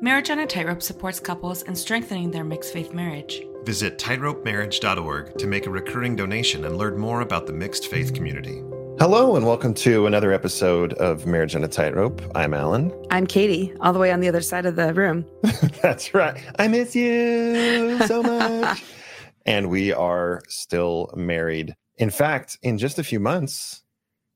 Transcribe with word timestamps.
Marriage 0.00 0.30
on 0.30 0.38
a 0.38 0.46
Tightrope 0.46 0.82
supports 0.82 1.20
couples 1.20 1.62
in 1.62 1.74
strengthening 1.74 2.30
their 2.30 2.44
mixed 2.44 2.72
faith 2.72 2.92
marriage. 2.94 3.42
Visit 3.64 3.98
tightropemarriage.org 3.98 5.36
to 5.38 5.46
make 5.46 5.66
a 5.66 5.70
recurring 5.70 6.16
donation 6.16 6.64
and 6.64 6.78
learn 6.78 6.98
more 6.98 7.20
about 7.20 7.46
the 7.46 7.52
mixed 7.52 7.88
faith 7.88 8.14
community. 8.14 8.62
Hello, 8.98 9.36
and 9.36 9.46
welcome 9.46 9.72
to 9.74 10.06
another 10.06 10.32
episode 10.32 10.94
of 10.94 11.26
Marriage 11.26 11.54
on 11.54 11.64
a 11.64 11.68
Tightrope. 11.68 12.20
I'm 12.34 12.54
Alan. 12.54 12.92
I'm 13.10 13.26
Katie, 13.26 13.72
all 13.80 13.92
the 13.92 13.98
way 13.98 14.10
on 14.10 14.20
the 14.20 14.28
other 14.28 14.40
side 14.40 14.66
of 14.66 14.76
the 14.76 14.92
room. 14.92 15.24
That's 15.82 16.12
right. 16.12 16.42
I 16.58 16.68
miss 16.68 16.96
you 16.96 17.98
so 18.06 18.22
much. 18.22 18.82
and 19.46 19.70
we 19.70 19.92
are 19.92 20.42
still 20.48 21.10
married. 21.14 21.76
In 21.96 22.10
fact, 22.10 22.58
in 22.62 22.78
just 22.78 22.98
a 22.98 23.04
few 23.04 23.20
months, 23.20 23.84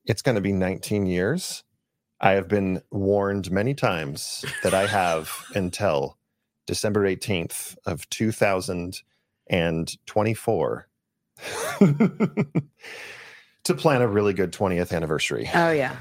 it's 0.05 0.21
going 0.21 0.35
to 0.35 0.41
be 0.41 0.53
19 0.53 1.05
years 1.05 1.63
I 2.21 2.31
have 2.31 2.47
been 2.47 2.81
warned 2.91 3.51
many 3.51 3.73
times 3.73 4.45
that 4.63 4.73
I 4.73 4.87
have 4.87 5.29
until 5.53 6.17
December 6.65 7.03
18th 7.03 7.75
of 7.85 8.09
2024 8.09 10.87
to 13.63 13.73
plan 13.75 14.01
a 14.01 14.07
really 14.07 14.33
good 14.33 14.53
20th 14.53 14.93
anniversary. 14.93 15.49
Oh 15.53 15.71
yeah. 15.71 15.97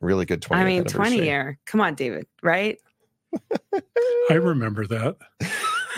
Really 0.00 0.24
good 0.24 0.42
20th 0.42 0.56
I 0.56 0.64
mean 0.64 0.84
20 0.84 1.16
year. 1.16 1.58
Come 1.66 1.80
on, 1.80 1.96
David, 1.96 2.28
right? 2.42 2.78
I 4.30 4.34
remember 4.34 4.86
that. 4.86 5.16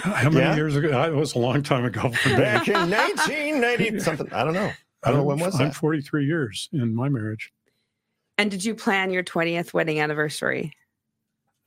How 0.02 0.30
many 0.30 0.46
yeah? 0.46 0.56
years 0.56 0.76
ago? 0.76 1.02
It 1.02 1.14
was 1.14 1.34
a 1.34 1.38
long 1.38 1.62
time 1.62 1.84
ago. 1.84 2.08
Back 2.24 2.68
in 2.68 2.90
1990 2.90 4.00
something. 4.04 4.32
I 4.32 4.44
don't 4.44 4.54
know. 4.54 4.72
I 5.02 5.10
don't 5.10 5.18
know 5.18 5.24
when 5.24 5.38
was 5.38 5.60
I'm 5.60 5.68
that? 5.68 5.74
43 5.74 6.24
years 6.24 6.68
in 6.72 6.94
my 6.94 7.08
marriage. 7.08 7.52
And 8.40 8.50
did 8.50 8.64
you 8.64 8.74
plan 8.74 9.10
your 9.10 9.22
20th 9.22 9.74
wedding 9.74 10.00
anniversary? 10.00 10.72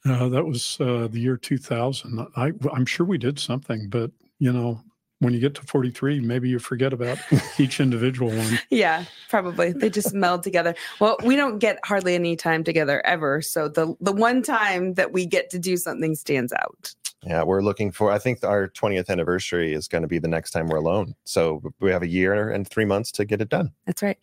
Uh, 0.04 0.28
that 0.30 0.44
was 0.44 0.78
uh, 0.82 1.08
the 1.08 1.20
year 1.20 1.38
2000. 1.38 2.28
I, 2.36 2.52
I'm 2.74 2.88
sure 2.88 3.06
we 3.06 3.20
did 3.20 3.38
something, 3.38 3.90
but 3.90 4.10
you 4.40 4.52
know, 4.52 4.82
when 5.20 5.36
you 5.36 5.40
get 5.40 5.54
to 5.54 5.62
43, 5.62 6.20
maybe 6.22 6.50
you 6.50 6.58
forget 6.58 6.92
about 6.92 7.20
each 7.60 7.80
individual 7.80 8.30
one. 8.36 8.60
Yeah, 8.72 9.06
probably. 9.30 9.72
They 9.72 9.92
just 9.92 10.16
meld 10.16 10.42
together. 10.42 10.74
Well, 11.00 11.16
we 11.24 11.36
don't 11.36 11.60
get 11.60 11.78
hardly 11.86 12.16
any 12.16 12.36
time 12.36 12.64
together 12.64 13.06
ever. 13.06 13.44
So 13.44 13.70
the 13.70 13.96
the 14.02 14.12
one 14.12 14.42
time 14.42 14.96
that 14.96 15.14
we 15.14 15.28
get 15.28 15.52
to 15.52 15.60
do 15.60 15.78
something 15.78 16.16
stands 16.16 16.52
out. 16.54 16.96
Yeah, 17.24 17.44
we're 17.44 17.62
looking 17.62 17.92
for 17.92 18.12
I 18.12 18.18
think 18.18 18.44
our 18.44 18.68
20th 18.70 19.10
anniversary 19.10 19.76
is 19.76 19.88
going 19.88 20.02
to 20.02 20.08
be 20.08 20.18
the 20.18 20.28
next 20.28 20.50
time 20.50 20.70
we're 20.70 20.78
alone. 20.78 21.14
So 21.24 21.62
we 21.80 21.92
have 21.92 22.02
a 22.02 22.10
year 22.10 22.50
and 22.50 22.68
3 22.68 22.86
months 22.86 23.12
to 23.12 23.26
get 23.26 23.42
it 23.42 23.50
done. 23.50 23.72
That's 23.86 24.02
right. 24.02 24.18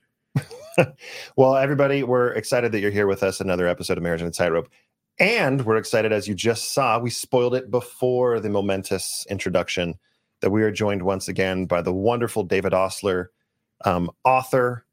well, 1.37 1.57
everybody, 1.57 2.03
we're 2.03 2.33
excited 2.33 2.73
that 2.73 2.81
you're 2.81 2.91
here 2.91 3.07
with 3.07 3.23
us. 3.23 3.41
Another 3.41 3.67
episode 3.67 3.99
of 3.99 4.03
Marriage 4.03 4.23
and 4.23 4.33
Tightrope. 4.33 4.69
And 5.19 5.67
we're 5.67 5.77
excited, 5.77 6.13
as 6.13 6.27
you 6.27 6.35
just 6.35 6.73
saw, 6.73 6.99
we 6.99 7.11
spoiled 7.11 7.55
it 7.55 7.71
before 7.71 8.41
the 8.41 8.49
momentous 8.49 9.27
introduction, 9.29 9.95
that 10.41 10.51
we 10.51 10.63
are 10.63 10.71
joined 10.71 11.03
once 11.03 11.29
again 11.29 11.67
by 11.67 11.83
the 11.83 11.93
wonderful 11.93 12.43
David 12.43 12.73
Ostler, 12.73 13.31
um, 13.85 14.11
author, 14.25 14.87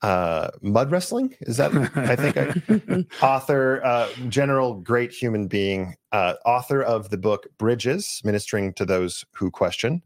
uh, 0.00 0.50
mud 0.62 0.90
wrestling. 0.90 1.34
Is 1.40 1.58
that, 1.58 1.72
I 1.94 2.16
think, 2.16 2.36
I, 2.38 3.04
author, 3.26 3.84
uh, 3.84 4.08
general 4.28 4.74
great 4.74 5.12
human 5.12 5.48
being, 5.48 5.96
uh, 6.12 6.34
author 6.46 6.82
of 6.82 7.10
the 7.10 7.18
book 7.18 7.46
Bridges, 7.58 8.22
Ministering 8.24 8.72
to 8.74 8.86
Those 8.86 9.24
Who 9.32 9.50
Question, 9.50 10.02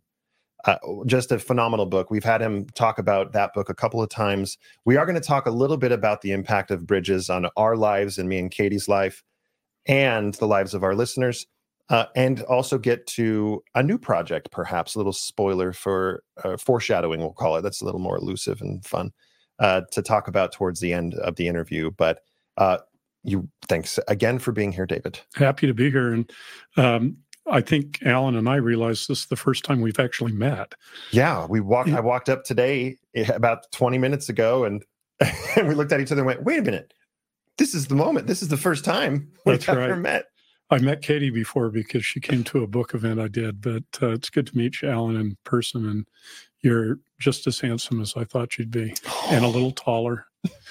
uh, 0.64 0.77
just 1.06 1.31
a 1.33 1.39
phenomenal 1.39 1.87
book. 1.87 2.11
We've 2.11 2.25
had 2.25 2.42
him 2.42 2.67
talk 2.70 2.98
about 2.98 3.33
that 3.33 3.55
book 3.55 3.69
a 3.69 3.75
couple 3.75 4.03
of 4.03 4.09
times. 4.09 4.59
We 4.84 4.97
are 4.97 5.06
going 5.06 5.20
to 5.20 5.27
talk 5.27 5.47
a 5.47 5.50
little 5.50 5.77
bit 5.77 5.92
about 5.92 6.20
the 6.20 6.33
impact 6.33 6.70
of 6.70 6.87
bridges 6.87 7.31
on 7.31 7.47
our 7.56 7.77
lives 7.77 8.19
and 8.19 8.28
me 8.28 8.39
and 8.39 8.50
Katie's 8.50 8.89
life 8.89 9.23
and 9.87 10.34
the 10.34 10.47
lives 10.47 10.75
of 10.75 10.83
our 10.83 10.95
listeners. 10.95 11.47
Uh, 11.91 12.05
and 12.15 12.42
also 12.42 12.77
get 12.77 13.06
to 13.06 13.62
a 13.75 13.83
new 13.83 13.97
project, 13.97 14.50
perhaps 14.50 14.95
a 14.95 14.98
little 14.98 15.12
spoiler 15.12 15.73
for 15.73 16.23
uh, 16.45 16.55
foreshadowing, 16.59 17.20
we'll 17.20 17.33
call 17.33 17.56
it. 17.56 17.62
That's 17.62 17.81
a 17.81 17.84
little 17.87 18.00
more 18.00 18.19
elusive 18.19 18.61
and 18.61 18.84
fun 18.84 19.11
uh, 19.59 19.82
to 19.93 20.03
talk 20.03 20.28
about 20.28 20.53
towards 20.53 20.81
the 20.81 20.93
end 20.93 21.15
of 21.15 21.37
the 21.37 21.49
interview. 21.49 21.91
But 21.91 22.21
uh, 22.59 22.78
you, 23.25 23.49
thanks 23.69 23.99
again 24.06 24.38
for 24.38 24.53
being 24.53 24.71
here, 24.71 24.84
David. 24.84 25.19
Happy 25.34 25.66
to 25.66 25.72
be 25.72 25.91
here. 25.91 26.12
And 26.12 26.31
um, 26.77 27.16
I 27.50 27.60
think 27.60 28.00
Alan 28.04 28.36
and 28.36 28.48
I 28.48 28.56
realized 28.56 29.09
this 29.09 29.26
the 29.26 29.36
first 29.36 29.64
time 29.64 29.81
we've 29.81 29.98
actually 29.98 30.32
met. 30.32 30.75
Yeah, 31.10 31.47
we 31.47 31.60
walked. 31.60 31.91
I 31.91 32.00
walked 32.00 32.28
up 32.28 32.44
today 32.44 32.97
eh, 33.14 33.31
about 33.32 33.70
20 33.72 33.98
minutes 33.98 34.28
ago, 34.28 34.64
and, 34.64 34.84
and 35.56 35.69
we 35.69 35.75
looked 35.75 35.92
at 35.92 36.00
each 36.00 36.12
other 36.12 36.20
and 36.20 36.26
went, 36.26 36.44
"Wait 36.44 36.58
a 36.58 36.62
minute, 36.62 36.92
this 37.56 37.75
is 37.75 37.87
the 37.87 37.94
moment. 37.94 38.26
This 38.26 38.42
is 38.42 38.48
the 38.48 38.56
first 38.56 38.84
time 38.84 39.31
we've 39.44 39.58
That's 39.58 39.69
ever 39.69 39.92
right. 39.92 39.98
met." 39.98 40.26
I 40.70 40.78
met 40.78 41.00
Katie 41.00 41.31
before 41.31 41.70
because 41.70 42.04
she 42.04 42.20
came 42.20 42.44
to 42.44 42.62
a 42.62 42.66
book 42.66 42.92
event 42.92 43.19
I 43.19 43.28
did, 43.28 43.62
but 43.62 43.84
uh, 44.03 44.10
it's 44.10 44.28
good 44.28 44.47
to 44.48 44.56
meet 44.56 44.82
you, 44.82 44.91
Alan, 44.91 45.16
in 45.16 45.37
person, 45.44 45.88
and 45.88 46.06
you're 46.60 46.98
just 47.19 47.47
as 47.47 47.58
handsome 47.58 48.03
as 48.03 48.14
I 48.16 48.25
thought 48.25 48.58
you'd 48.58 48.70
be, 48.70 48.94
and 49.31 49.44
a 49.44 49.48
little 49.56 49.72
taller. 49.72 50.26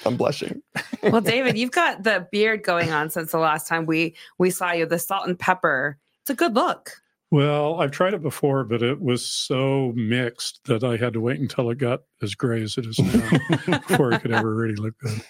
I'm 0.05 0.16
blushing. 0.16 0.61
well, 1.03 1.21
David, 1.21 1.57
you've 1.57 1.71
got 1.71 2.03
the 2.03 2.27
beard 2.31 2.63
going 2.63 2.91
on 2.91 3.09
since 3.09 3.31
the 3.31 3.39
last 3.39 3.67
time 3.67 3.85
we 3.85 4.16
we 4.37 4.51
saw 4.51 4.71
you. 4.71 4.85
The 4.85 4.99
salt 4.99 5.27
and 5.27 5.37
pepper 5.37 5.97
it's 6.27 6.33
a 6.33 6.35
good 6.35 6.55
look. 6.55 6.91
Well, 7.31 7.79
I've 7.79 7.91
tried 7.91 8.13
it 8.13 8.21
before, 8.21 8.65
but 8.65 8.83
it 8.83 8.99
was 8.99 9.25
so 9.25 9.93
mixed 9.95 10.59
that 10.65 10.83
I 10.83 10.97
had 10.97 11.13
to 11.13 11.21
wait 11.21 11.39
until 11.39 11.69
it 11.69 11.77
got 11.77 12.01
as 12.21 12.35
gray 12.35 12.61
as 12.61 12.77
it 12.77 12.85
is 12.85 12.99
now 12.99 13.79
before 13.88 14.11
it 14.11 14.21
could 14.21 14.33
ever 14.33 14.53
really 14.53 14.75
look 14.75 14.97
good. 14.99 15.21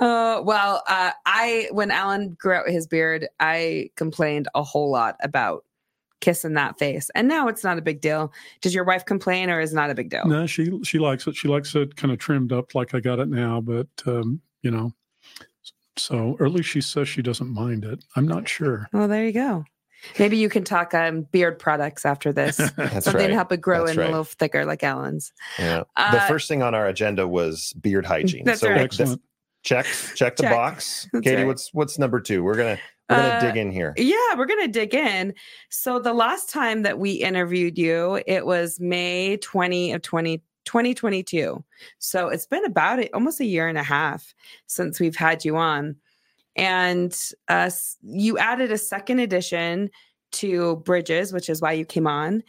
Uh, 0.00 0.42
well, 0.44 0.82
uh, 0.86 1.12
I 1.24 1.68
when 1.70 1.90
Alan 1.90 2.36
grew 2.38 2.52
out 2.52 2.68
his 2.68 2.86
beard, 2.86 3.26
I 3.40 3.88
complained 3.96 4.48
a 4.54 4.62
whole 4.62 4.90
lot 4.90 5.16
about 5.22 5.64
kissing 6.20 6.54
that 6.54 6.78
face, 6.78 7.10
and 7.14 7.26
now 7.26 7.48
it's 7.48 7.64
not 7.64 7.78
a 7.78 7.82
big 7.82 8.02
deal. 8.02 8.30
Does 8.60 8.74
your 8.74 8.84
wife 8.84 9.06
complain, 9.06 9.48
or 9.48 9.60
is 9.60 9.72
it 9.72 9.76
not 9.76 9.88
a 9.88 9.94
big 9.94 10.10
deal? 10.10 10.26
No, 10.26 10.46
she 10.46 10.78
she 10.82 10.98
likes 10.98 11.26
it. 11.26 11.36
She 11.36 11.48
likes 11.48 11.74
it 11.74 11.96
kind 11.96 12.12
of 12.12 12.18
trimmed 12.18 12.52
up 12.52 12.74
like 12.74 12.94
I 12.94 13.00
got 13.00 13.18
it 13.18 13.28
now, 13.28 13.62
but 13.62 13.88
um, 14.06 14.42
you 14.60 14.70
know, 14.70 14.92
so 15.96 16.36
or 16.38 16.44
at 16.44 16.52
least 16.52 16.68
she 16.68 16.82
says 16.82 17.08
she 17.08 17.22
doesn't 17.22 17.48
mind 17.48 17.84
it. 17.84 18.04
I'm 18.14 18.28
not 18.28 18.46
sure. 18.46 18.88
Well, 18.92 19.08
there 19.08 19.24
you 19.24 19.32
go. 19.32 19.64
Maybe 20.18 20.36
you 20.36 20.48
can 20.48 20.64
talk 20.64 20.94
um, 20.94 21.22
beard 21.22 21.58
products 21.58 22.04
after 22.04 22.32
this. 22.32 22.56
Something 22.58 23.14
right. 23.14 23.26
to 23.28 23.34
help 23.34 23.52
it 23.52 23.60
grow 23.60 23.80
that's 23.80 23.92
in 23.92 23.98
right. 23.98 24.06
a 24.06 24.10
little 24.10 24.24
thicker, 24.24 24.64
like 24.64 24.82
Alan's. 24.82 25.32
Yeah. 25.58 25.84
Uh, 25.96 26.12
the 26.12 26.20
first 26.22 26.48
thing 26.48 26.62
on 26.62 26.74
our 26.74 26.86
agenda 26.86 27.26
was 27.26 27.72
beard 27.80 28.06
hygiene. 28.06 28.44
That's 28.44 28.60
so 28.60 28.70
right. 28.70 28.80
Excellent. 28.80 29.22
check 29.62 29.86
check 30.14 30.36
the 30.36 30.44
check. 30.44 30.52
box. 30.52 31.08
That's 31.12 31.24
Katie, 31.24 31.36
right. 31.36 31.46
what's 31.46 31.72
what's 31.72 31.98
number 31.98 32.20
two? 32.20 32.42
We're 32.42 32.56
gonna 32.56 32.78
we're 33.08 33.16
gonna 33.16 33.28
uh, 33.28 33.40
dig 33.40 33.56
in 33.56 33.70
here. 33.70 33.94
Yeah, 33.96 34.34
we're 34.36 34.46
gonna 34.46 34.68
dig 34.68 34.94
in. 34.94 35.34
So 35.70 35.98
the 35.98 36.14
last 36.14 36.50
time 36.50 36.82
that 36.82 36.98
we 36.98 37.12
interviewed 37.12 37.78
you, 37.78 38.22
it 38.26 38.46
was 38.46 38.80
May 38.80 39.36
20 39.38 39.92
of 39.92 40.02
20. 40.02 40.42
2022. 40.64 41.62
So 41.98 42.28
it's 42.28 42.46
been 42.46 42.64
about 42.64 43.04
almost 43.12 43.38
a 43.38 43.44
year 43.44 43.68
and 43.68 43.76
a 43.76 43.82
half 43.82 44.34
since 44.66 44.98
we've 44.98 45.14
had 45.14 45.44
you 45.44 45.56
on 45.56 45.96
and 46.56 47.16
uh, 47.48 47.70
you 48.02 48.38
added 48.38 48.70
a 48.70 48.78
second 48.78 49.20
edition 49.20 49.90
to 50.32 50.76
Bridges, 50.76 51.32
which 51.32 51.48
is 51.48 51.60
why 51.60 51.72
you 51.72 51.84
came 51.84 52.06
on, 52.06 52.42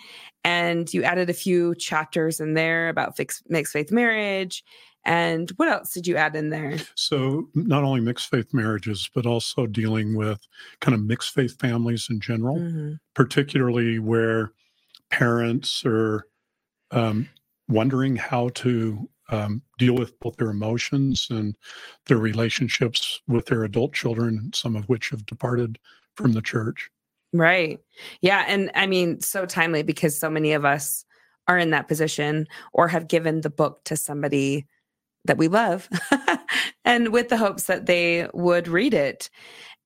and 0.44 0.92
you 0.94 1.04
added 1.04 1.30
a 1.30 1.34
few 1.34 1.76
chapters 1.76 2.40
in 2.40 2.54
there 2.54 2.90
about 2.90 3.16
fix, 3.16 3.44
mixed 3.48 3.74
faith 3.74 3.92
marriage. 3.92 4.64
And 5.08 5.52
what 5.58 5.70
else 5.70 5.94
did 5.94 6.08
you 6.08 6.16
add 6.16 6.36
in 6.36 6.50
there? 6.50 6.80
So, 6.96 7.48
not 7.54 7.84
only 7.84 8.02
mixed 8.02 8.30
faith 8.30 8.52
marriages, 8.54 9.08
but 9.14 9.28
also 9.28 9.68
dealing 9.68 10.16
with 10.16 10.40
kind 10.82 10.96
of 10.96 11.04
mixed 11.04 11.32
faith 11.32 11.60
families 11.60 12.08
in 12.10 12.20
general, 12.20 12.58
mm-hmm. 12.58 12.94
particularly 13.14 14.00
where 14.00 14.52
parents 15.12 15.84
are 15.86 16.26
um, 16.90 17.30
wondering 17.68 18.16
how 18.16 18.50
to 18.50 19.08
um, 19.30 19.62
deal 19.78 19.96
with 19.96 20.20
both 20.20 20.38
their 20.38 20.50
emotions 20.50 21.28
and 21.30 21.56
their 22.06 22.18
relationships 22.18 23.22
with 23.28 23.48
their 23.48 23.64
adult 23.64 23.94
children, 23.94 24.52
some 24.54 24.76
of 24.76 24.86
which 24.86 25.10
have 25.10 25.26
departed 25.26 25.80
from 26.16 26.34
the 26.34 26.42
church. 26.42 26.90
Right. 27.34 27.80
Yeah. 28.22 28.46
And 28.48 28.72
I 28.76 28.88
mean, 28.88 29.20
so 29.20 29.46
timely 29.46 29.84
because 29.84 30.18
so 30.18 30.30
many 30.30 30.54
of 30.54 30.64
us 30.64 31.06
are 31.48 31.58
in 31.58 31.72
that 31.72 31.88
position 31.88 32.48
or 32.74 32.88
have 32.88 33.08
given 33.08 33.42
the 33.42 33.50
book 33.50 33.84
to 33.86 33.98
somebody 33.98 34.66
that 35.26 35.38
we 35.38 35.48
love 35.48 35.90
and 36.86 37.12
with 37.12 37.30
the 37.30 37.38
hopes 37.38 37.64
that 37.64 37.88
they 37.88 38.28
would 38.34 38.68
read 38.68 38.94
it. 38.94 39.30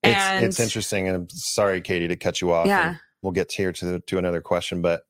And 0.02 0.44
it's, 0.44 0.58
it's 0.58 0.66
interesting. 0.66 1.08
And 1.08 1.16
I'm 1.16 1.30
sorry, 1.30 1.80
Katie, 1.80 2.08
to 2.08 2.16
cut 2.16 2.40
you 2.40 2.52
off. 2.52 2.66
Yeah. 2.66 2.96
We'll 3.22 3.32
get 3.32 3.52
here 3.52 3.72
to, 3.72 4.00
to 4.00 4.18
another 4.18 4.40
question. 4.40 4.80
But, 4.80 5.02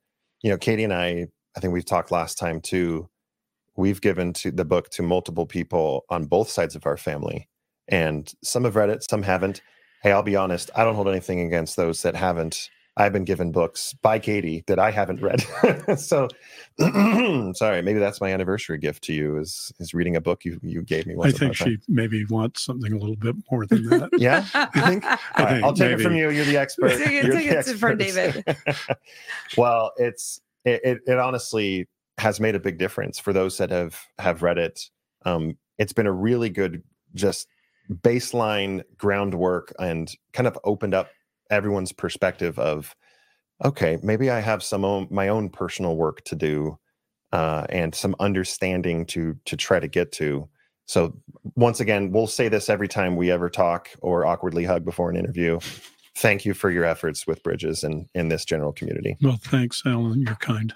you 0.43 0.50
know, 0.50 0.56
Katie 0.56 0.84
and 0.84 0.94
I, 0.94 1.26
I 1.56 1.60
think 1.60 1.72
we've 1.72 1.84
talked 1.84 2.10
last 2.10 2.38
time 2.38 2.60
too 2.60 3.08
we've 3.80 4.00
given 4.00 4.32
to 4.34 4.50
the 4.50 4.64
book 4.64 4.90
to 4.90 5.02
multiple 5.02 5.46
people 5.46 6.04
on 6.10 6.26
both 6.26 6.48
sides 6.48 6.76
of 6.76 6.86
our 6.86 6.96
family 6.96 7.48
and 7.88 8.34
some 8.44 8.64
have 8.64 8.76
read 8.76 8.90
it 8.90 9.02
some 9.02 9.22
haven't 9.22 9.62
hey 10.02 10.12
i'll 10.12 10.22
be 10.22 10.36
honest 10.36 10.70
i 10.76 10.84
don't 10.84 10.94
hold 10.94 11.08
anything 11.08 11.40
against 11.40 11.76
those 11.76 12.02
that 12.02 12.14
haven't 12.14 12.70
I've 12.96 13.12
been 13.12 13.24
given 13.24 13.50
books 13.50 13.94
by 14.02 14.18
Katie 14.18 14.62
that 14.66 14.78
I 14.78 14.90
haven't 14.90 15.22
read. 15.22 15.40
so 15.98 16.28
sorry, 17.54 17.82
maybe 17.82 17.98
that's 17.98 18.20
my 18.20 18.32
anniversary 18.32 18.78
gift 18.78 19.04
to 19.04 19.14
you 19.14 19.38
is 19.38 19.72
is 19.78 19.94
reading 19.94 20.16
a 20.16 20.20
book 20.20 20.44
you 20.44 20.58
you 20.62 20.82
gave 20.82 21.06
me. 21.06 21.14
I 21.22 21.30
think 21.30 21.54
she 21.54 21.78
maybe 21.88 22.24
wants 22.26 22.62
something 22.62 22.92
a 22.92 22.98
little 22.98 23.16
bit 23.16 23.36
more 23.50 23.64
than 23.64 23.86
that. 23.88 24.10
yeah, 24.18 24.44
you 24.74 24.82
think? 24.82 25.04
All 25.04 25.16
right, 25.38 25.52
think 25.52 25.64
I'll 25.64 25.72
take 25.72 25.90
maybe. 25.90 26.02
it 26.02 26.04
from 26.04 26.14
you. 26.14 26.30
You're 26.30 26.44
the 26.44 26.56
expert. 26.56 26.98
take 26.98 27.22
You're 27.22 27.32
take 27.32 27.46
it 27.46 27.64
from 27.78 27.96
David. 27.96 28.44
well, 29.56 29.92
it's 29.96 30.40
it, 30.64 30.80
it, 30.84 30.98
it 31.06 31.18
honestly 31.18 31.88
has 32.20 32.40
made 32.40 32.55
a 32.55 32.61
big 32.61 32.78
difference 32.78 33.19
for 33.19 33.32
those 33.32 33.58
that 33.58 33.70
have 33.70 34.00
have 34.19 34.43
read 34.43 34.58
it. 34.58 34.81
Um, 35.25 35.56
it's 35.78 35.93
been 35.93 36.06
a 36.06 36.12
really 36.12 36.50
good 36.50 36.82
just 37.14 37.49
baseline 37.90 38.82
groundwork 38.96 39.72
and 39.78 40.14
kind 40.32 40.46
of 40.46 40.58
opened 40.64 40.94
up 40.94 41.11
everyone's 41.50 41.90
perspective 41.90 42.56
of 42.61 42.94
okay 43.64 43.99
maybe 44.00 44.31
i 44.31 44.38
have 44.38 44.62
some 44.62 44.84
own, 44.84 45.08
my 45.11 45.26
own 45.26 45.49
personal 45.49 45.96
work 45.96 46.22
to 46.22 46.37
do 46.37 46.78
uh, 47.32 47.64
and 47.69 47.94
some 47.94 48.14
understanding 48.20 49.06
to 49.06 49.37
to 49.44 49.56
try 49.56 49.78
to 49.81 49.88
get 49.88 50.12
to. 50.12 50.49
So 50.87 51.16
once 51.55 51.81
again 51.81 52.11
we'll 52.11 52.26
say 52.26 52.49
this 52.49 52.69
every 52.69 52.88
time 52.88 53.16
we 53.16 53.31
ever 53.31 53.49
talk 53.49 53.90
or 54.00 54.26
awkwardly 54.26 54.64
hug 54.64 54.84
before 54.84 55.11
an 55.11 55.16
interview. 55.16 55.61
Thank 56.16 56.44
you 56.44 56.55
for 56.55 56.70
your 56.70 56.84
efforts 56.84 57.26
with 57.26 57.43
bridges 57.43 57.84
and 57.84 58.08
in 58.14 58.28
this 58.28 58.44
general 58.44 58.73
community. 58.73 59.16
Well 59.23 59.38
thanks 59.43 59.82
alan. 59.87 60.23
You're 60.23 60.34
kind 60.37 60.75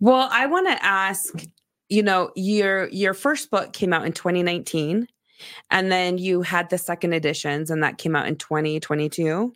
well 0.00 0.28
i 0.32 0.46
want 0.46 0.66
to 0.66 0.84
ask 0.84 1.44
you 1.88 2.02
know 2.02 2.30
your 2.36 2.88
your 2.88 3.14
first 3.14 3.50
book 3.50 3.72
came 3.72 3.92
out 3.92 4.04
in 4.04 4.12
2019 4.12 5.08
and 5.70 5.90
then 5.90 6.18
you 6.18 6.42
had 6.42 6.70
the 6.70 6.78
second 6.78 7.12
editions, 7.12 7.70
and 7.70 7.82
that 7.82 7.98
came 7.98 8.16
out 8.16 8.26
in 8.26 8.36
2022. 8.36 9.54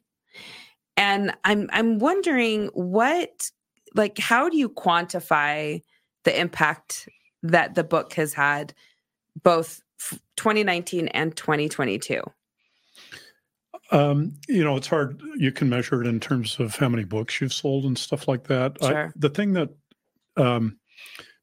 And 0.97 1.35
I'm 1.45 1.69
I'm 1.73 1.99
wondering 1.99 2.67
what 2.75 3.51
like 3.95 4.19
how 4.19 4.49
do 4.49 4.57
you 4.57 4.69
quantify 4.69 5.83
the 6.25 6.39
impact 6.39 7.09
that 7.43 7.75
the 7.75 7.85
book 7.85 8.15
has 8.15 8.35
had 8.35 8.75
both 9.43 9.81
2019 10.37 11.09
and 11.09 11.35
2022? 11.35 12.23
Um, 13.91 14.35
you 14.49 14.65
know, 14.65 14.77
it's 14.77 14.87
hard. 14.87 15.21
You 15.37 15.53
can 15.53 15.69
measure 15.69 16.01
it 16.03 16.07
in 16.07 16.21
terms 16.21 16.59
of 16.59 16.77
how 16.77 16.89
many 16.89 17.05
books 17.05 17.41
you've 17.41 17.53
sold 17.53 17.85
and 17.85 17.99
stuff 17.99 18.27
like 18.27 18.45
that. 18.45 18.79
Sure. 18.81 19.09
I, 19.09 19.13
the 19.17 19.29
thing 19.29 19.53
that 19.55 19.71
um, 20.37 20.79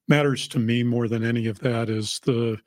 matters 0.07 0.47
to 0.49 0.59
me 0.59 0.83
more 0.83 1.07
than 1.07 1.23
any 1.23 1.47
of 1.47 1.59
that 1.59 1.89
is 1.89 2.19
the 2.25 2.59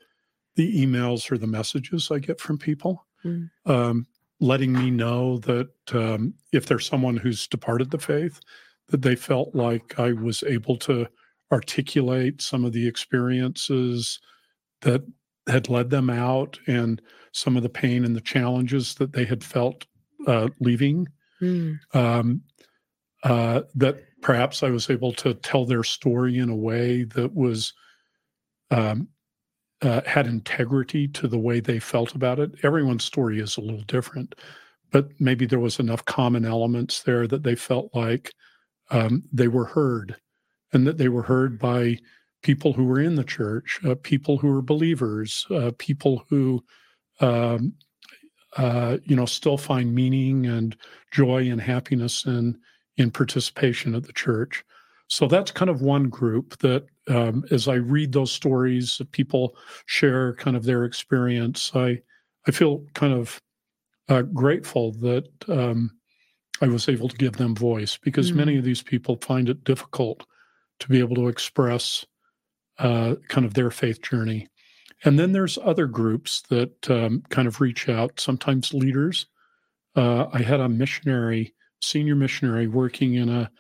the 0.55 0.85
emails 0.85 1.31
or 1.31 1.39
the 1.39 1.47
messages 1.47 2.11
I 2.11 2.19
get 2.19 2.39
from 2.39 2.59
people, 2.59 3.07
mm. 3.25 3.49
um, 3.65 4.07
letting 4.39 4.73
me 4.73 4.91
know 4.91 5.39
that 5.39 5.71
um, 5.93 6.35
if 6.53 6.67
there's 6.67 6.87
someone 6.87 7.17
who's 7.17 7.47
departed 7.47 7.91
the 7.91 7.99
faith, 7.99 8.39
that 8.89 9.01
they 9.01 9.17
felt 9.17 9.55
like 9.55 9.99
I 9.99 10.13
was 10.13 10.43
able 10.43 10.77
to 10.79 11.09
articulate 11.51 12.43
some 12.43 12.65
of 12.65 12.73
the 12.73 12.87
experiences 12.87 14.21
that 14.83 15.03
had 15.49 15.69
led 15.69 15.91
them 15.91 16.11
out 16.11 16.59
and 16.67 17.01
some 17.33 17.57
of 17.57 17.63
the 17.63 17.69
pain 17.69 18.05
and 18.05 18.15
the 18.15 18.21
challenges 18.21 18.95
that 18.97 19.13
they 19.13 19.25
had 19.25 19.43
felt 19.43 19.87
uh, 20.27 20.49
leaving. 20.61 21.09
Mm. 21.41 21.79
Um, 21.95 22.43
uh, 23.23 23.63
that 23.75 24.03
perhaps 24.21 24.63
I 24.63 24.71
was 24.71 24.91
able 24.91 25.13
to 25.15 25.35
tell 25.35 25.65
their 25.65 25.85
story 25.85 26.39
in 26.39 26.49
a 26.49 26.57
way 26.57 27.05
that 27.05 27.35
was 27.35 27.73
um, 28.71 29.09
uh, 29.83 30.01
had 30.07 30.27
integrity 30.27 31.09
to 31.09 31.29
the 31.29 31.39
way 31.39 31.61
they 31.61 31.79
felt 31.79 32.15
about 32.15 32.39
it. 32.39 32.53
Everyone's 32.63 33.05
story 33.05 33.41
is 33.41 33.57
a 33.57 33.61
little 33.61 33.83
different, 33.83 34.35
but 34.91 35.09
maybe 35.19 35.47
there 35.47 35.59
was 35.59 35.79
enough 35.79 36.05
common 36.05 36.45
elements 36.45 37.03
there 37.03 37.27
that 37.27 37.43
they 37.43 37.57
felt 37.57 37.91
like 37.95 38.33
um, 38.91 39.23
they 39.33 39.49
were 39.49 39.65
heard 39.65 40.17
and 40.73 40.87
that 40.87 40.99
they 40.99 41.09
were 41.09 41.23
heard 41.23 41.59
by 41.59 41.99
people 42.43 42.73
who 42.73 42.85
were 42.85 43.01
in 43.01 43.15
the 43.15 43.25
church, 43.25 43.81
uh, 43.85 43.95
people 44.03 44.39
who 44.39 44.49
were 44.49 44.63
believers, 44.63 45.47
uh, 45.51 45.71
people 45.79 46.25
who, 46.29 46.63
um, 47.21 47.73
uh, 48.57 48.99
you 49.05 49.17
know, 49.17 49.27
still 49.27 49.57
find 49.57 49.95
meaning 49.95 50.47
and 50.47 50.77
joy 51.13 51.49
and 51.51 51.61
happiness 51.61 52.27
in 52.27 52.59
in 52.97 53.11
participation 53.11 53.95
at 53.95 54.05
the 54.05 54.13
church. 54.13 54.65
So 55.09 55.27
that's 55.27 55.51
kind 55.51 55.71
of 55.71 55.83
one 55.83 56.09
group 56.09 56.59
that, 56.59 56.87
um, 57.09 57.45
as 57.51 57.69
I 57.69 57.75
read 57.75 58.13
those 58.13 58.33
stories, 58.33 59.01
people 59.11 59.57
share 59.87 60.35
kind 60.37 60.57
of 60.57 60.65
their 60.65 60.85
experience. 60.85 61.71
I 61.75 62.01
I 62.47 62.51
feel 62.51 62.85
kind 62.95 63.13
of 63.13 63.41
uh, 64.09 64.23
grateful 64.23 64.93
that 64.93 65.29
um, 65.49 65.91
I 66.61 66.67
was 66.67 66.89
able 66.89 67.09
to 67.09 67.17
give 67.17 67.37
them 67.37 67.55
voice 67.55 67.99
because 67.99 68.33
mm 68.33 68.37
many 68.37 68.57
of 68.59 68.65
these 68.65 68.83
people 68.83 69.19
find 69.21 69.49
it 69.49 69.65
difficult 69.65 70.27
to 70.81 70.89
be 70.89 70.99
able 70.99 71.15
to 71.17 71.29
express 71.29 72.05
uh, 72.79 73.15
kind 73.29 73.47
of 73.47 73.55
their 73.55 73.71
faith 73.71 74.03
journey. 74.03 74.49
And 75.05 75.19
then 75.19 75.33
there's 75.33 75.59
other 75.59 75.87
groups 75.87 76.43
that 76.49 76.91
um, 76.91 77.23
kind 77.29 77.49
of 77.49 77.61
reach 77.61 77.89
out, 77.89 78.19
sometimes 78.19 78.73
leaders. 78.75 79.27
Uh, 79.95 80.27
I 80.33 80.43
had 80.43 80.61
a 80.61 80.69
missionary, 80.69 81.55
senior 81.83 82.15
missionary, 82.17 82.67
working 82.69 83.15
in 83.15 83.29
a 83.29 83.51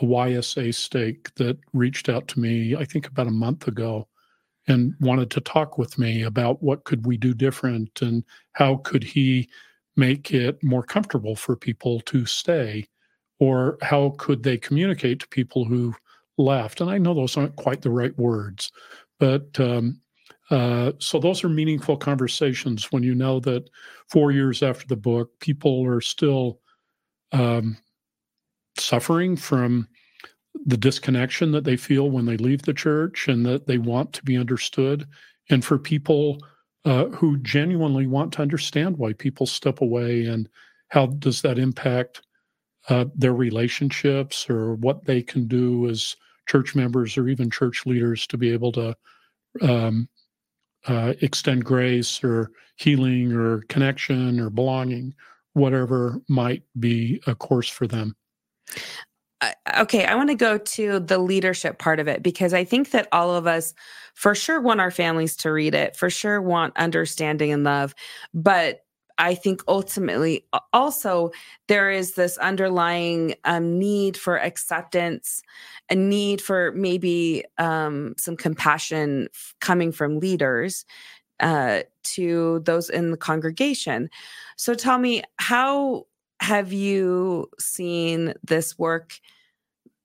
a 0.00 0.04
YSA 0.04 0.74
stake 0.74 1.34
that 1.34 1.58
reached 1.74 2.08
out 2.08 2.26
to 2.28 2.40
me, 2.40 2.74
I 2.74 2.84
think 2.84 3.06
about 3.06 3.26
a 3.26 3.30
month 3.32 3.68
ago, 3.68 4.08
and 4.66 4.94
wanted 5.00 5.30
to 5.32 5.40
talk 5.40 5.76
with 5.78 5.98
me 5.98 6.22
about 6.22 6.62
what 6.62 6.84
could 6.84 7.06
we 7.06 7.16
do 7.16 7.34
different 7.34 8.00
and 8.00 8.24
how 8.52 8.76
could 8.76 9.04
he 9.04 9.48
make 9.96 10.32
it 10.32 10.62
more 10.62 10.82
comfortable 10.82 11.36
for 11.36 11.56
people 11.56 12.00
to 12.02 12.24
stay 12.24 12.86
or 13.38 13.76
how 13.82 14.14
could 14.18 14.42
they 14.44 14.56
communicate 14.56 15.20
to 15.20 15.28
people 15.28 15.64
who 15.64 15.94
left. 16.38 16.80
And 16.80 16.90
i 16.90 16.98
know 16.98 17.14
those 17.14 17.36
aren't 17.36 17.56
quite 17.56 17.82
the 17.82 17.90
right 17.90 18.16
words 18.18 18.72
but 19.20 19.60
um, 19.60 20.00
uh, 20.50 20.92
so 20.98 21.20
those 21.20 21.44
are 21.44 21.48
meaningful 21.48 21.96
conversations 21.96 22.90
when 22.90 23.02
you 23.02 23.14
know 23.14 23.40
that 23.40 23.68
four 24.08 24.32
years 24.32 24.62
after 24.62 24.86
the 24.88 24.96
book 24.96 25.38
people 25.40 25.84
are 25.86 26.00
still 26.00 26.60
um, 27.32 27.76
suffering 28.78 29.36
from 29.36 29.88
the 30.66 30.76
disconnection 30.76 31.50
that 31.52 31.64
they 31.64 31.76
feel 31.76 32.10
when 32.10 32.26
they 32.26 32.36
leave 32.36 32.62
the 32.62 32.74
church 32.74 33.28
and 33.28 33.44
that 33.46 33.66
they 33.66 33.78
want 33.78 34.12
to 34.12 34.22
be 34.22 34.36
understood. 34.36 35.06
And 35.50 35.64
for 35.64 35.78
people 35.78 36.38
uh, 36.84 37.06
who 37.06 37.38
genuinely 37.38 38.06
want 38.06 38.32
to 38.34 38.42
understand 38.42 38.96
why 38.96 39.12
people 39.12 39.46
step 39.46 39.80
away 39.80 40.26
and 40.26 40.48
how 40.88 41.06
does 41.06 41.42
that 41.42 41.58
impact 41.58 42.22
uh, 42.88 43.06
their 43.14 43.34
relationships 43.34 44.48
or 44.50 44.74
what 44.74 45.04
they 45.04 45.22
can 45.22 45.46
do 45.46 45.88
as 45.88 46.16
church 46.48 46.74
members 46.74 47.16
or 47.16 47.28
even 47.28 47.50
church 47.50 47.86
leaders 47.86 48.26
to 48.26 48.36
be 48.36 48.50
able 48.50 48.72
to 48.72 48.96
um, 49.62 50.08
uh, 50.86 51.14
extend 51.20 51.64
grace 51.64 52.22
or 52.24 52.50
healing 52.76 53.32
or 53.32 53.62
connection 53.62 54.40
or 54.40 54.50
belonging, 54.50 55.14
whatever 55.54 56.20
might 56.28 56.62
be 56.78 57.20
a 57.26 57.34
course 57.34 57.68
for 57.68 57.86
them 57.86 58.14
okay, 59.76 60.04
I 60.04 60.14
want 60.14 60.30
to 60.30 60.34
go 60.34 60.58
to 60.58 61.00
the 61.00 61.18
leadership 61.18 61.78
part 61.78 62.00
of 62.00 62.08
it 62.08 62.22
because 62.22 62.54
I 62.54 62.64
think 62.64 62.90
that 62.90 63.08
all 63.12 63.34
of 63.34 63.46
us 63.46 63.74
for 64.14 64.34
sure 64.34 64.60
want 64.60 64.80
our 64.80 64.90
families 64.90 65.36
to 65.36 65.50
read 65.50 65.74
it, 65.74 65.96
for 65.96 66.10
sure 66.10 66.40
want 66.40 66.76
understanding 66.76 67.52
and 67.52 67.64
love. 67.64 67.94
But 68.34 68.80
I 69.18 69.34
think 69.34 69.62
ultimately 69.68 70.46
also 70.72 71.30
there 71.68 71.90
is 71.90 72.14
this 72.14 72.38
underlying 72.38 73.34
um, 73.44 73.78
need 73.78 74.16
for 74.16 74.38
acceptance, 74.38 75.42
a 75.90 75.94
need 75.94 76.40
for 76.40 76.72
maybe 76.72 77.44
um, 77.58 78.14
some 78.16 78.36
compassion 78.36 79.28
coming 79.60 79.92
from 79.92 80.18
leaders 80.18 80.84
uh, 81.42 81.82
to 82.04 82.60
those 82.60 82.88
in 82.88 83.10
the 83.10 83.16
congregation. 83.16 84.08
So 84.56 84.74
tell 84.74 84.98
me, 84.98 85.22
how 85.38 86.06
have 86.40 86.72
you 86.72 87.48
seen 87.58 88.34
this 88.42 88.78
work 88.78 89.20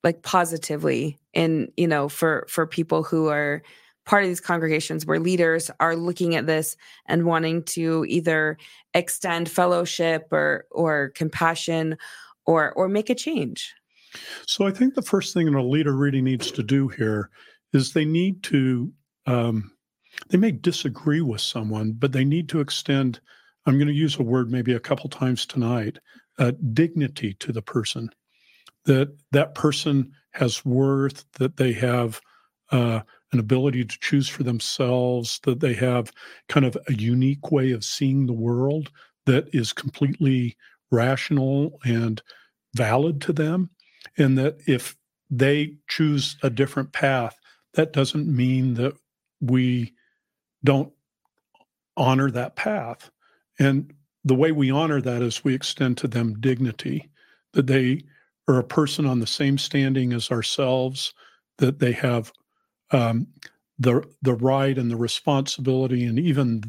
like 0.04 0.22
positively 0.22 1.18
in 1.34 1.72
you 1.78 1.88
know 1.88 2.08
for 2.08 2.46
for 2.48 2.68
people 2.68 3.04
who 3.04 3.28
are 3.28 3.64
part 4.06 4.24
of 4.24 4.30
these 4.30 4.40
congregations 4.40 5.06
where 5.06 5.20
leaders 5.20 5.72
are 5.80 5.96
looking 5.96 6.36
at 6.36 6.46
this 6.46 6.78
and 7.08 7.26
wanting 7.26 7.64
to 7.64 8.06
either 8.08 8.58
extend 8.94 9.50
fellowship 9.50 10.28
or 10.32 10.66
or 10.72 11.12
compassion 11.16 11.98
or 12.46 12.72
or 12.74 12.88
make 12.88 13.10
a 13.10 13.16
change 13.16 13.74
so 14.46 14.68
i 14.68 14.72
think 14.72 14.94
the 14.94 15.02
first 15.02 15.34
thing 15.34 15.48
a 15.48 15.64
leader 15.64 15.94
really 15.94 16.22
needs 16.22 16.52
to 16.52 16.62
do 16.62 16.88
here 16.88 17.30
is 17.74 17.94
they 17.94 18.06
need 18.06 18.42
to 18.44 18.92
um, 19.26 19.72
they 20.30 20.38
may 20.38 20.52
disagree 20.52 21.22
with 21.22 21.42
someone 21.42 21.92
but 21.92 22.12
they 22.12 22.26
need 22.26 22.50
to 22.50 22.60
extend 22.60 23.20
i'm 23.66 23.78
going 23.78 23.88
to 23.88 23.94
use 23.94 24.18
a 24.18 24.24
word 24.24 24.52
maybe 24.52 24.74
a 24.74 24.80
couple 24.80 25.10
times 25.10 25.46
tonight 25.46 26.00
uh, 26.40 26.52
dignity 26.74 27.34
to 27.36 27.52
the 27.52 27.62
person. 27.62 28.10
That 28.86 29.16
that 29.32 29.56
person 29.56 30.12
has 30.32 30.64
worth 30.64 31.26
that 31.34 31.58
they 31.58 31.74
have 31.74 32.22
uh, 32.72 33.02
an 33.32 33.40
ability 33.40 33.84
to 33.86 34.00
choose 34.00 34.30
for 34.30 34.44
themselves 34.44 35.40
that 35.44 35.60
they 35.60 35.74
have 35.74 36.12
kind 36.48 36.66
of 36.66 36.78
a 36.88 36.94
unique 36.94 37.52
way 37.52 37.72
of 37.72 37.84
seeing 37.84 38.26
the 38.26 38.34
world 38.34 38.92
that 39.26 39.50
is 39.54 39.74
completely 39.74 40.56
rational 40.92 41.80
and 41.84 42.22
valid 42.76 43.20
to 43.22 43.34
them, 43.34 43.70
and 44.18 44.38
that 44.38 44.58
if 44.68 44.96
they 45.30 45.74
choose 45.90 46.38
a 46.44 46.50
different 46.50 46.94
path, 46.94 47.36
that 47.74 47.92
doesn't 47.92 48.28
mean 48.28 48.76
that 48.76 48.94
we 49.42 49.94
don't 50.68 50.92
honor 51.96 52.30
that 52.30 52.58
path. 52.58 53.10
And 53.58 53.94
the 54.26 54.36
way 54.36 54.52
we 54.52 54.70
honor 54.70 55.00
that 55.00 55.22
is 55.22 55.46
we 55.46 55.56
extend 55.56 55.98
to 56.00 56.10
them 56.10 56.42
dignity, 56.42 57.10
that 57.54 57.68
they 57.68 58.04
are 58.50 58.60
a 58.60 58.66
person 58.66 59.06
on 59.06 59.20
the 59.20 59.28
same 59.28 59.58
standing 59.58 60.12
as 60.12 60.30
ourselves, 60.30 61.14
that 61.58 61.80
they 61.80 61.94
have 61.94 62.34
um, 62.92 63.28
the 63.80 64.04
the 64.22 64.34
right 64.34 64.78
and 64.78 64.92
the 64.92 64.98
responsibility 64.98 66.04
and 66.04 66.20
even 66.20 66.62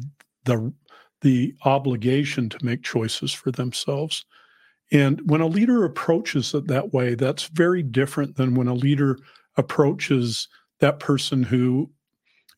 the 0.45 0.73
the 1.19 1.53
obligation 1.65 2.47
to 2.47 2.65
make 2.65 2.81
choices 2.81 3.33
for 3.33 3.51
themselves. 3.51 4.23
And 4.93 5.19
when 5.29 5.41
a 5.41 5.47
leader 5.47 5.83
approaches 5.83 6.53
it 6.53 6.67
that 6.67 6.93
way, 6.93 7.15
that's 7.15 7.47
very 7.47 7.83
different 7.83 8.37
than 8.37 8.55
when 8.55 8.69
a 8.69 8.73
leader 8.73 9.19
approaches 9.57 10.47
that 10.79 10.99
person 10.99 11.43
who 11.43 11.91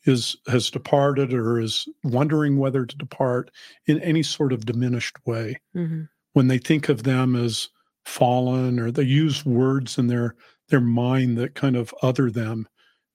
is 0.06 0.36
has 0.48 0.72
departed 0.72 1.34
or 1.34 1.60
is 1.60 1.88
wondering 2.04 2.58
whether 2.58 2.86
to 2.86 2.98
depart 2.98 3.52
in 3.86 4.00
any 4.02 4.24
sort 4.24 4.54
of 4.54 4.66
diminished 4.66 5.18
way. 5.26 5.60
Mm-hmm. 5.76 6.04
When 6.34 6.48
they 6.48 6.58
think 6.58 6.90
of 6.90 7.04
them 7.04 7.36
as 7.36 7.70
fallen 8.06 8.80
or 8.80 8.92
they 8.92 9.04
use 9.04 9.46
words 9.46 9.98
in 9.98 10.08
their 10.08 10.36
their 10.70 10.82
mind 10.82 11.38
that 11.38 11.56
kind 11.56 11.76
of 11.76 11.94
other 12.02 12.32
them 12.32 12.68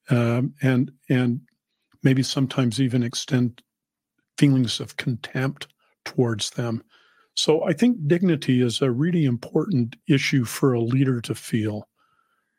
um, 0.09 0.53
and 0.61 0.91
and 1.09 1.41
maybe 2.03 2.23
sometimes 2.23 2.79
even 2.79 3.03
extend 3.03 3.61
feelings 4.37 4.79
of 4.79 4.97
contempt 4.97 5.67
towards 6.05 6.51
them. 6.51 6.83
So 7.33 7.63
I 7.63 7.73
think 7.73 8.07
dignity 8.07 8.61
is 8.61 8.81
a 8.81 8.91
really 8.91 9.25
important 9.25 9.95
issue 10.07 10.45
for 10.45 10.73
a 10.73 10.79
leader 10.79 11.21
to 11.21 11.35
feel 11.35 11.87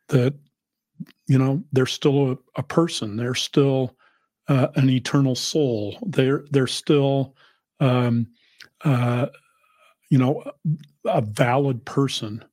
that 0.08 0.34
you 1.26 1.38
know 1.38 1.62
they're 1.72 1.86
still 1.86 2.32
a, 2.32 2.38
a 2.56 2.62
person, 2.62 3.16
they're 3.16 3.34
still 3.34 3.96
uh, 4.48 4.68
an 4.76 4.88
eternal 4.90 5.34
soul, 5.34 5.96
they're 6.06 6.44
they're 6.50 6.66
still 6.66 7.34
um, 7.80 8.26
uh, 8.84 9.26
you 10.10 10.18
know 10.18 10.42
a 11.04 11.20
valid 11.20 11.84
person, 11.84 12.44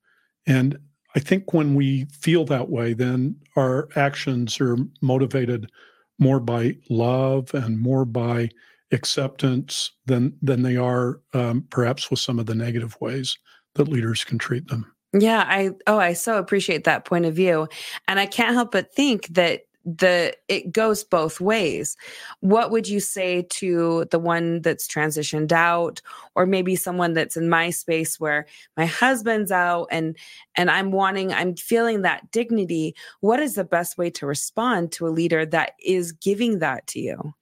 and 0.45 0.77
I 1.15 1.19
think 1.19 1.53
when 1.53 1.75
we 1.75 2.05
feel 2.05 2.45
that 2.45 2.69
way, 2.69 2.93
then 2.93 3.37
our 3.55 3.87
actions 3.95 4.59
are 4.59 4.77
motivated 5.01 5.71
more 6.19 6.39
by 6.39 6.77
love 6.89 7.53
and 7.53 7.79
more 7.79 8.05
by 8.05 8.49
acceptance 8.91 9.91
than 10.05 10.37
than 10.41 10.61
they 10.63 10.75
are 10.75 11.21
um, 11.33 11.65
perhaps 11.69 12.09
with 12.09 12.19
some 12.19 12.39
of 12.39 12.45
the 12.45 12.55
negative 12.55 12.97
ways 12.99 13.37
that 13.75 13.87
leaders 13.87 14.23
can 14.23 14.37
treat 14.37 14.67
them. 14.67 14.91
Yeah, 15.13 15.45
I 15.47 15.71
oh 15.87 15.97
I 15.97 16.13
so 16.13 16.37
appreciate 16.37 16.83
that 16.83 17.05
point 17.05 17.25
of 17.25 17.33
view, 17.33 17.67
and 18.07 18.19
I 18.19 18.25
can't 18.25 18.53
help 18.53 18.71
but 18.71 18.93
think 18.93 19.27
that 19.29 19.61
the 19.85 20.35
it 20.47 20.71
goes 20.71 21.03
both 21.03 21.39
ways. 21.39 21.95
What 22.39 22.71
would 22.71 22.87
you 22.87 22.99
say 22.99 23.43
to 23.43 24.05
the 24.09 24.17
one 24.17 24.61
that's 24.61 24.87
transitioned 24.87 25.51
out 25.51 26.01
or 26.33 26.47
maybe 26.47 26.75
someone 26.75 27.13
that's 27.13 27.37
in 27.37 27.49
my 27.49 27.69
space 27.69 28.19
where 28.19 28.47
my 28.75 28.87
husband's 28.87 29.51
out 29.51 29.87
and 29.91 30.17
and 30.55 30.71
i'm 30.71 30.91
wanting 30.91 31.31
i'm 31.31 31.55
feeling 31.55 32.01
that 32.01 32.31
dignity? 32.31 32.95
What 33.19 33.39
is 33.39 33.53
the 33.53 33.63
best 33.63 33.97
way 33.97 34.09
to 34.11 34.25
respond 34.25 34.91
to 34.93 35.07
a 35.07 35.09
leader 35.09 35.45
that 35.45 35.73
is 35.83 36.11
giving 36.11 36.59
that 36.59 36.87
to 36.87 36.99
you? 36.99 37.33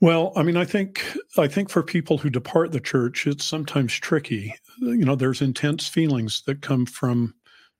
Well 0.00 0.32
i 0.36 0.42
mean 0.42 0.58
i 0.58 0.66
think 0.66 1.02
i 1.38 1.48
think 1.48 1.70
for 1.70 1.82
people 1.82 2.18
who 2.18 2.28
depart 2.28 2.72
the 2.72 2.80
church 2.80 3.26
it's 3.26 3.44
sometimes 3.44 3.94
tricky. 3.94 4.54
You 4.80 5.04
know 5.04 5.16
there's 5.16 5.40
intense 5.40 5.88
feelings 5.88 6.42
that 6.46 6.60
come 6.60 6.84
from 6.84 7.34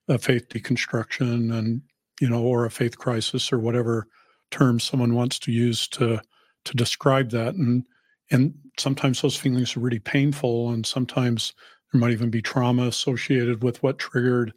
a 0.08 0.18
faith 0.18 0.49
deconstruction 0.49 1.52
and 1.52 1.82
you 2.21 2.28
know, 2.28 2.42
or 2.42 2.64
a 2.64 2.71
faith 2.71 2.99
crisis 2.99 3.52
or 3.52 3.59
whatever 3.59 4.06
term 4.50 4.78
someone 4.78 5.14
wants 5.14 5.38
to 5.40 5.52
use 5.52 5.88
to 5.88 6.21
to 6.64 6.76
describe 6.76 7.30
that. 7.30 7.54
And 7.54 7.85
and 8.30 8.54
sometimes 8.78 9.21
those 9.21 9.37
feelings 9.37 9.76
are 9.76 9.80
really 9.80 9.99
painful, 9.99 10.71
and 10.71 10.87
sometimes 10.87 11.52
there 11.92 12.00
might 12.00 12.12
even 12.12 12.30
be 12.30 12.42
trauma 12.42 12.87
associated 12.87 13.62
with 13.62 13.83
what 13.83 13.99
triggered, 13.99 14.52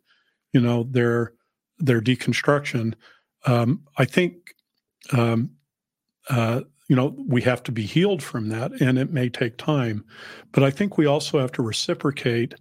you 0.53 0.61
know, 0.61 0.87
their 0.89 1.33
their 1.79 2.01
deconstruction. 2.01 2.93
Um, 3.45 3.83
I 3.97 4.05
think, 4.05 4.55
um, 5.13 5.51
uh, 6.29 6.61
you 6.89 6.95
know, 6.95 7.15
we 7.27 7.41
have 7.43 7.61
to 7.63 7.71
be 7.71 7.83
healed 7.83 8.23
from 8.23 8.49
that, 8.49 8.71
and 8.81 8.97
it 8.97 9.11
may 9.11 9.29
take 9.29 9.57
time. 9.57 10.03
But 10.51 10.63
I 10.63 10.71
think 10.71 10.97
we 10.97 11.05
also 11.05 11.39
have 11.39 11.51
to 11.53 11.61
reciprocate 11.61 12.55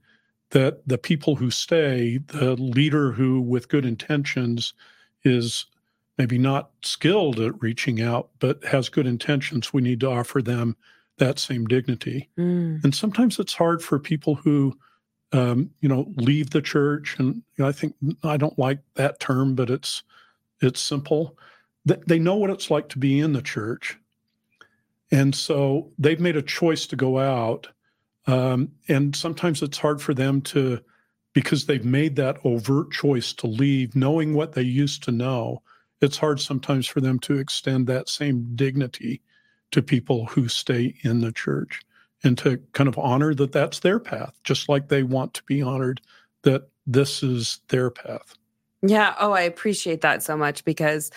that 0.51 0.87
the 0.87 0.99
people 0.99 1.37
who 1.37 1.51
stay, 1.51 2.19
the 2.19 2.55
leader 2.57 3.13
who, 3.13 3.41
with 3.41 3.69
good 3.69 3.85
intentions, 3.85 4.75
is 5.25 5.67
maybe 6.19 6.39
not 6.39 6.71
skilled 6.83 7.41
at 7.41 7.61
reaching 7.61 8.01
out, 8.01 8.31
but 8.39 8.63
has 8.65 8.89
good 8.89 9.07
intentions, 9.07 9.73
we 9.73 9.83
need 9.83 10.01
to 10.01 10.11
offer 10.11 10.41
them 10.41 10.77
that 11.19 11.39
same 11.39 11.67
dignity. 11.67 12.29
Mm. 12.39 12.83
And 12.85 12.95
sometimes 12.95 13.39
it's 13.39 13.55
hard 13.55 13.83
for 13.83 13.99
people 13.99 14.35
who, 14.35 14.77
um, 15.33 15.71
you 15.81 15.89
know, 15.89 16.13
leave 16.17 16.51
the 16.51 16.63
church. 16.63 17.17
And 17.19 17.37
you 17.57 17.65
know, 17.65 17.69
I 17.69 17.73
think 17.73 17.95
I 18.23 18.37
don't 18.37 18.59
like 18.59 18.79
that 18.95 19.21
term, 19.21 19.55
but 19.55 19.71
it's 19.71 20.03
it's 20.61 20.81
simple. 20.81 21.37
They 21.85 22.19
know 22.19 22.35
what 22.35 22.51
it's 22.51 22.71
like 22.71 22.89
to 22.91 22.99
be 22.99 23.21
in 23.21 23.33
the 23.33 23.43
church, 23.43 23.97
and 25.13 25.35
so 25.35 25.93
they've 25.99 26.19
made 26.19 26.37
a 26.37 26.43
choice 26.43 26.85
to 26.89 26.97
go 26.97 27.19
out 27.19 27.69
um, 28.27 28.71
and 28.89 29.15
sometimes 29.15 29.63
it's 29.63 29.79
hard 29.79 30.01
for 30.01 30.15
them 30.15 30.41
to, 30.43 30.81
because 31.33 31.67
they've 31.67 31.85
made 31.85 32.17
that 32.17 32.39
overt 32.45 32.91
choice 32.91 33.33
to 33.35 33.47
leave, 33.47 33.95
knowing 33.95 34.35
what 34.35 34.53
they 34.53 34.63
used 34.63 35.03
to 35.05 35.13
know. 35.13 35.63
It's 36.01 36.19
hard 36.19 36.41
sometimes 36.41 36.87
for 36.87 37.01
them 37.01 37.19
to 37.21 37.39
extend 37.39 37.87
that 37.87 38.09
same 38.09 38.55
dignity 38.55 39.23
to 39.71 39.83
people 39.83 40.27
who 40.27 40.49
stay 40.49 40.95
in 41.03 41.21
the 41.21 41.33
church 41.33 41.81
and 42.25 42.37
to 42.39 42.59
kind 42.73 42.89
of 42.89 42.99
honor 42.99 43.35
that 43.35 43.53
that's 43.53 43.81
their 43.81 43.99
path, 43.99 44.33
just 44.45 44.69
like 44.69 44.89
they 44.89 45.03
want 45.03 45.35
to 45.35 45.43
be 45.45 45.63
honored 45.63 46.01
that 46.43 46.69
this 46.87 47.23
is 47.23 47.61
their 47.69 47.91
path. 47.91 48.35
Yeah. 48.83 49.15
Oh, 49.19 49.33
I 49.33 49.43
appreciate 49.43 50.03
that 50.03 50.23
so 50.23 50.37
much 50.37 50.65
because 50.65 51.11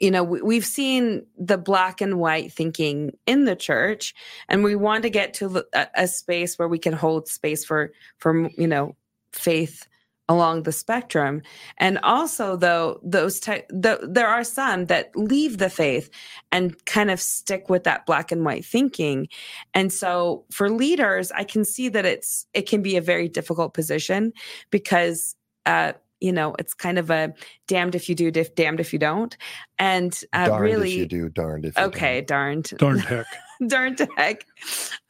you 0.00 0.10
know 0.10 0.22
we've 0.22 0.66
seen 0.66 1.24
the 1.38 1.58
black 1.58 2.00
and 2.00 2.18
white 2.18 2.52
thinking 2.52 3.16
in 3.26 3.44
the 3.44 3.56
church 3.56 4.14
and 4.48 4.62
we 4.62 4.76
want 4.76 5.02
to 5.02 5.10
get 5.10 5.34
to 5.34 5.64
a, 5.94 6.06
space 6.06 6.58
where 6.58 6.68
we 6.68 6.78
can 6.78 6.92
hold 6.92 7.28
space 7.28 7.64
for 7.64 7.92
for 8.18 8.48
you 8.56 8.66
know 8.66 8.94
faith 9.32 9.86
along 10.28 10.64
the 10.64 10.72
spectrum. 10.72 11.40
And 11.78 11.98
also 11.98 12.56
though 12.56 13.00
those 13.02 13.38
type 13.38 13.66
the, 13.68 14.00
there 14.02 14.26
are 14.26 14.44
some 14.44 14.86
that 14.86 15.14
leave 15.14 15.58
the 15.58 15.70
faith 15.70 16.10
and 16.50 16.84
kind 16.84 17.10
of 17.10 17.20
stick 17.20 17.70
with 17.70 17.84
that 17.84 18.06
black 18.06 18.32
and 18.32 18.44
white 18.44 18.64
thinking. 18.64 19.28
And 19.74 19.92
so 19.92 20.44
for 20.50 20.68
leaders 20.68 21.30
i 21.32 21.44
can 21.44 21.64
see 21.64 21.88
that 21.88 22.04
it's 22.04 22.46
it 22.54 22.68
can 22.68 22.82
be 22.82 22.96
a 22.96 23.00
very 23.00 23.28
difficult 23.28 23.74
position 23.74 24.32
because 24.70 25.36
uh 25.64 25.92
you 26.20 26.32
know, 26.32 26.54
it's 26.58 26.74
kind 26.74 26.98
of 26.98 27.10
a 27.10 27.34
damned 27.66 27.94
if 27.94 28.08
you 28.08 28.14
do, 28.14 28.30
damned 28.30 28.80
if 28.80 28.92
you 28.92 28.98
don't. 28.98 29.36
And 29.78 30.18
uh, 30.32 30.46
darned 30.46 30.62
really, 30.62 30.92
if 30.92 30.98
you 30.98 31.06
do, 31.06 31.28
darned 31.28 31.66
if 31.66 31.76
okay, 31.76 32.20
don't. 32.20 32.26
darned, 32.26 32.72
darned 32.78 33.00
heck, 33.02 33.26
darned 33.66 34.08
heck. 34.16 34.46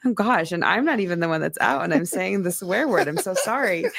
Oh 0.04 0.12
gosh, 0.12 0.50
and 0.52 0.64
I'm 0.64 0.84
not 0.84 1.00
even 1.00 1.20
the 1.20 1.28
one 1.28 1.40
that's 1.40 1.58
out, 1.60 1.84
and 1.84 1.94
I'm 1.94 2.06
saying 2.06 2.42
the 2.42 2.50
swear 2.50 2.88
word. 2.88 3.08
I'm 3.08 3.18
so 3.18 3.34
sorry. 3.34 3.86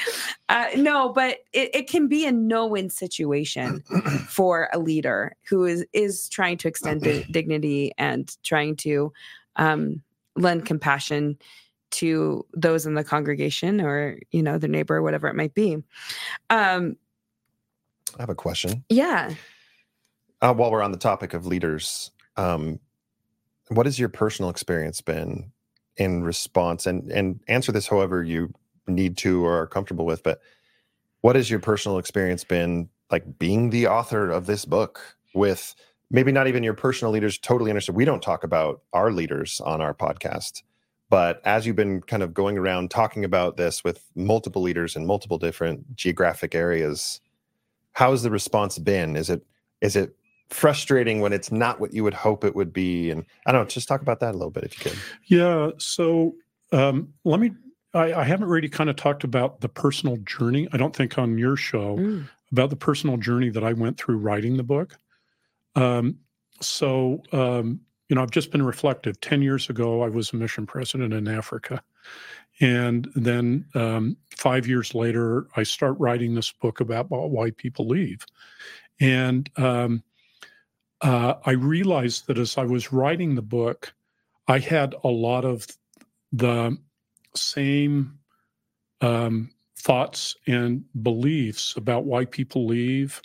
Uh, 0.50 0.68
no, 0.76 1.10
but 1.12 1.40
it, 1.52 1.68
it 1.74 1.90
can 1.90 2.08
be 2.08 2.24
a 2.24 2.32
no-win 2.32 2.88
situation 2.88 3.84
for 4.28 4.70
a 4.72 4.78
leader 4.78 5.36
who 5.46 5.66
is 5.66 5.84
is 5.92 6.26
trying 6.30 6.56
to 6.56 6.68
extend 6.68 7.02
dignity 7.30 7.92
and 7.98 8.34
trying 8.42 8.74
to 8.74 9.12
um, 9.56 10.02
lend 10.36 10.64
compassion 10.64 11.36
to 11.90 12.44
those 12.54 12.86
in 12.86 12.94
the 12.94 13.04
congregation 13.04 13.80
or 13.80 14.18
you 14.30 14.42
know 14.42 14.58
the 14.58 14.68
neighbor 14.68 15.02
whatever 15.02 15.28
it 15.28 15.34
might 15.34 15.54
be. 15.54 15.78
Um 16.50 16.96
i 18.18 18.22
have 18.22 18.30
a 18.30 18.34
question. 18.34 18.84
Yeah. 18.88 19.34
Uh, 20.40 20.54
while 20.54 20.70
we're 20.70 20.82
on 20.82 20.92
the 20.92 20.98
topic 20.98 21.34
of 21.34 21.46
leaders 21.46 22.10
um 22.36 22.78
what 23.68 23.86
has 23.86 23.98
your 23.98 24.08
personal 24.08 24.50
experience 24.50 25.00
been 25.00 25.52
in 25.96 26.22
response? 26.22 26.86
And 26.86 27.10
and 27.10 27.40
answer 27.48 27.72
this 27.72 27.86
however 27.86 28.22
you 28.22 28.52
need 28.86 29.16
to 29.18 29.44
or 29.44 29.60
are 29.60 29.66
comfortable 29.66 30.06
with 30.06 30.22
but 30.22 30.40
what 31.20 31.36
has 31.36 31.50
your 31.50 31.60
personal 31.60 31.98
experience 31.98 32.44
been 32.44 32.88
like 33.10 33.38
being 33.38 33.70
the 33.70 33.86
author 33.86 34.30
of 34.30 34.46
this 34.46 34.64
book 34.64 35.00
with 35.34 35.74
maybe 36.10 36.32
not 36.32 36.46
even 36.46 36.62
your 36.62 36.74
personal 36.74 37.12
leaders 37.12 37.38
totally 37.38 37.70
understood 37.70 37.94
we 37.94 38.04
don't 38.04 38.22
talk 38.22 38.44
about 38.44 38.82
our 38.92 39.12
leaders 39.12 39.60
on 39.64 39.80
our 39.80 39.94
podcast 39.94 40.62
but 41.10 41.40
as 41.44 41.66
you've 41.66 41.76
been 41.76 42.02
kind 42.02 42.22
of 42.22 42.34
going 42.34 42.58
around 42.58 42.90
talking 42.90 43.24
about 43.24 43.56
this 43.56 43.82
with 43.82 44.04
multiple 44.14 44.62
leaders 44.62 44.96
in 44.96 45.06
multiple 45.06 45.38
different 45.38 45.96
geographic 45.96 46.54
areas, 46.54 47.20
how 47.92 48.10
has 48.10 48.22
the 48.22 48.30
response 48.30 48.78
been? 48.78 49.16
Is 49.16 49.30
it 49.30 49.44
is 49.80 49.96
it 49.96 50.14
frustrating 50.50 51.20
when 51.20 51.32
it's 51.32 51.52
not 51.52 51.78
what 51.78 51.92
you 51.92 52.02
would 52.04 52.14
hope 52.14 52.44
it 52.44 52.54
would 52.54 52.72
be? 52.72 53.10
And 53.10 53.24
I 53.46 53.52
don't 53.52 53.62
know, 53.62 53.68
just 53.68 53.88
talk 53.88 54.02
about 54.02 54.20
that 54.20 54.34
a 54.34 54.38
little 54.38 54.50
bit 54.50 54.64
if 54.64 54.78
you 54.78 54.90
could. 54.90 54.98
Yeah. 55.26 55.70
So 55.78 56.34
um, 56.72 57.12
let 57.24 57.40
me 57.40 57.52
I, 57.94 58.20
I, 58.20 58.24
haven't 58.24 58.48
really 58.48 58.68
kind 58.68 58.90
of 58.90 58.96
talked 58.96 59.24
about 59.24 59.60
the 59.60 59.68
personal 59.68 60.18
journey. 60.18 60.68
I 60.72 60.76
don't 60.76 60.94
think 60.94 61.16
on 61.16 61.38
your 61.38 61.56
show 61.56 61.96
mm. 61.96 62.28
about 62.52 62.70
the 62.70 62.76
personal 62.76 63.16
journey 63.16 63.48
that 63.50 63.64
I 63.64 63.72
went 63.72 63.98
through 63.98 64.18
writing 64.18 64.56
the 64.56 64.62
book. 64.62 64.96
Um, 65.74 66.18
so, 66.60 67.22
um, 67.32 67.80
you 68.08 68.16
know, 68.16 68.22
I've 68.22 68.30
just 68.30 68.50
been 68.50 68.64
reflective. 68.64 69.20
10 69.20 69.42
years 69.42 69.68
ago, 69.68 70.02
I 70.02 70.08
was 70.08 70.32
a 70.32 70.36
mission 70.36 70.66
president 70.66 71.12
in 71.12 71.28
Africa. 71.28 71.82
And 72.60 73.08
then 73.14 73.66
um, 73.74 74.16
five 74.36 74.66
years 74.66 74.94
later, 74.94 75.46
I 75.56 75.62
start 75.62 75.96
writing 75.98 76.34
this 76.34 76.50
book 76.50 76.80
about 76.80 77.10
why 77.10 77.50
people 77.50 77.86
leave. 77.86 78.24
And 79.00 79.48
um, 79.56 80.02
uh, 81.02 81.34
I 81.44 81.52
realized 81.52 82.26
that 82.26 82.38
as 82.38 82.58
I 82.58 82.64
was 82.64 82.92
writing 82.92 83.34
the 83.34 83.42
book, 83.42 83.94
I 84.48 84.58
had 84.58 84.94
a 85.04 85.08
lot 85.08 85.44
of 85.44 85.66
the 86.32 86.76
same 87.36 88.18
um, 89.00 89.50
thoughts 89.76 90.34
and 90.46 90.84
beliefs 91.02 91.76
about 91.76 92.04
why 92.04 92.24
people 92.24 92.66
leave, 92.66 93.22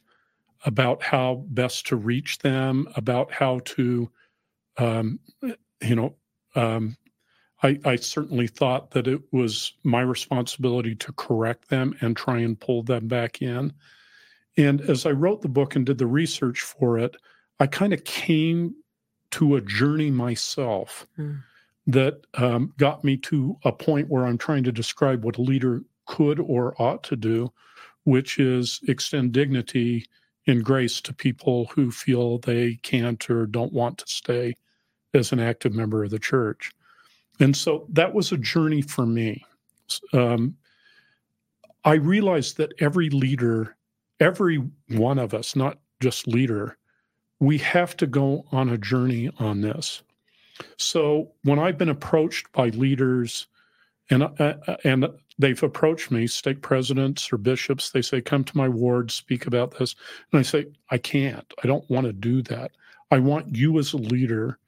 about 0.66 1.02
how 1.02 1.44
best 1.48 1.88
to 1.88 1.96
reach 1.96 2.40
them, 2.40 2.88
about 2.96 3.32
how 3.32 3.60
to, 3.66 4.10
um, 4.78 5.20
you 5.82 5.96
know, 5.96 6.16
um, 6.56 6.98
I, 7.62 7.80
I, 7.86 7.96
certainly 7.96 8.48
thought 8.48 8.92
that 8.92 9.08
it 9.08 9.22
was 9.32 9.74
my 9.84 10.02
responsibility 10.02 10.96
to 10.96 11.14
correct 11.14 11.70
them 11.70 11.96
and 12.02 12.16
try 12.16 12.40
and 12.40 12.60
pull 12.60 12.84
them 12.84 13.08
back 13.08 13.42
in. 13.42 13.74
And 14.58 14.82
as 14.82 15.06
I 15.06 15.12
wrote 15.12 15.42
the 15.42 15.48
book 15.50 15.76
and 15.76 15.86
did 15.86 15.98
the 15.98 16.08
research 16.08 16.62
for 16.62 17.00
it, 17.00 17.16
I 17.60 17.68
kind 17.68 17.94
of 17.94 18.04
came 18.04 18.76
to 19.32 19.56
a 19.56 19.62
journey 19.62 20.12
myself 20.12 21.08
mm. 21.18 21.42
that 21.88 22.26
um, 22.36 22.74
got 22.78 23.04
me 23.04 23.18
to 23.18 23.58
a 23.64 23.72
point 23.72 24.10
where 24.10 24.26
I'm 24.26 24.38
trying 24.38 24.64
to 24.66 24.72
describe 24.72 25.24
what 25.24 25.38
a 25.38 25.42
leader 25.42 25.82
could 26.06 26.40
or 26.40 26.80
ought 26.80 27.04
to 27.06 27.16
do, 27.16 27.52
which 28.04 28.38
is 28.38 28.80
extend 28.88 29.32
dignity 29.32 30.06
and 30.46 30.64
grace 30.64 31.00
to 31.02 31.14
people 31.14 31.66
who 31.74 31.90
feel 31.90 32.38
they 32.38 32.76
can't 32.84 33.28
or 33.30 33.46
don't 33.48 33.74
want 33.74 33.98
to 34.00 34.06
stay 34.08 34.56
as 35.14 35.32
an 35.32 35.40
active 35.40 35.74
member 35.74 36.04
of 36.04 36.12
the 36.12 36.20
church. 36.20 36.72
And 37.40 37.56
so 37.56 37.88
that 37.90 38.14
was 38.14 38.32
a 38.32 38.38
journey 38.38 38.82
for 38.82 39.06
me. 39.06 39.46
Um, 40.14 40.56
I 41.86 41.96
realized 41.96 42.58
that 42.58 42.74
every 42.80 43.10
leader, 43.10 43.76
every 44.20 44.62
one 44.90 45.20
of 45.20 45.34
us, 45.34 45.56
not 45.56 45.80
just 46.00 46.28
leader, 46.28 46.78
we 47.40 47.58
have 47.58 47.98
to 47.98 48.08
go 48.08 48.46
on 48.52 48.70
a 48.70 48.78
journey 48.78 49.30
on 49.40 49.62
this. 49.62 50.02
So 50.78 51.32
when 51.44 51.60
I've 51.60 51.78
been 51.78 51.90
approached 51.90 52.52
by 52.54 52.70
leaders, 52.70 53.48
and 54.10 54.24
uh, 54.24 54.30
uh, 54.40 54.78
and 54.84 55.08
they've 55.40 55.64
approached 55.64 56.12
me, 56.12 56.28
stake 56.28 56.62
presidents 56.62 57.32
or 57.34 57.38
bishops, 57.38 57.90
they 57.90 58.02
say, 58.02 58.22
"Come 58.22 58.44
to 58.44 58.58
my 58.58 58.70
ward, 58.70 59.12
speak 59.12 59.48
about 59.48 59.78
this," 59.78 59.96
and 60.32 60.40
I 60.40 60.44
say, 60.44 60.68
"I 60.92 60.98
can't. 60.98 61.52
I 61.64 61.68
don't 61.68 61.90
want 61.90 62.06
to 62.06 62.14
do 62.14 62.42
that. 62.44 62.72
I 63.12 63.20
want 63.20 63.56
you 63.56 63.80
as 63.80 63.94
a 63.94 63.98
leader 63.98 64.60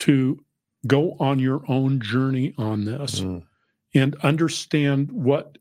to 0.00 0.38
go 0.86 1.16
on 1.18 1.38
your 1.38 1.62
own 1.68 2.00
journey 2.00 2.54
on 2.56 2.84
this 2.84 3.20
mm. 3.20 3.42
and 3.94 4.14
understand 4.16 5.10
what 5.10 5.58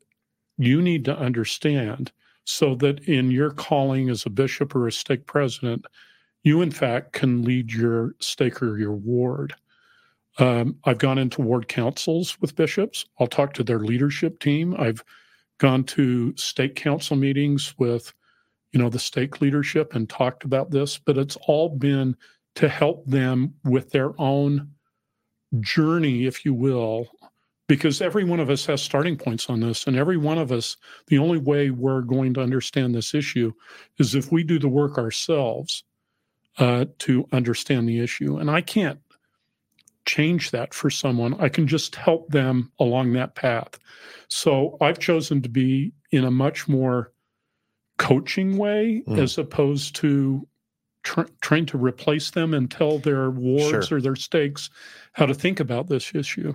you 0.58 0.82
need 0.82 1.06
to 1.06 1.18
understand." 1.18 2.12
So 2.50 2.76
that 2.76 3.02
in 3.02 3.30
your 3.30 3.52
calling 3.52 4.10
as 4.10 4.26
a 4.26 4.30
bishop 4.30 4.74
or 4.74 4.88
a 4.88 4.92
stake 4.92 5.26
president, 5.26 5.86
you 6.44 6.62
in 6.62 6.72
fact 6.72 7.12
can 7.12 7.44
lead 7.44 7.74
your 7.74 8.16
stake 8.20 8.62
or 8.62 8.78
your 8.78 8.94
ward. 8.94 9.54
Um, 10.40 10.78
I've 10.86 10.98
gone 10.98 11.18
into 11.18 11.42
ward 11.42 11.68
councils 11.68 12.40
with 12.40 12.56
bishops. 12.56 13.06
I'll 13.20 13.28
talk 13.28 13.54
to 13.56 13.64
their 13.64 13.80
leadership 13.80 14.40
team. 14.40 14.76
I've 14.80 15.04
gone 15.58 15.84
to 15.86 16.36
stake 16.38 16.76
council 16.76 17.18
meetings 17.18 17.74
with, 17.78 18.14
you 18.72 18.80
know, 18.80 18.90
the 18.90 19.00
stake 19.00 19.42
leadership 19.42 19.94
and 19.94 20.08
talked 20.08 20.44
about 20.46 20.72
this, 20.72 20.98
but 20.98 21.18
it's 21.18 21.38
all 21.48 21.68
been 21.68 22.16
to 22.58 22.68
help 22.68 23.06
them 23.06 23.54
with 23.64 23.92
their 23.92 24.20
own 24.20 24.72
journey, 25.60 26.26
if 26.26 26.44
you 26.44 26.56
will, 26.56 27.06
because 27.68 28.02
every 28.02 28.24
one 28.24 28.40
of 28.40 28.50
us 28.50 28.66
has 28.66 28.82
starting 28.82 29.16
points 29.16 29.48
on 29.48 29.60
this. 29.60 29.86
And 29.86 29.96
every 29.96 30.18
one 30.18 30.40
of 30.40 30.52
us, 30.52 30.76
the 31.06 31.20
only 31.20 31.38
way 31.38 31.70
we're 31.70 32.02
going 32.02 32.34
to 32.34 32.42
understand 32.42 32.96
this 32.96 33.14
issue 33.14 33.54
is 34.00 34.16
if 34.16 34.32
we 34.32 34.44
do 34.44 34.58
the 34.58 34.68
work 34.68 34.98
ourselves 34.98 35.84
uh, 36.58 36.86
to 36.98 37.28
understand 37.32 37.88
the 37.88 38.00
issue. 38.00 38.38
And 38.38 38.50
I 38.50 38.62
can't 38.62 39.00
change 40.06 40.50
that 40.50 40.74
for 40.74 40.90
someone. 40.90 41.40
I 41.40 41.50
can 41.50 41.68
just 41.68 41.96
help 41.96 42.28
them 42.30 42.72
along 42.80 43.14
that 43.14 43.36
path. 43.36 43.78
So 44.30 44.78
I've 44.82 44.98
chosen 44.98 45.44
to 45.44 45.50
be 45.50 45.94
in 46.10 46.24
a 46.24 46.32
much 46.32 46.68
more 46.68 47.12
coaching 47.98 48.58
way 48.58 49.04
mm. 49.08 49.20
as 49.20 49.38
opposed 49.38 49.96
to 49.98 50.48
tr- 51.08 51.32
trying 51.40 51.66
to 51.66 51.78
replace 51.78 52.32
them 52.32 52.54
and 52.54 52.70
tell 52.70 53.00
their 53.00 53.30
wards 53.30 53.88
sure. 53.88 53.98
or 53.98 54.02
their 54.02 54.16
stakes 54.16 54.70
how 55.14 55.26
to 55.26 55.34
think 55.34 55.62
about 55.62 55.88
this 55.88 56.14
issue. 56.14 56.54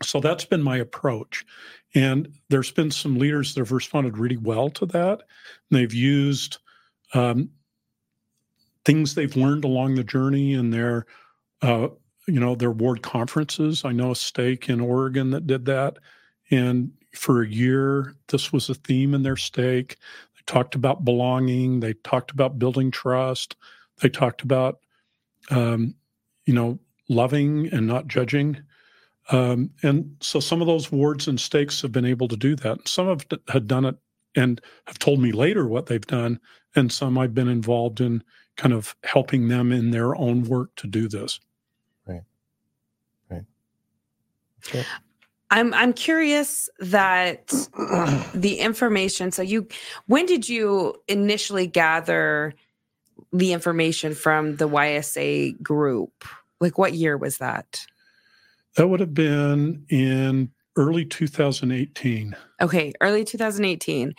So 0.00 0.20
that's 0.20 0.44
been 0.44 0.62
my 0.62 0.76
approach. 0.76 1.44
And 1.92 2.32
there's 2.50 2.70
been 2.70 2.92
some 2.92 3.18
leaders 3.18 3.54
that 3.54 3.60
have 3.60 3.72
responded 3.72 4.16
really 4.16 4.36
well 4.36 4.70
to 4.70 4.86
that. 4.86 5.22
And 5.70 5.78
they've 5.78 5.92
used 5.92 6.58
um, 7.14 7.50
things 8.84 9.14
they've 9.14 9.36
learned 9.36 9.64
along 9.64 9.96
the 9.96 10.04
journey 10.04 10.52
in 10.52 10.70
their 10.70 11.06
uh, 11.62 11.88
you 12.28 12.38
know 12.38 12.54
their 12.54 12.70
ward 12.70 13.02
conferences 13.02 13.86
i 13.86 13.90
know 13.90 14.10
a 14.10 14.16
stake 14.16 14.68
in 14.68 14.80
oregon 14.80 15.30
that 15.30 15.46
did 15.46 15.64
that 15.64 15.96
and 16.50 16.92
for 17.14 17.42
a 17.42 17.48
year 17.48 18.14
this 18.28 18.52
was 18.52 18.68
a 18.68 18.74
theme 18.74 19.14
in 19.14 19.22
their 19.22 19.36
stake 19.36 19.96
talked 20.48 20.74
about 20.74 21.04
belonging 21.04 21.78
they 21.78 21.92
talked 21.92 22.32
about 22.32 22.58
building 22.58 22.90
trust 22.90 23.54
they 24.00 24.08
talked 24.08 24.42
about 24.42 24.80
um, 25.50 25.94
you 26.44 26.52
know 26.52 26.78
loving 27.08 27.68
and 27.72 27.86
not 27.86 28.08
judging 28.08 28.60
um, 29.30 29.70
and 29.82 30.16
so 30.20 30.40
some 30.40 30.60
of 30.60 30.66
those 30.66 30.90
wards 30.90 31.28
and 31.28 31.38
stakes 31.38 31.82
have 31.82 31.92
been 31.92 32.04
able 32.04 32.26
to 32.26 32.36
do 32.36 32.56
that 32.56 32.88
some 32.88 33.06
have 33.06 33.24
had 33.48 33.68
done 33.68 33.84
it 33.84 33.96
and 34.34 34.60
have 34.86 34.98
told 34.98 35.20
me 35.20 35.30
later 35.30 35.68
what 35.68 35.86
they've 35.86 36.06
done 36.06 36.40
and 36.74 36.90
some 36.90 37.16
i've 37.16 37.34
been 37.34 37.48
involved 37.48 38.00
in 38.00 38.24
kind 38.58 38.74
of 38.74 38.96
helping 39.04 39.48
them 39.48 39.72
in 39.72 39.92
their 39.92 40.14
own 40.16 40.42
work 40.42 40.74
to 40.76 40.86
do 40.86 41.08
this. 41.08 41.40
Right. 42.06 42.22
Right. 43.30 43.44
Okay. 44.66 44.84
I'm 45.50 45.72
I'm 45.74 45.92
curious 45.92 46.68
that 46.78 47.48
the 48.34 48.58
information. 48.60 49.32
So 49.32 49.42
you, 49.42 49.66
when 50.06 50.26
did 50.26 50.48
you 50.48 50.94
initially 51.08 51.66
gather 51.66 52.54
the 53.32 53.52
information 53.52 54.14
from 54.14 54.56
the 54.56 54.68
YSA 54.68 55.60
group? 55.62 56.24
Like 56.60 56.76
what 56.78 56.92
year 56.94 57.16
was 57.16 57.38
that? 57.38 57.86
That 58.76 58.88
would 58.88 59.00
have 59.00 59.14
been 59.14 59.84
in 59.88 60.50
early 60.76 61.04
2018. 61.04 62.36
Okay, 62.60 62.92
early 63.00 63.24
2018. 63.24 64.14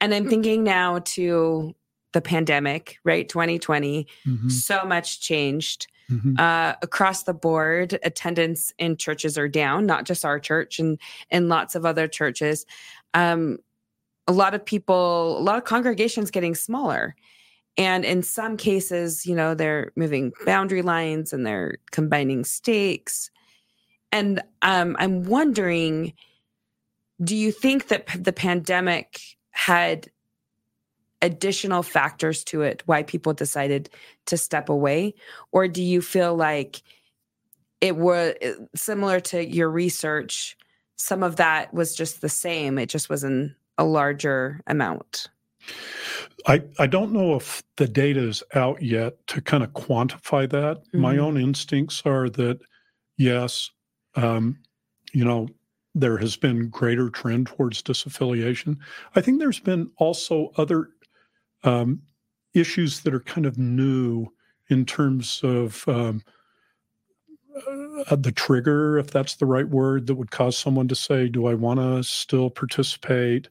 And 0.00 0.14
I'm 0.14 0.28
thinking 0.28 0.64
now 0.64 1.00
to 1.00 1.74
the 2.12 2.20
pandemic, 2.20 2.98
right? 3.04 3.28
2020, 3.28 4.06
mm-hmm. 4.26 4.48
so 4.48 4.84
much 4.84 5.20
changed. 5.20 5.86
Mm-hmm. 6.10 6.34
Uh, 6.38 6.74
across 6.82 7.22
the 7.22 7.34
board, 7.34 7.98
attendance 8.02 8.72
in 8.78 8.96
churches 8.96 9.38
are 9.38 9.48
down, 9.48 9.86
not 9.86 10.04
just 10.04 10.24
our 10.24 10.40
church 10.40 10.78
and 10.78 10.98
and 11.30 11.48
lots 11.48 11.74
of 11.74 11.86
other 11.86 12.08
churches. 12.08 12.66
Um, 13.14 13.58
a 14.26 14.32
lot 14.32 14.54
of 14.54 14.64
people, 14.64 15.38
a 15.38 15.42
lot 15.42 15.56
of 15.56 15.64
congregations 15.64 16.30
getting 16.30 16.54
smaller. 16.54 17.16
And 17.76 18.04
in 18.04 18.22
some 18.22 18.56
cases, 18.56 19.24
you 19.24 19.34
know, 19.34 19.54
they're 19.54 19.92
moving 19.96 20.32
boundary 20.44 20.82
lines 20.82 21.32
and 21.32 21.46
they're 21.46 21.78
combining 21.92 22.44
stakes. 22.44 23.30
And 24.12 24.42
um, 24.62 24.96
I'm 24.98 25.24
wondering, 25.24 26.12
do 27.22 27.36
you 27.36 27.52
think 27.52 27.88
that 27.88 28.06
p- 28.06 28.18
the 28.18 28.32
pandemic 28.32 29.20
had 29.52 30.10
additional 31.22 31.82
factors 31.82 32.42
to 32.44 32.62
it 32.62 32.82
why 32.86 33.02
people 33.02 33.32
decided 33.32 33.90
to 34.26 34.36
step 34.36 34.68
away 34.68 35.14
or 35.52 35.68
do 35.68 35.82
you 35.82 36.00
feel 36.00 36.34
like 36.34 36.82
it 37.80 37.96
was 37.96 38.34
uh, 38.44 38.52
similar 38.74 39.20
to 39.20 39.46
your 39.46 39.70
research 39.70 40.56
some 40.96 41.22
of 41.22 41.36
that 41.36 41.72
was 41.74 41.94
just 41.94 42.20
the 42.20 42.28
same 42.28 42.78
it 42.78 42.88
just 42.88 43.10
was 43.10 43.22
in 43.22 43.54
a 43.78 43.84
larger 43.84 44.60
amount 44.66 45.28
I, 46.46 46.62
I 46.78 46.86
don't 46.86 47.12
know 47.12 47.36
if 47.36 47.62
the 47.76 47.88
data 47.88 48.20
is 48.20 48.42
out 48.54 48.82
yet 48.82 49.14
to 49.28 49.40
kind 49.40 49.62
of 49.62 49.70
quantify 49.72 50.48
that. 50.50 50.78
Mm-hmm. 50.78 51.00
My 51.00 51.18
own 51.18 51.36
instincts 51.36 52.02
are 52.04 52.30
that 52.30 52.60
yes, 53.18 53.70
um, 54.14 54.58
you 55.12 55.24
know, 55.24 55.48
there 55.94 56.16
has 56.18 56.36
been 56.36 56.68
greater 56.68 57.10
trend 57.10 57.48
towards 57.48 57.82
disaffiliation. 57.82 58.78
I 59.16 59.20
think 59.20 59.38
there's 59.38 59.60
been 59.60 59.90
also 59.98 60.52
other 60.56 60.90
um, 61.64 62.02
issues 62.54 63.00
that 63.00 63.14
are 63.14 63.20
kind 63.20 63.46
of 63.46 63.58
new 63.58 64.26
in 64.68 64.84
terms 64.86 65.40
of 65.42 65.86
um, 65.88 66.22
uh, 68.08 68.16
the 68.16 68.32
trigger, 68.32 68.98
if 68.98 69.10
that's 69.10 69.36
the 69.36 69.46
right 69.46 69.68
word, 69.68 70.06
that 70.06 70.14
would 70.14 70.30
cause 70.30 70.56
someone 70.56 70.88
to 70.88 70.94
say, 70.94 71.28
Do 71.28 71.46
I 71.46 71.54
want 71.54 71.80
to 71.80 72.02
still 72.02 72.50
participate? 72.50 73.48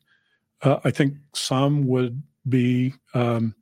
Uh, 0.62 0.80
I 0.84 0.92
think 0.92 1.16
some 1.34 1.88
would 1.88 2.22
be 2.48 2.94
um, 3.14 3.56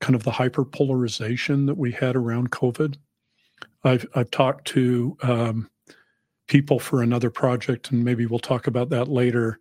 kind 0.00 0.14
of 0.14 0.22
the 0.24 0.30
hyperpolarization 0.30 1.66
that 1.66 1.76
we 1.76 1.92
had 1.92 2.16
around 2.16 2.50
COVID. 2.50 2.96
I've, 3.84 4.06
I've 4.14 4.30
talked 4.30 4.66
to 4.68 5.16
um, 5.22 5.70
people 6.48 6.78
for 6.78 7.02
another 7.02 7.30
project, 7.30 7.90
and 7.90 8.04
maybe 8.04 8.26
we'll 8.26 8.38
talk 8.38 8.66
about 8.66 8.90
that 8.90 9.08
later, 9.08 9.58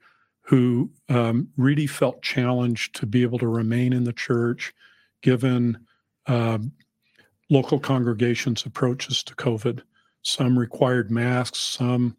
who 0.50 0.90
um, 1.10 1.48
really 1.58 1.86
felt 1.86 2.24
challenged 2.24 2.96
to 2.96 3.06
be 3.06 3.22
able 3.22 3.38
to 3.38 3.48
remain 3.48 3.94
in 3.94 4.04
the 4.04 4.12
church 4.12 4.74
given 5.22 5.78
um, 6.26 6.72
local 7.52 7.80
congregations' 7.80 8.66
approaches 8.66 9.22
to 9.22 9.36
COVID. 9.36 9.84
Some 10.24 10.58
required 10.58 11.12
masks, 11.12 11.60
some 11.60 12.18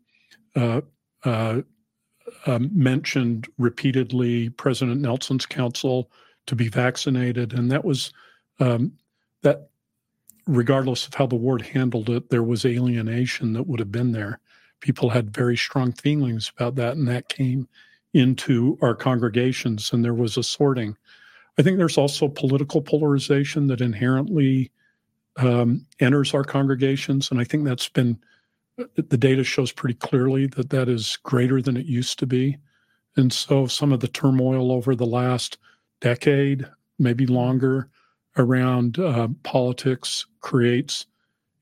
uh, 0.55 0.83
uh, 1.25 1.63
uh, 2.47 2.59
mentioned 2.71 3.49
repeatedly 3.59 4.51
President 4.51 5.01
Nelson's 5.01 5.45
counsel 5.45 6.09
to 6.47 6.55
be 6.55 6.69
vaccinated, 6.69 7.53
and 7.53 7.69
that 7.73 7.85
was 7.85 8.13
um, 8.61 8.93
that. 9.43 9.67
Regardless 10.47 11.07
of 11.07 11.15
how 11.15 11.27
the 11.27 11.37
ward 11.37 11.63
handled 11.63 12.11
it, 12.11 12.31
there 12.31 12.43
was 12.43 12.65
alienation 12.65 13.53
that 13.53 13.69
would 13.69 13.79
have 13.79 13.93
been 13.93 14.11
there. 14.11 14.41
People 14.81 15.11
had 15.11 15.33
very 15.33 15.57
strong 15.57 15.93
feelings 15.93 16.51
about 16.57 16.75
that, 16.77 16.97
and 16.97 17.07
that 17.07 17.29
came 17.29 17.69
into 18.13 18.79
our 18.83 18.95
congregations, 18.95 19.93
and 19.93 20.05
there 20.05 20.15
was 20.15 20.37
a 20.37 20.43
sorting. 20.43 20.97
I 21.59 21.63
think 21.63 21.79
there's 21.79 21.99
also 21.99 22.29
political 22.29 22.81
polarization 22.83 23.67
that 23.67 23.81
inherently 23.81 24.71
um, 25.37 25.87
enters 26.01 26.35
our 26.35 26.45
congregations. 26.45 27.31
And 27.31 27.41
I 27.41 27.45
think 27.45 27.65
that's 27.65 27.89
been, 27.89 28.19
the 28.95 29.17
data 29.17 29.45
shows 29.45 29.73
pretty 29.73 29.95
clearly 29.95 30.47
that 30.47 30.71
that 30.71 30.89
is 30.89 31.19
greater 31.23 31.61
than 31.61 31.77
it 31.77 31.87
used 31.87 32.19
to 32.21 32.27
be. 32.27 32.57
And 33.17 33.33
so 33.33 33.67
some 33.67 33.93
of 33.93 34.01
the 34.01 34.09
turmoil 34.09 34.73
over 34.73 34.95
the 34.95 35.07
last 35.07 35.59
decade, 36.01 36.67
maybe 36.99 37.27
longer, 37.27 37.89
around 38.37 38.99
uh, 38.99 39.29
politics 39.43 40.27
creates 40.41 41.07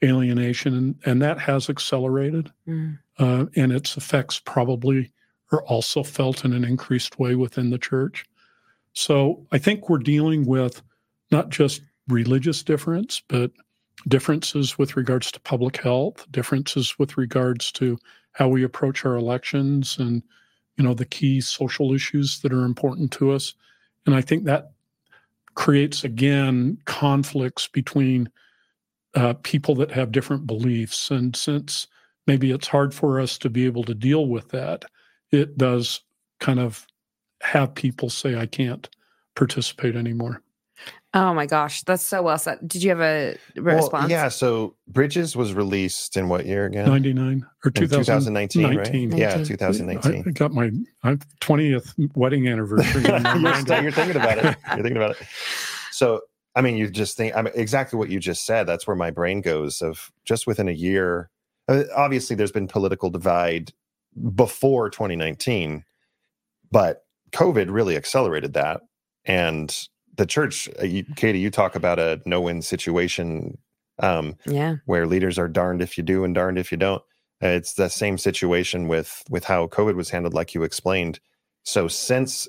alienation, 0.04 0.74
and, 0.74 0.94
and 1.04 1.22
that 1.22 1.38
has 1.40 1.68
accelerated. 1.68 2.52
Mm. 2.68 2.98
Uh, 3.18 3.46
and 3.56 3.72
its 3.72 3.96
effects 3.96 4.38
probably 4.38 5.10
are 5.52 5.62
also 5.64 6.02
felt 6.02 6.44
in 6.44 6.52
an 6.52 6.64
increased 6.64 7.18
way 7.18 7.34
within 7.34 7.70
the 7.70 7.78
church. 7.78 8.24
So 8.92 9.46
I 9.52 9.58
think 9.58 9.88
we're 9.88 9.98
dealing 9.98 10.46
with 10.46 10.82
not 11.30 11.50
just 11.50 11.82
religious 12.08 12.62
difference, 12.62 13.22
but 13.28 13.50
differences 14.06 14.78
with 14.78 14.96
regards 14.96 15.30
to 15.32 15.40
public 15.40 15.78
health, 15.78 16.26
differences 16.30 16.98
with 16.98 17.16
regards 17.16 17.72
to 17.72 17.98
how 18.32 18.48
we 18.48 18.62
approach 18.62 19.04
our 19.04 19.16
elections 19.16 19.96
and 19.98 20.22
you 20.76 20.84
know 20.84 20.94
the 20.94 21.04
key 21.04 21.40
social 21.40 21.92
issues 21.92 22.40
that 22.40 22.52
are 22.52 22.64
important 22.64 23.10
to 23.12 23.32
us. 23.32 23.54
And 24.06 24.14
I 24.14 24.20
think 24.20 24.44
that 24.44 24.72
creates 25.54 26.04
again 26.04 26.78
conflicts 26.84 27.66
between 27.66 28.30
uh, 29.14 29.34
people 29.42 29.74
that 29.74 29.90
have 29.90 30.12
different 30.12 30.46
beliefs. 30.46 31.10
And 31.10 31.34
since 31.34 31.88
maybe 32.26 32.52
it's 32.52 32.68
hard 32.68 32.94
for 32.94 33.20
us 33.20 33.38
to 33.38 33.50
be 33.50 33.66
able 33.66 33.82
to 33.84 33.94
deal 33.94 34.26
with 34.26 34.50
that, 34.50 34.84
it 35.30 35.58
does 35.58 36.00
kind 36.40 36.60
of 36.60 36.86
have 37.42 37.74
people 37.74 38.10
say, 38.10 38.36
I 38.36 38.46
can't 38.46 38.88
participate 39.34 39.96
anymore. 39.96 40.42
Oh 41.14 41.32
my 41.32 41.46
gosh, 41.46 41.82
that's 41.82 42.06
so 42.06 42.22
well 42.22 42.36
said. 42.36 42.58
Did 42.66 42.82
you 42.82 42.90
have 42.90 43.00
a 43.00 43.36
response? 43.56 44.02
Well, 44.02 44.10
yeah, 44.10 44.28
so 44.28 44.76
Bridges 44.88 45.34
was 45.34 45.54
released 45.54 46.18
in 46.18 46.28
what 46.28 46.44
year 46.44 46.66
again? 46.66 46.86
99 46.86 47.46
or 47.64 47.70
2019, 47.70 48.62
2019, 48.62 49.10
right? 49.10 49.18
Yeah, 49.18 49.42
2019. 49.42 50.24
I, 50.26 50.30
got 50.32 50.52
my 50.52 50.70
20th 51.40 52.14
wedding 52.14 52.46
anniversary. 52.46 53.02
you're, 53.04 53.82
you're 53.82 53.90
thinking 53.90 54.16
about 54.16 54.38
it. 54.38 54.56
You're 54.66 54.82
thinking 54.82 54.96
about 54.98 55.12
it. 55.12 55.26
So, 55.92 56.20
I 56.54 56.60
mean, 56.60 56.76
you 56.76 56.90
just 56.90 57.16
think 57.16 57.34
I 57.34 57.40
mean 57.40 57.54
exactly 57.56 57.98
what 57.98 58.10
you 58.10 58.20
just 58.20 58.44
said. 58.44 58.66
That's 58.66 58.86
where 58.86 58.96
my 58.96 59.10
brain 59.10 59.40
goes 59.40 59.80
of 59.80 60.12
just 60.26 60.46
within 60.46 60.68
a 60.68 60.72
year. 60.72 61.30
Uh, 61.68 61.84
obviously, 61.96 62.36
there's 62.36 62.52
been 62.52 62.68
political 62.68 63.08
divide 63.08 63.72
before 64.34 64.90
2019, 64.90 65.84
but 66.70 67.04
COVID 67.32 67.66
really 67.70 67.96
accelerated 67.96 68.54
that. 68.54 68.80
And 69.24 69.76
the 70.16 70.26
church, 70.26 70.68
uh, 70.78 71.02
Katie, 71.16 71.38
you 71.38 71.50
talk 71.50 71.74
about 71.74 71.98
a 71.98 72.20
no 72.26 72.40
win 72.40 72.62
situation. 72.62 73.58
Um, 74.00 74.36
yeah. 74.46 74.76
Where 74.84 75.06
leaders 75.06 75.38
are 75.38 75.48
darned 75.48 75.82
if 75.82 75.98
you 75.98 76.04
do 76.04 76.24
and 76.24 76.34
darned 76.34 76.58
if 76.58 76.70
you 76.70 76.78
don't. 76.78 77.02
It's 77.40 77.74
the 77.74 77.88
same 77.88 78.18
situation 78.18 78.88
with 78.88 79.22
with 79.30 79.44
how 79.44 79.66
COVID 79.68 79.94
was 79.94 80.10
handled, 80.10 80.34
like 80.34 80.54
you 80.54 80.62
explained. 80.62 81.20
So 81.62 81.88
since 81.88 82.48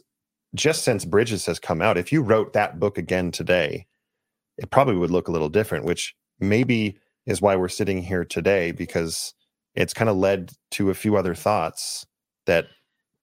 just 0.56 0.84
since 0.84 1.06
Bridges 1.06 1.46
has 1.46 1.60
come 1.60 1.82
out, 1.82 1.98
if 1.98 2.12
you 2.12 2.22
wrote 2.22 2.54
that 2.54 2.80
book 2.80 2.98
again 2.98 3.32
today, 3.32 3.86
it 4.58 4.72
probably 4.72 4.96
would 4.96 5.12
look 5.12 5.28
a 5.28 5.32
little 5.32 5.50
different, 5.50 5.86
which 5.86 6.16
maybe 6.40 6.98
is 7.26 7.42
why 7.42 7.56
we're 7.56 7.68
sitting 7.68 8.02
here 8.02 8.26
today 8.26 8.72
because 8.72 9.34
it's 9.76 9.94
kind 9.94 10.10
of 10.10 10.18
led 10.18 10.52
to 10.72 10.90
a 10.90 10.94
few 10.94 11.16
other 11.16 11.36
thoughts 11.36 12.06
that 12.46 12.68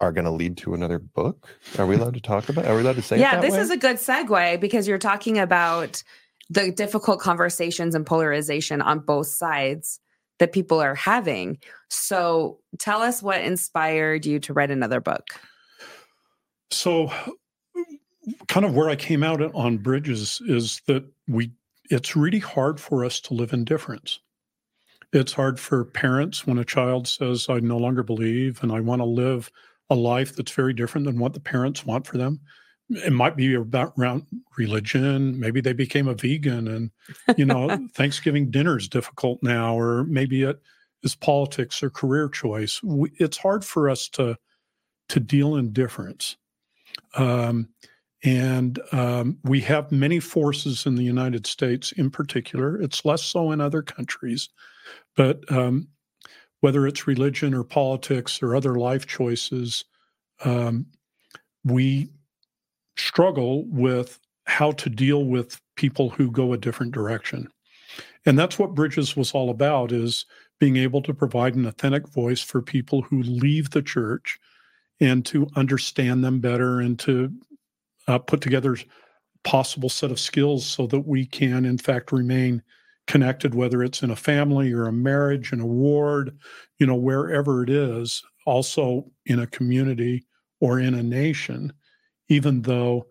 are 0.01 0.13
going 0.13 0.25
to 0.25 0.31
lead 0.31 0.57
to 0.59 0.75
another 0.75 0.99
book. 0.99 1.49
Are 1.79 1.87
we 1.87 1.97
allowed 1.97 2.15
to 2.15 2.21
talk 2.21 2.49
about? 2.49 2.67
Are 2.67 2.75
we 2.75 2.83
allowed 2.83 2.97
to 2.97 3.03
say? 3.03 3.19
Yeah, 3.19 3.41
this 3.41 3.53
way? 3.53 3.61
is 3.61 3.71
a 3.71 3.77
good 3.77 3.97
segue 3.97 4.61
because 4.61 4.87
you're 4.87 4.99
talking 4.99 5.39
about 5.39 6.03
the 6.51 6.71
difficult 6.71 7.21
conversations 7.21 7.95
and 7.95 8.07
polarization 8.07 8.83
on 8.83 9.01
both 9.01 9.27
sides 9.27 10.01
that 10.39 10.53
people 10.53 10.81
are 10.81 10.95
having. 10.95 11.59
So, 11.89 12.61
tell 12.79 13.01
us 13.03 13.23
what 13.23 13.41
inspired 13.41 14.27
you 14.27 14.39
to 14.41 14.53
write 14.53 14.71
another 14.71 15.01
book. 15.01 15.29
So, 16.71 17.11
kind 18.49 18.67
of 18.67 18.75
where 18.75 18.91
I 18.91 18.97
came 18.97 19.23
out 19.23 19.41
on 19.55 19.79
Bridges 19.79 20.43
is 20.47 20.83
that 20.87 21.05
we 21.27 21.53
it's 21.89 22.17
really 22.17 22.41
hard 22.41 22.81
for 22.81 23.05
us 23.05 23.21
to 23.21 23.35
live 23.35 23.53
in 23.53 23.65
difference. 23.65 24.21
It's 25.13 25.33
hard 25.33 25.59
for 25.59 25.85
parents 25.85 26.47
when 26.47 26.59
a 26.59 26.65
child 26.65 27.07
says, 27.09 27.47
I 27.49 27.61
no 27.61 27.79
longer 27.79 28.03
believe 28.03 28.63
and 28.63 28.73
I 28.73 28.81
want 28.81 29.01
to 29.01 29.07
live 29.07 29.51
a 29.89 29.95
life 29.95 30.35
that's 30.35 30.53
very 30.53 30.73
different 30.73 31.07
than 31.07 31.19
what 31.19 31.33
the 31.33 31.41
parents 31.41 31.87
want 31.87 32.07
for 32.07 32.19
them. 32.19 32.41
It 32.89 33.13
might 33.13 33.37
be 33.37 33.55
about 33.55 33.95
around 33.99 34.27
religion. 34.57 35.39
Maybe 35.39 35.61
they 35.61 35.73
became 35.73 36.09
a 36.09 36.15
vegan 36.15 36.69
and, 36.69 36.91
you 37.37 37.45
know, 37.45 37.89
Thanksgiving 37.95 38.51
dinner 38.51 38.77
is 38.77 38.89
difficult 38.89 39.43
now, 39.43 39.79
or 39.79 40.05
maybe 40.05 40.43
it 40.43 40.61
is 41.03 41.15
politics 41.15 41.83
or 41.83 41.91
career 41.91 42.29
choice. 42.29 42.83
We, 42.83 43.11
it's 43.19 43.39
hard 43.39 43.65
for 43.65 43.89
us 43.89 44.09
to 44.11 44.37
to 45.09 45.21
deal 45.21 45.57
in 45.57 45.73
difference. 45.73 46.37
Um, 47.15 47.69
and 48.25 48.81
um, 48.93 49.39
we 49.45 49.61
have 49.61 49.93
many 49.93 50.19
forces 50.19 50.87
in 50.87 50.97
the 50.97 51.05
United 51.05 51.47
States 51.47 51.93
in 51.93 52.11
particular. 52.11 52.81
It's 52.81 53.05
less 53.05 53.23
so 53.23 53.53
in 53.53 53.61
other 53.61 53.83
countries 53.83 54.49
but 55.17 55.41
um, 55.51 55.89
whether 56.61 56.87
it's 56.87 57.07
religion 57.07 57.55
or 57.55 57.65
politics 57.65 58.43
or 58.43 58.55
other 58.55 58.77
life 58.77 59.07
choices, 59.07 59.85
um, 60.45 60.87
we 61.65 62.09
struggle 62.97 63.65
with 63.67 64.19
how 64.47 64.71
to 64.73 64.89
deal 64.89 65.25
with 65.25 65.61
people 65.77 66.11
who 66.11 66.31
go 66.31 66.53
a 66.53 66.59
different 66.59 66.93
direction. 66.93 67.49
And 68.25 68.39
that's 68.39 68.59
what 68.59 68.75
Bridges 68.75 69.17
was 69.17 69.33
all 69.33 69.51
about 69.51 69.93
is 69.93 70.25
being 70.59 70.77
able 70.77 71.03
to 71.03 71.15
provide 71.15 71.55
an 71.55 71.67
authentic 71.67 72.09
voice 72.09 72.41
for 72.41 72.63
people 72.63 73.03
who 73.03 73.23
leave 73.23 73.71
the 73.71 73.83
church 73.83 74.39
and 75.01 75.25
to 75.27 75.47
understand 75.57 76.25
them 76.25 76.41
better 76.41 76.81
and 76.81 76.99
to 77.01 77.33
uh, 78.09 78.19
put 78.19 78.41
together 78.41 78.77
possible 79.45 79.89
set 79.89 80.11
of 80.11 80.19
skills 80.19 80.67
so 80.67 80.87
that 80.87 81.01
we 81.07 81.27
can 81.27 81.65
in 81.65 81.79
fact 81.79 82.11
remain 82.11 82.63
connected, 83.07 83.55
whether 83.55 83.83
it's 83.83 84.03
in 84.03 84.11
a 84.11 84.17
family 84.17 84.73
or 84.73 84.87
a 84.87 84.93
marriage, 84.93 85.53
in 85.53 85.61
a 85.61 85.67
ward, 85.67 86.37
you 86.79 86.87
know, 86.87 86.97
wherever 86.97 87.63
it 87.63 87.71
is, 87.71 88.23
also 88.47 89.11
in 89.27 89.39
a 89.39 89.47
community 89.47 90.25
or 90.61 90.81
in 90.81 90.95
a 90.95 91.03
nation, 91.03 91.73
even 92.29 92.63
though 92.63 93.07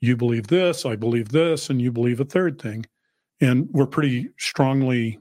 you 0.00 0.16
believe 0.16 0.48
this, 0.48 0.84
I 0.84 0.96
believe 0.96 1.28
this, 1.28 1.70
and 1.70 1.80
you 1.80 1.92
believe 1.92 2.20
a 2.20 2.24
third 2.24 2.60
thing. 2.60 2.86
And 3.40 3.68
we're 3.72 3.86
pretty 3.86 4.28
strongly 4.38 5.18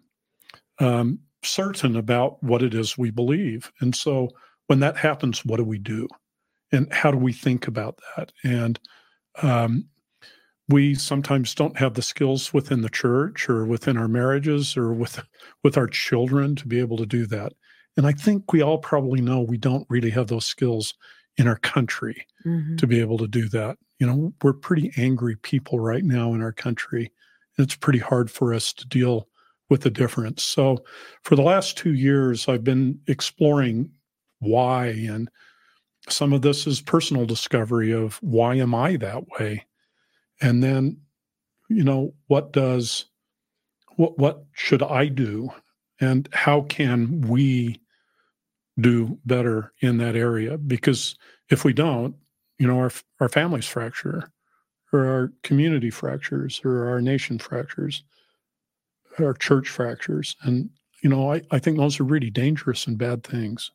um, 0.80 1.20
certain 1.44 1.96
about 1.96 2.42
what 2.44 2.62
it 2.62 2.74
is 2.74 2.98
we 2.98 3.12
believe. 3.12 3.72
And 3.82 3.96
so 3.96 4.30
when 4.68 4.80
that 4.80 4.98
happens, 4.98 5.46
what 5.46 5.58
do 5.58 5.64
we 5.64 5.80
do? 5.80 6.08
And 6.72 6.92
how 6.94 7.12
do 7.12 7.18
we 7.18 7.34
think 7.34 7.68
about 7.68 8.00
that? 8.16 8.32
And 8.44 8.80
um, 9.42 9.86
we 10.72 10.96
sometimes 10.96 11.54
don't 11.54 11.78
have 11.78 11.94
the 11.94 12.02
skills 12.02 12.54
within 12.54 12.82
the 12.82 12.90
church 12.90 13.50
or 13.50 13.66
within 13.66 13.98
our 13.98 14.08
marriages 14.08 14.78
or 14.78 14.94
with 14.94 15.24
with 15.64 15.78
our 15.78 15.88
children 15.88 16.56
to 16.56 16.68
be 16.68 16.80
able 16.80 16.98
to 16.98 17.06
do 17.06 17.26
that 17.26 17.54
and 17.98 18.08
i 18.08 18.12
think 18.12 18.52
we 18.52 18.62
all 18.62 18.78
probably 18.78 19.22
know 19.22 19.42
we 19.42 19.58
don't 19.58 19.86
really 19.90 20.10
have 20.10 20.28
those 20.28 20.46
skills 20.46 20.94
in 21.38 21.48
our 21.48 21.58
country 21.58 22.26
mm-hmm. 22.46 22.76
to 22.76 22.88
be 22.88 23.00
able 23.00 23.18
to 23.18 23.28
do 23.28 23.48
that 23.50 23.78
you 24.00 24.08
know 24.08 24.34
we're 24.44 24.54
pretty 24.54 24.92
angry 24.98 25.36
people 25.38 25.80
right 25.80 26.04
now 26.04 26.34
in 26.34 26.42
our 26.42 26.54
country 26.54 27.12
and 27.58 27.66
it's 27.66 27.76
pretty 27.76 28.00
hard 28.00 28.30
for 28.32 28.54
us 28.54 28.74
to 28.74 28.88
deal 28.88 29.28
with 29.72 29.82
the 29.82 29.90
difference. 29.90 30.44
So 30.44 30.84
for 31.24 31.36
the 31.36 31.42
last 31.42 31.78
two 31.78 31.94
years, 31.94 32.48
I've 32.48 32.64
been 32.64 33.00
exploring 33.08 33.90
why 34.40 34.88
and 34.88 35.30
some 36.10 36.34
of 36.34 36.42
this 36.42 36.68
is 36.68 36.82
personal 36.82 37.26
discovery 37.26 37.92
of 37.94 38.18
why 38.22 38.56
am 38.56 38.76
I 38.76 38.98
that 38.98 39.24
way? 39.40 39.66
And 40.42 40.64
then, 40.64 40.98
you 41.70 41.84
know, 41.84 42.14
what 42.28 42.52
does 42.52 43.06
what 43.96 44.18
what 44.18 44.44
should 44.54 44.84
I 44.84 45.08
do? 45.08 45.52
And 46.00 46.28
how 46.34 46.62
can 46.62 47.22
we 47.22 47.80
do 48.80 49.20
better 49.26 49.72
in 49.82 49.98
that 49.98 50.16
area? 50.16 50.58
Because 50.58 51.16
if 51.50 51.64
we 51.64 51.74
don't, 51.74 52.16
you 52.58 52.68
know, 52.68 52.78
our 52.80 52.92
our 53.20 53.30
families 53.30 53.68
fracture, 53.68 54.32
or 54.92 55.06
our 55.06 55.32
community 55.44 55.90
fractures, 55.90 56.62
or 56.66 56.90
our 56.90 57.02
nation 57.02 57.38
fractures, 57.38 58.04
our 59.20 59.34
church 59.34 59.70
fractures. 59.70 60.36
And, 60.42 60.70
you 61.04 61.10
know, 61.10 61.32
I, 61.34 61.42
I 61.52 61.60
think 61.60 61.78
those 61.78 62.00
are 62.00 62.04
really 62.04 62.30
dangerous 62.30 62.88
and 62.88 62.98
bad 62.98 63.24
things. 63.24 63.72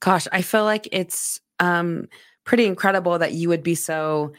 Gosh, 0.00 0.26
I 0.32 0.42
feel 0.42 0.64
like 0.64 0.88
it's 0.92 1.40
um, 1.60 2.08
pretty 2.44 2.66
incredible 2.66 3.18
that 3.18 3.32
you 3.32 3.48
would 3.48 3.62
be 3.62 3.74
so 3.74 4.32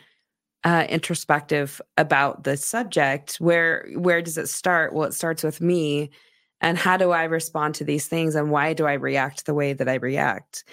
uh, 0.67 0.85
introspective 0.89 1.79
about 1.97 2.43
the 2.43 2.57
subject. 2.57 3.37
Where 3.37 3.87
where 3.95 4.21
does 4.21 4.37
it 4.37 4.49
start? 4.49 4.91
Well, 4.91 5.07
it 5.07 5.13
starts 5.13 5.41
with 5.41 5.61
me, 5.61 6.09
and 6.59 6.77
how 6.77 6.97
do 6.97 7.11
I 7.11 7.23
respond 7.23 7.75
to 7.75 7.85
these 7.85 8.07
things, 8.07 8.35
and 8.35 8.51
why 8.51 8.73
do 8.73 8.85
I 8.85 8.93
react 8.93 9.45
the 9.45 9.53
way 9.53 9.71
that 9.71 9.87
I 9.87 9.93
react? 9.93 10.65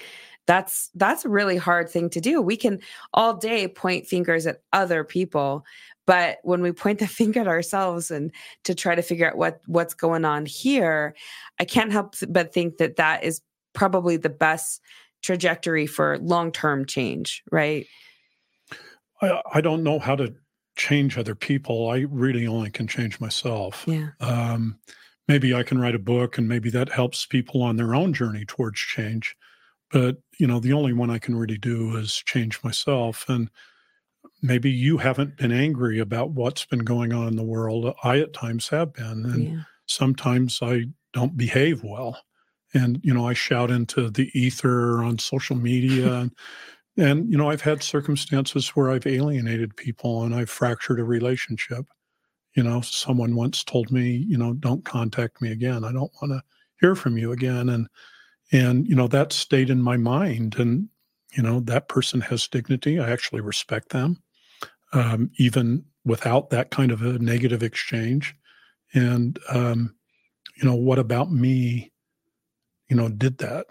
That's 0.48 0.90
that's 0.96 1.24
a 1.24 1.28
really 1.28 1.56
hard 1.56 1.88
thing 1.88 2.10
to 2.10 2.20
do. 2.20 2.42
We 2.42 2.56
can 2.56 2.80
all 3.12 3.34
day 3.36 3.68
point 3.68 4.08
fingers 4.08 4.48
at 4.48 4.62
other 4.72 5.04
people, 5.04 5.64
but 6.08 6.38
when 6.42 6.60
we 6.60 6.72
point 6.72 6.98
the 6.98 7.06
finger 7.20 7.42
at 7.42 7.46
ourselves 7.46 8.10
and 8.10 8.32
to 8.64 8.74
try 8.74 8.96
to 8.96 9.02
figure 9.02 9.28
out 9.28 9.38
what 9.38 9.60
what's 9.66 9.94
going 9.94 10.24
on 10.24 10.44
here, 10.44 11.14
I 11.60 11.64
can't 11.66 11.92
help 11.92 12.16
but 12.28 12.52
think 12.52 12.78
that 12.78 12.96
that 12.96 13.22
is 13.22 13.42
probably 13.74 14.16
the 14.16 14.28
best 14.28 14.80
trajectory 15.22 15.86
for 15.86 16.18
long-term 16.18 16.86
change, 16.86 17.44
right? 17.52 17.86
I, 19.20 19.40
I 19.54 19.60
don't 19.60 19.82
know 19.82 19.98
how 19.98 20.16
to 20.16 20.34
change 20.76 21.16
other 21.16 21.34
people. 21.34 21.90
I 21.90 22.06
really 22.10 22.46
only 22.46 22.70
can 22.70 22.86
change 22.86 23.20
myself. 23.20 23.84
Yeah. 23.86 24.10
Um, 24.20 24.78
maybe 25.28 25.54
I 25.54 25.62
can 25.62 25.78
write 25.78 25.94
a 25.94 26.00
book 26.00 26.36
and 26.36 26.48
maybe 26.48 26.70
that 26.70 26.88
helps 26.90 27.26
people 27.26 27.62
on 27.62 27.76
their 27.76 27.94
own 27.94 28.12
journey 28.12 28.44
towards 28.44 28.80
change. 28.80 29.36
But, 29.90 30.16
you 30.38 30.46
know, 30.46 30.58
the 30.58 30.72
only 30.72 30.92
one 30.92 31.10
I 31.10 31.18
can 31.18 31.36
really 31.36 31.58
do 31.58 31.96
is 31.96 32.22
change 32.26 32.62
myself. 32.64 33.24
And 33.28 33.50
maybe 34.42 34.70
you 34.70 34.98
haven't 34.98 35.36
been 35.36 35.52
angry 35.52 36.00
about 36.00 36.30
what's 36.30 36.64
been 36.64 36.80
going 36.80 37.12
on 37.12 37.28
in 37.28 37.36
the 37.36 37.44
world. 37.44 37.94
I 38.02 38.18
at 38.18 38.32
times 38.32 38.68
have 38.68 38.94
been. 38.94 39.24
And 39.24 39.44
yeah. 39.44 39.60
sometimes 39.86 40.58
I 40.60 40.86
don't 41.12 41.36
behave 41.36 41.84
well 41.84 42.18
and 42.74 43.00
you 43.02 43.14
know 43.14 43.26
i 43.26 43.32
shout 43.32 43.70
into 43.70 44.10
the 44.10 44.30
ether 44.38 45.02
on 45.02 45.18
social 45.18 45.56
media 45.56 46.12
and, 46.20 46.32
and 46.96 47.30
you 47.30 47.36
know 47.36 47.50
i've 47.50 47.60
had 47.60 47.82
circumstances 47.82 48.68
where 48.70 48.90
i've 48.90 49.06
alienated 49.06 49.76
people 49.76 50.22
and 50.22 50.34
i've 50.34 50.50
fractured 50.50 51.00
a 51.00 51.04
relationship. 51.04 51.86
You 52.54 52.62
know 52.62 52.80
someone 52.82 53.34
once 53.34 53.64
told 53.64 53.90
me 53.90 54.24
you 54.28 54.38
know 54.38 54.54
don't 54.54 54.84
contact 54.84 55.42
me 55.42 55.50
again. 55.50 55.84
I 55.84 55.92
don't 55.92 56.12
want 56.22 56.32
to 56.32 56.42
hear 56.80 56.94
from 56.94 57.18
you 57.18 57.32
again. 57.32 57.68
And 57.68 57.88
and 58.52 58.86
you 58.86 58.94
know 58.94 59.08
that 59.08 59.32
stayed 59.32 59.70
in 59.70 59.82
my 59.82 59.96
mind 59.96 60.56
and 60.58 60.88
you 61.36 61.42
know 61.42 61.60
that 61.60 61.88
person 61.88 62.20
has 62.22 62.46
dignity. 62.46 63.00
I 63.00 63.10
actually 63.10 63.40
respect 63.40 63.88
them 63.88 64.22
um, 64.92 65.30
even 65.38 65.84
without 66.04 66.50
that 66.50 66.70
kind 66.70 66.92
of 66.92 67.02
a 67.02 67.18
negative 67.18 67.62
exchange. 67.62 68.36
And 68.94 69.38
um, 69.48 69.96
you 70.56 70.68
know 70.68 70.76
what 70.76 71.00
about 71.00 71.32
me 71.32 71.90
you 72.88 72.96
know, 72.96 73.08
did 73.08 73.38
that. 73.38 73.66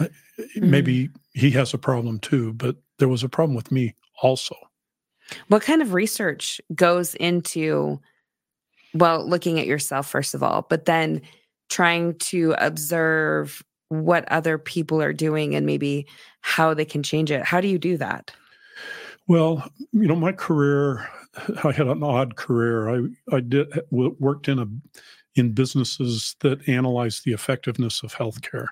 Mm-hmm. 0.00 0.70
Maybe 0.70 1.10
he 1.34 1.50
has 1.52 1.74
a 1.74 1.78
problem 1.78 2.18
too, 2.20 2.52
but 2.54 2.76
there 2.98 3.08
was 3.08 3.22
a 3.22 3.28
problem 3.28 3.56
with 3.56 3.72
me 3.72 3.94
also. 4.22 4.54
What 5.48 5.62
kind 5.62 5.82
of 5.82 5.94
research 5.94 6.60
goes 6.74 7.14
into, 7.16 8.00
well, 8.94 9.28
looking 9.28 9.58
at 9.58 9.66
yourself, 9.66 10.08
first 10.08 10.34
of 10.34 10.42
all, 10.42 10.66
but 10.68 10.86
then 10.86 11.22
trying 11.68 12.14
to 12.18 12.54
observe 12.58 13.62
what 13.88 14.30
other 14.30 14.58
people 14.58 15.02
are 15.02 15.12
doing 15.12 15.54
and 15.54 15.66
maybe 15.66 16.06
how 16.40 16.74
they 16.74 16.84
can 16.84 17.02
change 17.02 17.30
it? 17.30 17.44
How 17.44 17.60
do 17.60 17.68
you 17.68 17.78
do 17.78 17.96
that? 17.96 18.32
Well, 19.26 19.70
you 19.92 20.06
know, 20.06 20.16
my 20.16 20.32
career, 20.32 21.06
I 21.64 21.72
had 21.72 21.86
an 21.86 22.02
odd 22.02 22.36
career. 22.36 22.88
I, 22.88 23.36
I 23.36 23.40
did 23.40 23.68
worked 23.90 24.48
in 24.48 24.58
a 24.58 24.66
in 25.34 25.52
businesses 25.52 26.34
that 26.40 26.66
analyze 26.68 27.20
the 27.20 27.32
effectiveness 27.32 28.02
of 28.02 28.14
healthcare. 28.14 28.68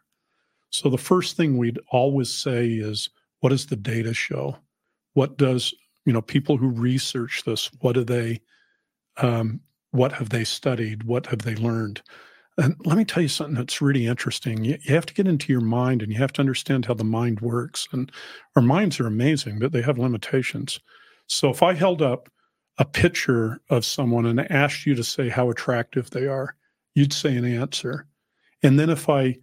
So 0.70 0.90
the 0.90 0.98
first 0.98 1.36
thing 1.36 1.56
we'd 1.56 1.78
always 1.90 2.32
say 2.32 2.68
is, 2.68 3.08
what 3.40 3.50
does 3.50 3.66
the 3.66 3.76
data 3.76 4.14
show? 4.14 4.56
What 5.14 5.36
does 5.38 5.74
you 6.04 6.12
know 6.12 6.22
people 6.22 6.56
who 6.56 6.68
research 6.68 7.42
this? 7.44 7.70
What 7.80 7.94
do 7.94 8.04
they? 8.04 8.40
Um, 9.18 9.60
what 9.92 10.12
have 10.12 10.28
they 10.28 10.44
studied? 10.44 11.04
What 11.04 11.26
have 11.26 11.40
they 11.40 11.54
learned? 11.54 12.02
And 12.58 12.76
let 12.84 12.96
me 12.96 13.04
tell 13.04 13.22
you 13.22 13.28
something 13.28 13.54
that's 13.54 13.82
really 13.82 14.06
interesting. 14.06 14.64
You, 14.64 14.78
you, 14.82 14.94
have 14.94 15.06
to 15.06 15.14
get 15.14 15.28
into 15.28 15.52
your 15.52 15.60
mind 15.60 16.02
and 16.02 16.10
you 16.10 16.18
have 16.18 16.32
to 16.34 16.40
understand 16.40 16.86
how 16.86 16.94
the 16.94 17.04
mind 17.04 17.40
works. 17.40 17.86
And 17.92 18.10
our 18.56 18.62
minds 18.62 18.98
are 18.98 19.06
amazing, 19.06 19.58
but 19.58 19.72
they 19.72 19.82
have 19.82 19.98
limitations. 19.98 20.80
So 21.26 21.50
if 21.50 21.62
I 21.62 21.74
held 21.74 22.00
up 22.00 22.30
a 22.78 22.84
picture 22.84 23.60
of 23.68 23.84
someone 23.84 24.26
and 24.26 24.50
asked 24.50 24.86
you 24.86 24.94
to 24.94 25.04
say 25.04 25.28
how 25.28 25.50
attractive 25.50 26.10
they 26.10 26.26
are, 26.26 26.56
you'd 26.94 27.12
say 27.12 27.36
an 27.36 27.44
answer. 27.44 28.06
And 28.62 28.78
then 28.78 28.90
if 28.90 29.08
I 29.08 29.36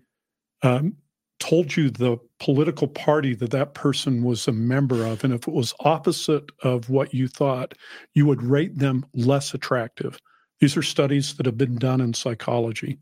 um, 0.63 0.95
told 1.43 1.75
you 1.75 1.89
the 1.89 2.17
political 2.39 2.87
party 2.87 3.35
that 3.35 3.51
that 3.51 3.73
person 3.73 4.23
was 4.23 4.47
a 4.47 4.53
member 4.53 5.05
of, 5.05 5.25
and 5.25 5.33
if 5.33 5.45
it 5.45 5.53
was 5.53 5.73
opposite 5.81 6.49
of 6.61 6.89
what 6.89 7.13
you 7.13 7.27
thought, 7.27 7.73
you 8.13 8.25
would 8.25 8.41
rate 8.41 8.79
them 8.79 9.05
less 9.13 9.53
attractive. 9.53 10.17
These 10.61 10.77
are 10.77 10.81
studies 10.81 11.35
that 11.35 11.45
have 11.45 11.57
been 11.57 11.75
done 11.75 11.99
in 11.99 12.13
psychology. 12.13 12.97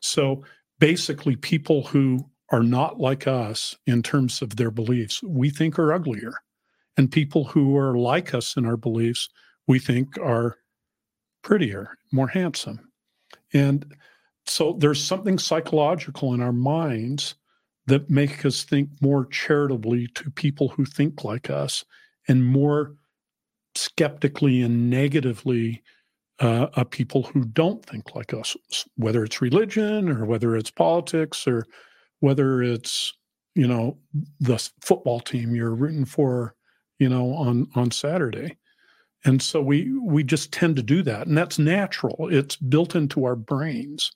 So 0.00 0.44
basically, 0.78 1.34
people 1.34 1.82
who 1.82 2.24
are 2.50 2.62
not 2.62 3.00
like 3.00 3.26
us 3.26 3.76
in 3.88 4.04
terms 4.04 4.40
of 4.40 4.54
their 4.54 4.70
beliefs, 4.70 5.20
we 5.24 5.50
think 5.50 5.76
are 5.76 5.92
uglier. 5.92 6.34
And 6.96 7.10
people 7.10 7.42
who 7.42 7.76
are 7.76 7.98
like 7.98 8.34
us 8.34 8.56
in 8.56 8.66
our 8.66 8.76
beliefs, 8.76 9.28
we 9.66 9.80
think 9.80 10.16
are 10.18 10.58
prettier, 11.42 11.98
more 12.12 12.28
handsome. 12.28 12.88
And 13.52 13.96
so 14.46 14.76
there's 14.78 15.02
something 15.02 15.40
psychological 15.40 16.34
in 16.34 16.40
our 16.40 16.52
minds 16.52 17.34
that 17.90 18.08
make 18.08 18.44
us 18.44 18.62
think 18.62 18.88
more 19.00 19.26
charitably 19.26 20.06
to 20.14 20.30
people 20.30 20.68
who 20.68 20.84
think 20.84 21.24
like 21.24 21.50
us 21.50 21.84
and 22.28 22.44
more 22.44 22.94
skeptically 23.74 24.62
and 24.62 24.88
negatively 24.88 25.82
uh, 26.38 26.68
of 26.74 26.90
people 26.90 27.24
who 27.24 27.44
don't 27.44 27.84
think 27.84 28.14
like 28.14 28.32
us, 28.32 28.56
whether 28.96 29.24
it's 29.24 29.42
religion 29.42 30.08
or 30.08 30.24
whether 30.24 30.56
it's 30.56 30.70
politics 30.70 31.46
or 31.46 31.66
whether 32.20 32.62
it's 32.62 33.12
you 33.56 33.66
know 33.66 33.98
the 34.38 34.70
football 34.80 35.18
team 35.18 35.54
you're 35.54 35.74
rooting 35.74 36.04
for 36.04 36.54
you 36.98 37.08
know 37.08 37.34
on 37.34 37.66
on 37.74 37.90
Saturday. 37.90 38.56
And 39.24 39.42
so 39.42 39.60
we 39.60 39.92
we 39.98 40.22
just 40.22 40.52
tend 40.52 40.76
to 40.76 40.82
do 40.82 41.02
that. 41.02 41.26
And 41.26 41.36
that's 41.36 41.58
natural. 41.58 42.28
It's 42.30 42.56
built 42.56 42.94
into 42.94 43.24
our 43.24 43.36
brains. 43.36 44.12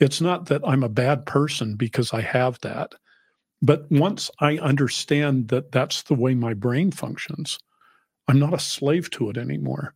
It's 0.00 0.20
not 0.20 0.46
that 0.46 0.60
I'm 0.66 0.82
a 0.82 0.88
bad 0.88 1.24
person 1.24 1.76
because 1.76 2.12
I 2.12 2.20
have 2.20 2.60
that. 2.60 2.94
But 3.64 3.90
once 3.90 4.30
I 4.40 4.58
understand 4.58 5.48
that 5.48 5.72
that's 5.72 6.02
the 6.02 6.14
way 6.14 6.34
my 6.34 6.52
brain 6.52 6.90
functions, 6.90 7.58
I'm 8.28 8.38
not 8.38 8.52
a 8.52 8.58
slave 8.58 9.08
to 9.12 9.30
it 9.30 9.38
anymore. 9.38 9.94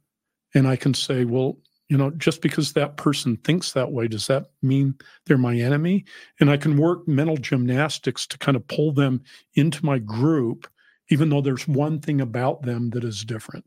And 0.54 0.66
I 0.66 0.76
can 0.76 0.94
say, 0.94 1.26
well, 1.26 1.58
you 1.90 1.98
know, 1.98 2.10
just 2.12 2.40
because 2.40 2.72
that 2.72 2.96
person 2.96 3.36
thinks 3.36 3.72
that 3.72 3.92
way, 3.92 4.08
does 4.08 4.26
that 4.28 4.46
mean 4.62 4.94
they're 5.26 5.36
my 5.36 5.54
enemy? 5.54 6.06
And 6.40 6.50
I 6.50 6.56
can 6.56 6.78
work 6.78 7.06
mental 7.06 7.36
gymnastics 7.36 8.26
to 8.28 8.38
kind 8.38 8.56
of 8.56 8.66
pull 8.68 8.90
them 8.90 9.22
into 9.52 9.84
my 9.84 9.98
group, 9.98 10.66
even 11.10 11.28
though 11.28 11.42
there's 11.42 11.68
one 11.68 12.00
thing 12.00 12.22
about 12.22 12.62
them 12.62 12.88
that 12.90 13.04
is 13.04 13.22
different. 13.22 13.66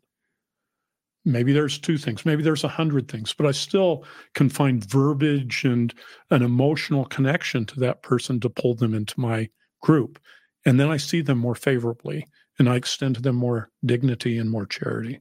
Maybe 1.25 1.53
there's 1.53 1.77
two 1.77 1.99
things, 1.99 2.25
maybe 2.25 2.41
there's 2.41 2.63
a 2.63 2.67
hundred 2.67 3.07
things, 3.07 3.35
but 3.35 3.45
I 3.45 3.51
still 3.51 4.03
can 4.33 4.49
find 4.49 4.83
verbiage 4.83 5.63
and 5.63 5.93
an 6.31 6.41
emotional 6.41 7.05
connection 7.05 7.67
to 7.67 7.79
that 7.81 8.01
person 8.01 8.39
to 8.39 8.49
pull 8.49 8.73
them 8.73 8.95
into 8.95 9.19
my 9.19 9.47
group. 9.81 10.19
And 10.65 10.79
then 10.79 10.89
I 10.89 10.97
see 10.97 11.21
them 11.21 11.37
more 11.37 11.55
favorably 11.55 12.27
and 12.59 12.69
I 12.69 12.75
extend 12.75 13.15
to 13.15 13.21
them 13.21 13.35
more 13.35 13.69
dignity 13.85 14.37
and 14.37 14.49
more 14.49 14.65
charity. 14.65 15.19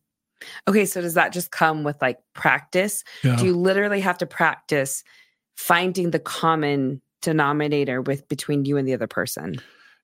Okay, 0.68 0.86
so 0.86 1.00
does 1.00 1.14
that 1.14 1.32
just 1.32 1.50
come 1.50 1.84
with 1.84 2.00
like 2.00 2.18
practice? 2.34 3.04
Yeah. 3.22 3.36
Do 3.36 3.44
you 3.44 3.56
literally 3.56 4.00
have 4.00 4.18
to 4.18 4.26
practice 4.26 5.04
finding 5.56 6.10
the 6.10 6.18
common 6.18 7.02
denominator 7.22 8.00
with 8.00 8.26
between 8.28 8.64
you 8.64 8.76
and 8.76 8.88
the 8.88 8.94
other 8.94 9.06
person? 9.06 9.56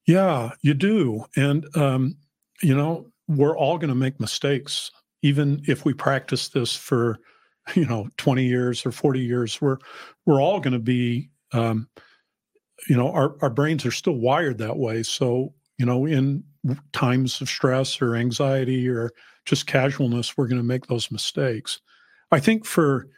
Yeah, 0.06 0.50
you 0.62 0.74
do. 0.74 1.24
And 1.36 1.66
um, 1.76 2.16
you 2.62 2.74
know, 2.74 3.06
we're 3.28 3.56
all 3.56 3.78
going 3.78 3.88
to 3.88 3.94
make 3.94 4.20
mistakes 4.20 4.90
even 5.22 5.62
if 5.66 5.84
we 5.84 5.92
practice 5.92 6.48
this 6.48 6.74
for 6.74 7.18
you 7.74 7.86
know 7.86 8.08
20 8.16 8.44
years 8.44 8.86
or 8.86 8.92
40 8.92 9.20
years 9.20 9.60
we're 9.60 9.78
we're 10.24 10.40
all 10.40 10.60
going 10.60 10.72
to 10.72 10.78
be 10.78 11.30
um, 11.52 11.88
you 12.88 12.96
know 12.96 13.10
our, 13.10 13.36
our 13.42 13.50
brains 13.50 13.84
are 13.86 13.90
still 13.90 14.16
wired 14.16 14.58
that 14.58 14.76
way. 14.76 15.02
So 15.02 15.52
you 15.78 15.86
know 15.86 16.06
in 16.06 16.44
times 16.92 17.40
of 17.40 17.48
stress 17.48 18.00
or 18.02 18.16
anxiety 18.16 18.88
or 18.88 19.12
just 19.44 19.66
casualness 19.66 20.36
we're 20.36 20.48
going 20.48 20.60
to 20.60 20.64
make 20.64 20.86
those 20.86 21.10
mistakes. 21.10 21.80
I 22.32 22.40
think 22.40 22.64
for 22.64 23.08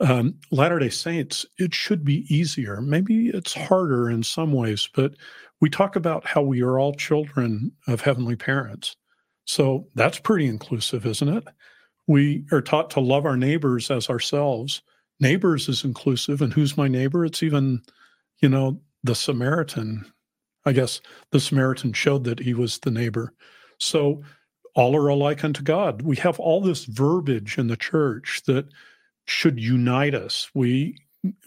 um, 0.00 0.34
latter 0.50 0.78
day 0.78 0.88
saints 0.88 1.46
it 1.58 1.74
should 1.74 2.04
be 2.04 2.26
easier. 2.34 2.80
Maybe 2.80 3.28
it's 3.28 3.54
harder 3.54 4.10
in 4.10 4.22
some 4.22 4.52
ways 4.52 4.88
but 4.94 5.14
we 5.60 5.68
talk 5.70 5.96
about 5.96 6.26
how 6.26 6.42
we 6.42 6.62
are 6.62 6.78
all 6.78 6.94
children 6.94 7.72
of 7.86 8.00
heavenly 8.00 8.36
parents. 8.36 8.96
So 9.44 9.88
that's 9.94 10.18
pretty 10.18 10.46
inclusive 10.46 11.06
isn't 11.06 11.28
it? 11.28 11.44
We 12.06 12.44
are 12.52 12.62
taught 12.62 12.90
to 12.90 13.00
love 13.00 13.24
our 13.24 13.36
neighbors 13.36 13.90
as 13.90 14.10
ourselves. 14.10 14.82
Neighbors 15.20 15.68
is 15.68 15.84
inclusive 15.84 16.42
and 16.42 16.52
who's 16.52 16.76
my 16.76 16.88
neighbor? 16.88 17.24
It's 17.24 17.42
even 17.42 17.82
you 18.42 18.48
know 18.48 18.80
the 19.02 19.14
samaritan 19.14 20.04
i 20.66 20.72
guess 20.72 21.00
the 21.30 21.40
samaritan 21.40 21.92
showed 21.92 22.24
that 22.24 22.38
he 22.38 22.54
was 22.54 22.78
the 22.78 22.90
neighbor. 22.90 23.32
So 23.78 24.22
all 24.74 24.96
are 24.96 25.08
alike 25.08 25.42
unto 25.44 25.62
god. 25.62 26.02
We 26.02 26.16
have 26.16 26.38
all 26.38 26.60
this 26.60 26.84
verbiage 26.84 27.58
in 27.58 27.66
the 27.66 27.76
church 27.76 28.42
that 28.46 28.66
should 29.26 29.58
unite 29.58 30.14
us. 30.14 30.50
We 30.54 30.96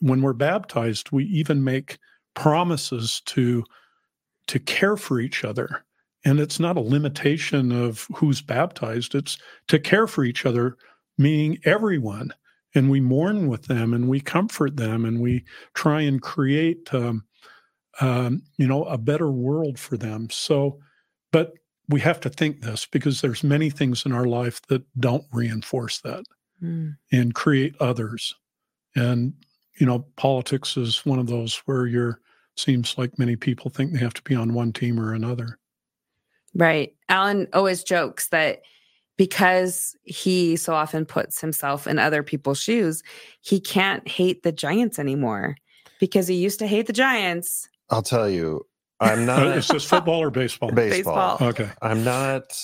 when 0.01 0.21
we're 0.21 0.33
baptized 0.33 1.11
we 1.11 1.25
even 1.25 1.63
make 1.63 1.97
promises 2.35 3.21
to 3.25 3.63
to 4.47 4.59
care 4.59 4.97
for 4.97 5.19
each 5.19 5.43
other. 5.43 5.85
And 6.25 6.39
it's 6.39 6.59
not 6.59 6.77
a 6.77 6.81
limitation 6.81 7.71
of 7.71 8.07
who's 8.15 8.41
baptized. 8.41 9.13
It's 9.13 9.37
to 9.67 9.79
care 9.79 10.07
for 10.07 10.23
each 10.23 10.45
other 10.45 10.77
meaning 11.17 11.59
everyone. 11.63 12.33
And 12.75 12.89
we 12.89 13.01
mourn 13.01 13.47
with 13.47 13.65
them 13.65 13.93
and 13.93 14.07
we 14.07 14.19
comfort 14.19 14.77
them 14.77 15.05
and 15.05 15.19
we 15.19 15.45
try 15.75 16.01
and 16.01 16.19
create 16.21 16.91
um, 16.91 17.23
um, 18.01 18.41
you 18.57 18.67
know 18.67 18.83
a 18.85 18.97
better 18.97 19.31
world 19.31 19.79
for 19.79 19.97
them 19.97 20.29
so 20.29 20.79
but 21.31 21.53
we 21.89 21.99
have 21.99 22.19
to 22.21 22.29
think 22.29 22.61
this 22.61 22.85
because 22.85 23.21
there's 23.21 23.43
many 23.43 23.69
things 23.69 24.05
in 24.05 24.11
our 24.11 24.25
life 24.25 24.61
that 24.67 24.83
don't 24.99 25.25
reinforce 25.31 25.99
that 26.01 26.23
mm. 26.61 26.95
and 27.11 27.35
create 27.35 27.75
others 27.79 28.35
and 28.95 29.33
you 29.79 29.85
know 29.85 30.05
politics 30.15 30.77
is 30.77 31.05
one 31.05 31.19
of 31.19 31.27
those 31.27 31.55
where 31.65 31.85
you're 31.85 32.19
seems 32.55 32.97
like 32.97 33.17
many 33.17 33.35
people 33.35 33.71
think 33.71 33.91
they 33.91 33.99
have 33.99 34.13
to 34.13 34.21
be 34.21 34.35
on 34.35 34.53
one 34.53 34.71
team 34.71 34.99
or 34.99 35.13
another 35.13 35.57
right 36.55 36.95
alan 37.09 37.47
always 37.53 37.83
jokes 37.83 38.27
that 38.29 38.61
because 39.17 39.95
he 40.03 40.55
so 40.55 40.73
often 40.73 41.05
puts 41.05 41.39
himself 41.39 41.87
in 41.87 41.99
other 41.99 42.23
people's 42.23 42.59
shoes, 42.59 43.03
he 43.41 43.59
can't 43.59 44.07
hate 44.07 44.43
the 44.43 44.51
Giants 44.51 44.99
anymore 44.99 45.55
because 45.99 46.27
he 46.27 46.35
used 46.35 46.59
to 46.59 46.67
hate 46.67 46.87
the 46.87 46.93
Giants. 46.93 47.69
I'll 47.93 48.01
tell 48.01 48.29
you, 48.29 48.65
I'm 48.99 49.19
oh, 49.21 49.25
not. 49.25 49.57
Is 49.57 49.67
this 49.67 49.85
football 49.85 50.21
or 50.21 50.29
baseball? 50.29 50.71
Baseball. 50.71 51.37
baseball. 51.37 51.49
Okay. 51.49 51.69
I'm 51.81 52.03
not. 52.03 52.57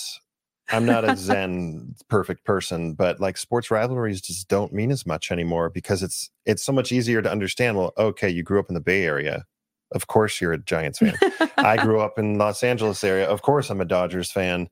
I'm 0.72 0.86
not 0.86 1.04
a 1.04 1.16
Zen 1.16 1.96
perfect 2.08 2.44
person, 2.44 2.94
but 2.94 3.18
like 3.18 3.36
sports 3.36 3.72
rivalries 3.72 4.20
just 4.20 4.48
don't 4.48 4.72
mean 4.72 4.92
as 4.92 5.04
much 5.04 5.32
anymore 5.32 5.68
because 5.68 6.02
it's 6.02 6.30
it's 6.46 6.62
so 6.62 6.72
much 6.72 6.92
easier 6.92 7.22
to 7.22 7.30
understand. 7.30 7.76
Well, 7.76 7.92
okay, 7.98 8.28
you 8.28 8.42
grew 8.42 8.60
up 8.60 8.66
in 8.68 8.74
the 8.74 8.80
Bay 8.80 9.04
Area. 9.04 9.44
Of 9.92 10.06
course 10.06 10.40
you're 10.40 10.52
a 10.52 10.58
Giants 10.58 11.00
fan. 11.00 11.16
I 11.56 11.76
grew 11.76 12.00
up 12.00 12.18
in 12.18 12.38
Los 12.38 12.62
Angeles 12.62 13.02
area. 13.02 13.26
Of 13.26 13.42
course 13.42 13.70
I'm 13.70 13.80
a 13.80 13.84
Dodgers 13.84 14.30
fan 14.30 14.68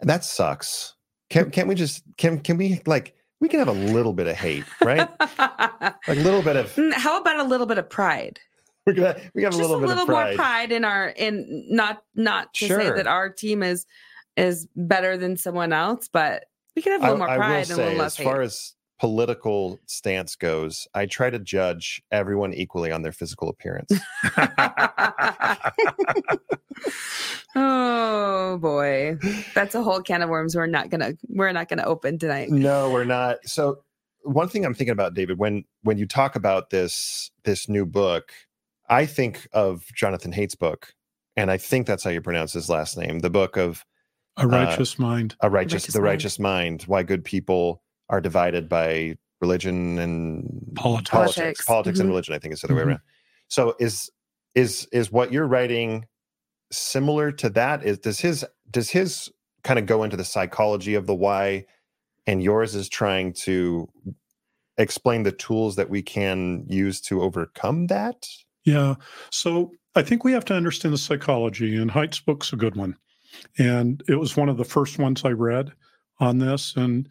that 0.00 0.24
sucks. 0.24 0.94
Can 1.30 1.50
can't 1.50 1.68
we 1.68 1.74
just 1.74 2.02
can 2.16 2.40
can 2.40 2.56
we 2.56 2.80
like 2.86 3.14
we 3.40 3.48
can 3.48 3.58
have 3.58 3.68
a 3.68 3.72
little 3.72 4.12
bit 4.12 4.26
of 4.26 4.36
hate, 4.36 4.64
right? 4.82 5.08
like 5.38 5.94
a 6.08 6.14
little 6.14 6.42
bit 6.42 6.56
of. 6.56 6.72
How 6.94 7.20
about 7.20 7.38
a 7.38 7.44
little 7.44 7.66
bit 7.66 7.78
of 7.78 7.88
pride? 7.88 8.40
We're 8.86 8.92
gonna 8.92 9.20
we 9.34 9.42
got 9.42 9.52
a 9.52 9.56
little 9.56 9.76
a 9.76 9.80
bit 9.80 9.88
little 9.88 10.02
of 10.04 10.08
pride. 10.08 10.26
more 10.28 10.36
pride 10.36 10.72
in 10.72 10.84
our 10.84 11.08
in 11.08 11.66
not 11.68 12.02
not 12.14 12.54
to 12.54 12.66
Sure. 12.66 12.80
say 12.80 12.90
that 12.92 13.06
our 13.08 13.28
team 13.28 13.62
is 13.62 13.84
is 14.36 14.68
better 14.76 15.16
than 15.16 15.36
someone 15.36 15.72
else, 15.72 16.08
but 16.12 16.44
we 16.76 16.82
can 16.82 16.92
have 16.92 17.02
a 17.02 17.04
I, 17.04 17.10
little 17.10 17.26
more 17.26 17.36
pride 17.36 17.36
I 17.36 17.48
will 17.48 17.54
and 17.54 17.62
a 17.70 17.74
say, 17.74 17.88
little 17.88 18.02
as 18.02 18.16
far 18.16 18.40
hate. 18.40 18.46
as 18.46 18.72
political 18.98 19.78
stance 19.86 20.36
goes, 20.36 20.86
I 20.94 21.06
try 21.06 21.30
to 21.30 21.38
judge 21.38 22.02
everyone 22.12 22.54
equally 22.54 22.92
on 22.92 23.02
their 23.02 23.12
physical 23.12 23.48
appearance. 23.48 23.90
oh 27.56 28.58
boy, 28.58 29.18
that's 29.54 29.74
a 29.74 29.82
whole 29.82 30.00
can 30.00 30.22
of 30.22 30.28
worms. 30.30 30.54
We're 30.56 30.66
not 30.66 30.90
gonna 30.90 31.12
we're 31.28 31.52
not 31.52 31.68
gonna 31.68 31.84
open 31.84 32.18
tonight. 32.18 32.50
no, 32.50 32.90
we're 32.90 33.04
not. 33.04 33.38
So 33.46 33.78
one 34.22 34.48
thing 34.48 34.64
I'm 34.64 34.74
thinking 34.74 34.92
about, 34.92 35.14
David, 35.14 35.38
when 35.38 35.64
when 35.82 35.98
you 35.98 36.06
talk 36.06 36.36
about 36.36 36.70
this 36.70 37.30
this 37.44 37.68
new 37.68 37.86
book, 37.86 38.32
I 38.88 39.06
think 39.06 39.48
of 39.52 39.84
Jonathan 39.94 40.32
Haidt's 40.32 40.54
book, 40.54 40.94
and 41.36 41.50
I 41.50 41.58
think 41.58 41.86
that's 41.86 42.04
how 42.04 42.10
you 42.10 42.20
pronounce 42.20 42.52
his 42.52 42.68
last 42.68 42.96
name. 42.96 43.20
The 43.20 43.30
book 43.30 43.56
of 43.56 43.84
A 44.36 44.46
righteous 44.46 44.98
mind. 44.98 45.34
a 45.40 45.50
righteous, 45.50 45.82
Righteous 45.82 45.94
the 45.94 46.00
Mind. 46.00 46.06
righteous 46.06 46.38
mind. 46.38 46.82
Why 46.84 47.02
good 47.02 47.24
people 47.24 47.82
are 48.08 48.20
divided 48.20 48.68
by 48.68 49.16
religion 49.40 49.98
and 49.98 50.72
Politics. 50.76 51.10
politics, 51.10 51.36
Politics. 51.40 51.66
politics 51.66 52.00
and 52.00 52.08
religion. 52.08 52.34
I 52.34 52.38
think 52.38 52.54
is 52.54 52.60
the 52.60 52.68
other 52.68 52.76
way 52.76 52.82
Mhm. 52.82 52.86
around. 52.88 53.00
So 53.48 53.74
is 53.80 54.10
is 54.54 54.86
is 54.92 55.12
what 55.12 55.32
you're 55.32 55.46
writing 55.46 56.06
similar 56.72 57.32
to 57.32 57.50
that? 57.50 57.84
Is 57.84 57.98
does 57.98 58.20
his 58.20 58.44
does 58.70 58.90
his 58.90 59.30
kind 59.64 59.78
of 59.78 59.86
go 59.86 60.02
into 60.04 60.16
the 60.16 60.24
psychology 60.24 60.94
of 60.94 61.06
the 61.06 61.14
why, 61.14 61.66
and 62.26 62.42
yours 62.42 62.74
is 62.74 62.88
trying 62.88 63.32
to 63.32 63.88
explain 64.78 65.22
the 65.24 65.32
tools 65.32 65.76
that 65.76 65.90
we 65.90 66.02
can 66.02 66.64
use 66.68 67.00
to 67.02 67.22
overcome 67.22 67.86
that? 67.88 68.28
Yeah. 68.66 68.96
So 69.30 69.72
I 69.94 70.02
think 70.02 70.24
we 70.24 70.32
have 70.32 70.44
to 70.46 70.54
understand 70.54 70.92
the 70.92 70.98
psychology, 70.98 71.74
and 71.76 71.90
Haidt's 71.90 72.20
book's 72.20 72.52
a 72.52 72.56
good 72.56 72.76
one. 72.76 72.96
And 73.58 74.02
it 74.08 74.16
was 74.16 74.36
one 74.36 74.48
of 74.48 74.58
the 74.58 74.64
first 74.64 74.98
ones 74.98 75.24
I 75.24 75.30
read 75.30 75.72
on 76.20 76.38
this. 76.38 76.74
And, 76.76 77.08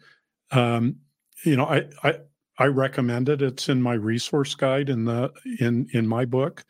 um, 0.52 0.96
you 1.44 1.56
know, 1.56 1.64
I, 1.64 1.84
I, 2.04 2.18
I 2.58 2.66
recommend 2.66 3.28
it. 3.28 3.42
It's 3.42 3.68
in 3.68 3.82
my 3.82 3.94
resource 3.94 4.54
guide 4.54 4.88
in 4.88 5.04
the 5.04 5.32
in 5.60 5.88
in 5.92 6.06
my 6.06 6.24
book. 6.24 6.64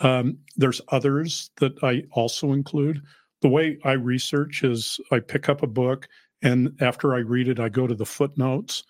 Um, 0.00 0.38
there's 0.56 0.80
others 0.88 1.50
that 1.58 1.72
I 1.82 2.04
also 2.12 2.52
include. 2.52 3.02
The 3.40 3.48
way 3.48 3.78
I 3.84 3.92
research 3.92 4.62
is 4.62 5.00
I 5.10 5.20
pick 5.20 5.48
up 5.48 5.62
a 5.62 5.66
book, 5.66 6.08
and 6.42 6.76
after 6.80 7.14
I 7.14 7.18
read 7.18 7.48
it, 7.48 7.60
I 7.60 7.68
go 7.68 7.86
to 7.86 7.94
the 7.94 8.06
footnotes 8.06 8.82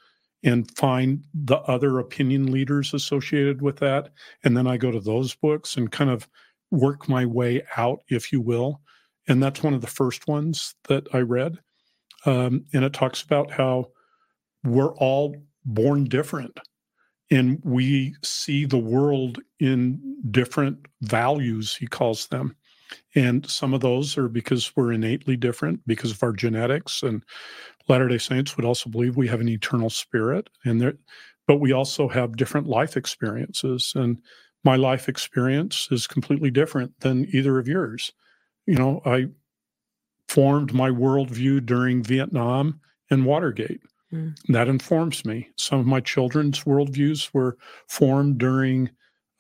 and 0.45 0.71
find 0.77 1.23
the 1.35 1.59
other 1.59 1.99
opinion 1.99 2.51
leaders 2.51 2.95
associated 2.95 3.63
with 3.63 3.77
that 3.79 4.11
and 4.45 4.57
then 4.57 4.67
I 4.67 4.77
go 4.77 4.91
to 4.91 5.01
those 5.01 5.35
books 5.35 5.77
and 5.77 5.91
kind 5.91 6.11
of 6.11 6.29
work 6.71 7.09
my 7.09 7.27
way 7.27 7.63
out, 7.77 8.03
if 8.09 8.33
you 8.33 8.41
will. 8.41 8.81
And 9.29 9.43
that's 9.43 9.63
one 9.63 9.75
of 9.75 9.83
the 9.83 9.87
first 9.87 10.27
ones 10.27 10.75
that 10.89 11.07
I 11.13 11.19
read. 11.19 11.59
Um, 12.25 12.65
and 12.73 12.85
it 12.85 12.93
talks 12.93 13.23
about 13.23 13.51
how 13.51 13.91
we're 14.65 14.95
all 14.97 15.37
born 15.65 16.05
different 16.05 16.59
and 17.31 17.61
we 17.65 18.15
see 18.23 18.67
the 18.67 18.79
world 18.79 19.39
in 19.59 20.19
different 20.31 20.87
values, 21.01 21.75
he 21.75 21.87
calls 21.87 22.27
them. 22.27 22.55
And 23.15 23.49
some 23.49 23.75
of 23.75 23.81
those 23.81 24.17
are 24.17 24.29
because 24.29 24.75
we're 24.77 24.93
innately 24.93 25.37
different 25.37 25.81
because 25.87 26.11
of 26.11 26.23
our 26.23 26.33
genetics. 26.33 27.03
And 27.03 27.25
Latter 27.89 28.09
day 28.09 28.19
Saints 28.19 28.57
would 28.57 28.67
also 28.67 28.91
believe 28.91 29.17
we 29.17 29.29
have 29.29 29.41
an 29.41 29.49
eternal 29.49 29.91
spirit. 29.91 30.49
And 30.65 30.81
there, 30.81 30.95
but 31.47 31.57
we 31.57 31.73
also 31.73 32.09
have 32.09 32.37
different 32.37 32.67
life 32.67 32.97
experiences. 32.97 33.93
And 33.95 34.19
my 34.65 34.77
life 34.77 35.09
experience 35.09 35.89
is 35.91 36.07
completely 36.07 36.51
different 36.51 36.99
than 37.01 37.27
either 37.35 37.59
of 37.59 37.69
yours. 37.69 38.13
You 38.67 38.77
know, 38.77 39.03
I 39.05 39.27
formed 40.29 40.73
my 40.73 40.91
worldview 40.91 41.67
during 41.67 42.03
Vietnam 42.03 42.81
and 43.11 43.27
Watergate. 43.27 43.81
Mm. 44.13 44.37
That 44.49 44.69
informs 44.69 45.25
me. 45.25 45.49
Some 45.57 45.81
of 45.81 45.87
my 45.87 46.01
children's 46.01 46.61
worldviews 46.61 47.31
were 47.33 47.57
formed 47.89 48.39
during 48.39 48.91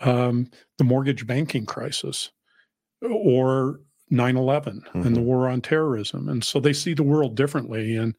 um, 0.00 0.50
the 0.78 0.84
mortgage 0.84 1.26
banking 1.26 1.66
crisis 1.66 2.30
or 3.02 3.80
9 4.10 4.36
11 4.36 4.82
and 4.94 5.16
the 5.16 5.20
Mhm. 5.20 5.24
war 5.24 5.48
on 5.48 5.60
terrorism. 5.62 6.28
And 6.28 6.44
so 6.44 6.60
they 6.60 6.72
see 6.72 6.94
the 6.94 7.02
world 7.02 7.34
differently. 7.34 7.96
And, 7.96 8.14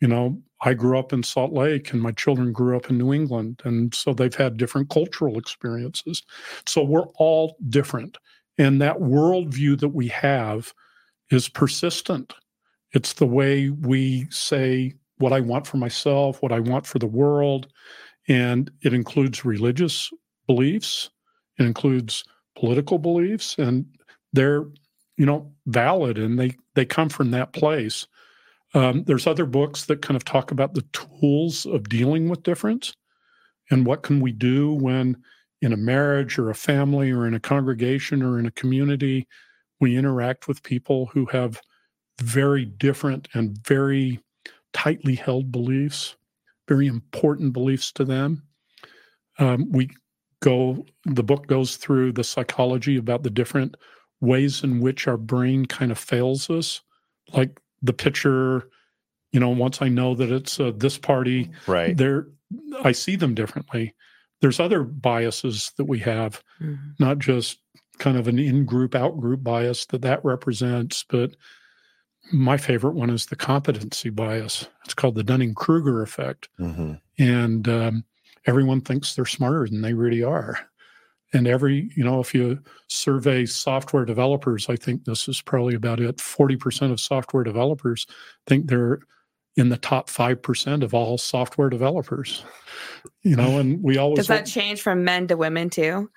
you 0.00 0.08
know, 0.08 0.42
I 0.62 0.74
grew 0.74 0.98
up 0.98 1.12
in 1.12 1.22
Salt 1.22 1.52
Lake 1.52 1.92
and 1.92 2.02
my 2.02 2.12
children 2.12 2.52
grew 2.52 2.76
up 2.76 2.90
in 2.90 2.98
New 2.98 3.12
England. 3.12 3.62
And 3.64 3.94
so 3.94 4.12
they've 4.14 4.34
had 4.34 4.56
different 4.56 4.90
cultural 4.90 5.38
experiences. 5.38 6.22
So 6.66 6.82
we're 6.84 7.06
all 7.16 7.56
different. 7.70 8.18
And 8.58 8.80
that 8.82 8.98
worldview 8.98 9.80
that 9.80 9.88
we 9.90 10.08
have 10.08 10.72
is 11.30 11.48
persistent. 11.48 12.34
It's 12.92 13.14
the 13.14 13.26
way 13.26 13.70
we 13.70 14.26
say 14.30 14.92
what 15.18 15.32
I 15.32 15.40
want 15.40 15.66
for 15.66 15.78
myself, 15.78 16.42
what 16.42 16.52
I 16.52 16.60
want 16.60 16.86
for 16.86 16.98
the 16.98 17.06
world. 17.06 17.68
And 18.28 18.70
it 18.82 18.92
includes 18.92 19.44
religious 19.44 20.10
beliefs, 20.46 21.10
it 21.58 21.64
includes 21.64 22.24
political 22.56 22.98
beliefs, 22.98 23.56
and 23.58 23.86
they're, 24.32 24.64
you 25.16 25.26
know, 25.26 25.52
valid 25.66 26.18
and 26.18 26.38
they, 26.38 26.56
they 26.74 26.84
come 26.84 27.08
from 27.08 27.30
that 27.30 27.52
place. 27.52 28.06
Um, 28.74 29.04
there's 29.04 29.26
other 29.26 29.46
books 29.46 29.84
that 29.86 30.02
kind 30.02 30.16
of 30.16 30.24
talk 30.24 30.50
about 30.50 30.74
the 30.74 30.84
tools 30.92 31.66
of 31.66 31.88
dealing 31.88 32.28
with 32.28 32.42
difference 32.42 32.94
and 33.70 33.86
what 33.86 34.02
can 34.02 34.20
we 34.20 34.32
do 34.32 34.72
when 34.72 35.16
in 35.60 35.72
a 35.72 35.76
marriage 35.76 36.38
or 36.38 36.50
a 36.50 36.54
family 36.54 37.10
or 37.10 37.26
in 37.26 37.34
a 37.34 37.40
congregation 37.40 38.22
or 38.22 38.38
in 38.38 38.46
a 38.46 38.50
community 38.52 39.26
we 39.80 39.96
interact 39.96 40.48
with 40.48 40.62
people 40.62 41.06
who 41.06 41.26
have 41.26 41.60
very 42.20 42.64
different 42.64 43.28
and 43.34 43.58
very 43.66 44.20
tightly 44.72 45.14
held 45.14 45.50
beliefs, 45.50 46.16
very 46.68 46.86
important 46.86 47.52
beliefs 47.52 47.92
to 47.92 48.04
them. 48.04 48.42
Um, 49.38 49.70
we 49.72 49.90
go, 50.40 50.86
the 51.04 51.22
book 51.22 51.46
goes 51.46 51.76
through 51.76 52.12
the 52.12 52.24
psychology 52.24 52.96
about 52.96 53.22
the 53.22 53.30
different 53.30 53.76
ways 54.22 54.64
in 54.64 54.80
which 54.80 55.06
our 55.06 55.18
brain 55.18 55.66
kind 55.66 55.92
of 55.92 55.98
fails 55.98 56.48
us. 56.48 56.80
Like 57.34 57.60
the 57.82 57.92
picture, 57.92 58.70
you 59.32 59.40
know, 59.40 59.50
once 59.50 59.82
I 59.82 59.88
know 59.88 60.14
that 60.14 60.32
it's 60.32 60.58
uh, 60.58 60.72
this 60.74 60.96
party, 60.96 61.50
right 61.66 61.94
there, 61.94 62.28
I 62.82 62.92
see 62.92 63.16
them 63.16 63.34
differently. 63.34 63.94
There's 64.40 64.60
other 64.60 64.82
biases 64.84 65.72
that 65.76 65.84
we 65.84 65.98
have, 66.00 66.42
mm-hmm. 66.60 66.92
not 66.98 67.18
just 67.18 67.58
kind 67.98 68.16
of 68.16 68.28
an 68.28 68.38
in-group, 68.38 68.94
out-group 68.94 69.42
bias 69.42 69.86
that 69.86 70.02
that 70.02 70.24
represents, 70.24 71.04
but 71.08 71.36
my 72.32 72.56
favorite 72.56 72.94
one 72.94 73.10
is 73.10 73.26
the 73.26 73.36
competency 73.36 74.10
bias. 74.10 74.68
It's 74.84 74.94
called 74.94 75.14
the 75.16 75.24
Dunning 75.24 75.54
Kruger 75.54 76.02
effect. 76.02 76.48
Mm-hmm. 76.58 76.94
And 77.18 77.68
um, 77.68 78.04
everyone 78.46 78.80
thinks 78.80 79.14
they're 79.14 79.26
smarter 79.26 79.68
than 79.68 79.82
they 79.82 79.94
really 79.94 80.22
are. 80.22 80.58
And 81.32 81.46
every, 81.46 81.90
you 81.96 82.04
know, 82.04 82.20
if 82.20 82.34
you 82.34 82.58
survey 82.88 83.46
software 83.46 84.04
developers, 84.04 84.68
I 84.68 84.76
think 84.76 85.04
this 85.04 85.28
is 85.28 85.40
probably 85.40 85.74
about 85.74 86.00
it. 86.00 86.18
40% 86.18 86.92
of 86.92 87.00
software 87.00 87.44
developers 87.44 88.06
think 88.46 88.68
they're 88.68 89.00
in 89.56 89.68
the 89.68 89.76
top 89.76 90.08
5% 90.08 90.82
of 90.82 90.94
all 90.94 91.18
software 91.18 91.70
developers. 91.70 92.44
You 93.22 93.36
know, 93.36 93.58
and 93.58 93.82
we 93.82 93.98
always. 93.98 94.18
Does 94.18 94.26
that 94.28 94.46
change 94.46 94.82
from 94.82 95.04
men 95.04 95.28
to 95.28 95.36
women 95.36 95.70
too? 95.70 96.10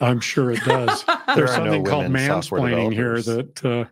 I'm 0.00 0.20
sure 0.20 0.50
it 0.50 0.62
does. 0.64 1.04
There's 1.34 1.52
something 1.52 1.82
no 1.82 1.90
called 1.90 2.06
mansplaining 2.06 2.92
here 2.92 3.22
that 3.22 3.64
uh, 3.64 3.84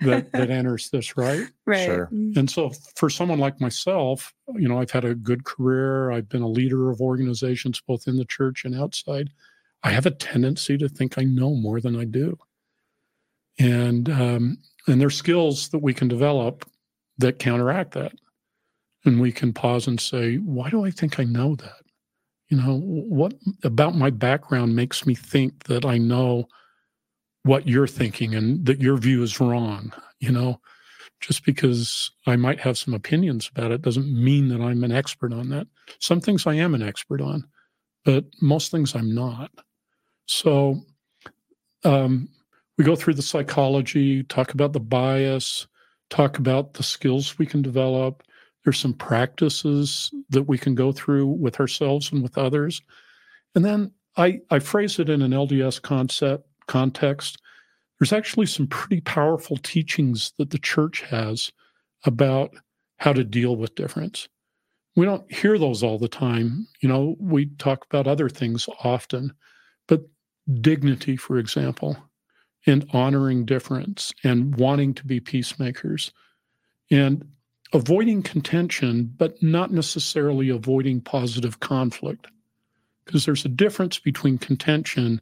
that 0.00 0.32
that 0.32 0.50
enters 0.50 0.88
this, 0.90 1.16
right? 1.16 1.46
Right. 1.66 1.84
Sure. 1.84 2.06
Mm-hmm. 2.06 2.38
And 2.38 2.50
so, 2.50 2.70
for 2.96 3.10
someone 3.10 3.38
like 3.38 3.60
myself, 3.60 4.32
you 4.54 4.68
know, 4.68 4.80
I've 4.80 4.90
had 4.90 5.04
a 5.04 5.14
good 5.14 5.44
career. 5.44 6.10
I've 6.10 6.28
been 6.28 6.42
a 6.42 6.48
leader 6.48 6.90
of 6.90 7.00
organizations 7.00 7.80
both 7.86 8.08
in 8.08 8.16
the 8.16 8.24
church 8.24 8.64
and 8.64 8.74
outside. 8.74 9.30
I 9.82 9.90
have 9.90 10.06
a 10.06 10.10
tendency 10.10 10.76
to 10.78 10.88
think 10.88 11.18
I 11.18 11.24
know 11.24 11.54
more 11.54 11.80
than 11.80 11.96
I 11.96 12.04
do, 12.04 12.36
and 13.58 14.08
um, 14.10 14.58
and 14.86 15.00
there's 15.00 15.16
skills 15.16 15.68
that 15.70 15.78
we 15.78 15.94
can 15.94 16.08
develop 16.08 16.68
that 17.18 17.38
counteract 17.38 17.92
that, 17.92 18.12
and 19.04 19.20
we 19.20 19.32
can 19.32 19.52
pause 19.52 19.86
and 19.86 20.00
say, 20.00 20.36
why 20.36 20.70
do 20.70 20.84
I 20.84 20.90
think 20.90 21.20
I 21.20 21.24
know 21.24 21.54
that? 21.56 21.82
you 22.48 22.56
know 22.56 22.78
what 22.80 23.34
about 23.62 23.94
my 23.94 24.10
background 24.10 24.74
makes 24.74 25.06
me 25.06 25.14
think 25.14 25.64
that 25.64 25.84
i 25.84 25.98
know 25.98 26.46
what 27.44 27.68
you're 27.68 27.86
thinking 27.86 28.34
and 28.34 28.64
that 28.66 28.80
your 28.80 28.96
view 28.96 29.22
is 29.22 29.40
wrong? 29.40 29.92
You 30.20 30.32
know 30.32 30.60
just 31.20 31.44
because 31.44 32.10
i 32.26 32.36
might 32.36 32.60
have 32.60 32.78
some 32.78 32.94
opinions 32.94 33.50
about 33.52 33.72
it 33.72 33.82
doesn't 33.82 34.12
mean 34.12 34.48
that 34.48 34.60
i'm 34.60 34.84
an 34.84 34.92
expert 34.92 35.32
on 35.32 35.48
that. 35.50 35.66
Some 36.00 36.20
things 36.20 36.46
i 36.46 36.54
am 36.54 36.74
an 36.74 36.82
expert 36.82 37.20
on 37.20 37.46
but 38.04 38.24
most 38.40 38.70
things 38.70 38.94
i'm 38.94 39.14
not 39.14 39.50
so 40.28 40.80
um, 41.84 42.28
we 42.76 42.84
go 42.84 42.94
through 42.94 43.14
the 43.14 43.22
psychology 43.22 44.22
talk 44.24 44.52
about 44.52 44.72
the 44.72 44.80
bias 44.80 45.66
talk 46.10 46.38
about 46.38 46.74
the 46.74 46.82
skills 46.82 47.38
we 47.38 47.46
can 47.46 47.62
develop 47.62 48.22
there's 48.68 48.78
some 48.78 48.92
practices 48.92 50.10
that 50.28 50.42
we 50.42 50.58
can 50.58 50.74
go 50.74 50.92
through 50.92 51.26
with 51.26 51.58
ourselves 51.58 52.12
and 52.12 52.22
with 52.22 52.36
others. 52.36 52.82
And 53.54 53.64
then 53.64 53.92
I, 54.18 54.40
I 54.50 54.58
phrase 54.58 54.98
it 54.98 55.08
in 55.08 55.22
an 55.22 55.30
LDS 55.30 55.80
concept 55.80 56.46
context. 56.66 57.40
There's 57.98 58.12
actually 58.12 58.44
some 58.44 58.66
pretty 58.66 59.00
powerful 59.00 59.56
teachings 59.56 60.32
that 60.36 60.50
the 60.50 60.58
church 60.58 61.00
has 61.02 61.50
about 62.04 62.50
how 62.98 63.14
to 63.14 63.24
deal 63.24 63.56
with 63.56 63.74
difference. 63.74 64.28
We 64.96 65.06
don't 65.06 65.32
hear 65.32 65.56
those 65.56 65.82
all 65.82 65.98
the 65.98 66.06
time. 66.06 66.66
You 66.82 66.90
know, 66.90 67.16
we 67.18 67.46
talk 67.56 67.86
about 67.86 68.06
other 68.06 68.28
things 68.28 68.68
often, 68.84 69.32
dignity, 70.60 71.16
for 71.16 71.38
example, 71.38 71.96
and 72.66 72.88
honoring 72.92 73.44
difference 73.44 74.12
and 74.24 74.56
wanting 74.56 74.94
to 74.94 75.06
be 75.06 75.20
peacemakers. 75.20 76.12
And 76.90 77.24
avoiding 77.72 78.22
contention, 78.22 79.12
but 79.16 79.42
not 79.42 79.70
necessarily 79.72 80.48
avoiding 80.48 81.00
positive 81.00 81.60
conflict. 81.60 82.26
Because 83.04 83.24
there's 83.24 83.44
a 83.44 83.50
difference 83.50 83.98
between 83.98 84.38
contention 84.38 85.20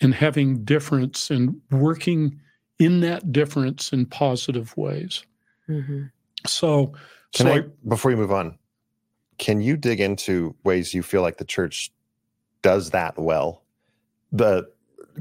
and 0.00 0.14
having 0.14 0.64
difference 0.64 1.30
and 1.30 1.60
working 1.70 2.40
in 2.78 3.00
that 3.00 3.32
difference 3.32 3.92
in 3.92 4.06
positive 4.06 4.76
ways. 4.76 5.24
Mm-hmm. 5.68 6.04
So, 6.46 6.94
can 7.34 7.46
so 7.46 7.52
I, 7.52 7.58
I, 7.58 7.62
before 7.86 8.10
you 8.10 8.16
move 8.16 8.32
on, 8.32 8.58
can 9.38 9.60
you 9.60 9.76
dig 9.76 10.00
into 10.00 10.54
ways 10.64 10.94
you 10.94 11.02
feel 11.02 11.22
like 11.22 11.36
the 11.36 11.44
church 11.44 11.90
does 12.62 12.90
that 12.90 13.18
well? 13.18 13.62
The 14.32 14.70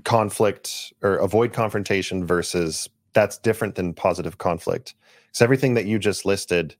conflict 0.03 0.93
or 1.01 1.16
avoid 1.16 1.53
confrontation 1.53 2.26
versus 2.26 2.89
that's 3.14 3.38
different 3.38 3.76
than 3.76 3.93
positive 3.93 4.38
conflict. 4.38 4.93
So 5.32 5.43
everything 5.43 5.74
that 5.74 5.86
you 5.86 5.99
just 5.99 6.26
listed, 6.26 6.76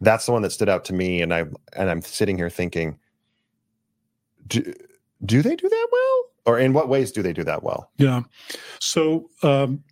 that's 0.00 0.26
the 0.26 0.32
one 0.32 0.42
that 0.42 0.52
stood 0.52 0.68
out 0.68 0.84
to 0.86 0.92
me, 0.92 1.22
and 1.22 1.32
I 1.32 1.40
and 1.76 1.90
I'm 1.90 2.02
sitting 2.02 2.36
here 2.36 2.50
thinking, 2.50 2.98
do, 4.46 4.72
do 5.24 5.42
they 5.42 5.56
do 5.56 5.68
that 5.68 5.88
well, 5.92 6.24
or 6.46 6.58
in 6.58 6.72
what 6.72 6.88
ways 6.88 7.12
do 7.12 7.22
they 7.22 7.32
do 7.32 7.44
that 7.44 7.62
well? 7.62 7.90
Yeah. 7.98 8.22
So 8.78 9.28
um, 9.42 9.82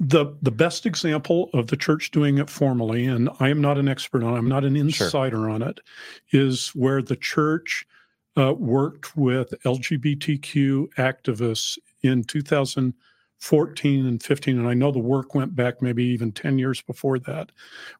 the 0.00 0.34
the 0.42 0.50
best 0.50 0.86
example 0.86 1.50
of 1.52 1.66
the 1.68 1.76
church 1.76 2.10
doing 2.10 2.38
it 2.38 2.48
formally, 2.48 3.06
and 3.06 3.28
I 3.40 3.48
am 3.48 3.60
not 3.60 3.78
an 3.78 3.88
expert 3.88 4.22
on, 4.22 4.34
it, 4.34 4.38
I'm 4.38 4.48
not 4.48 4.64
an 4.64 4.76
insider 4.76 5.36
sure. 5.36 5.50
on 5.50 5.62
it, 5.62 5.80
is 6.32 6.68
where 6.68 7.02
the 7.02 7.16
church 7.16 7.86
uh, 8.38 8.54
worked 8.54 9.16
with 9.16 9.52
LGBTQ 9.64 10.88
activists 10.94 11.76
in 12.02 12.22
2014 12.24 14.06
and 14.06 14.22
15, 14.22 14.58
and 14.58 14.68
I 14.68 14.74
know 14.74 14.92
the 14.92 14.98
work 14.98 15.34
went 15.34 15.56
back 15.56 15.82
maybe 15.82 16.04
even 16.04 16.32
10 16.32 16.58
years 16.58 16.80
before 16.80 17.18
that, 17.20 17.50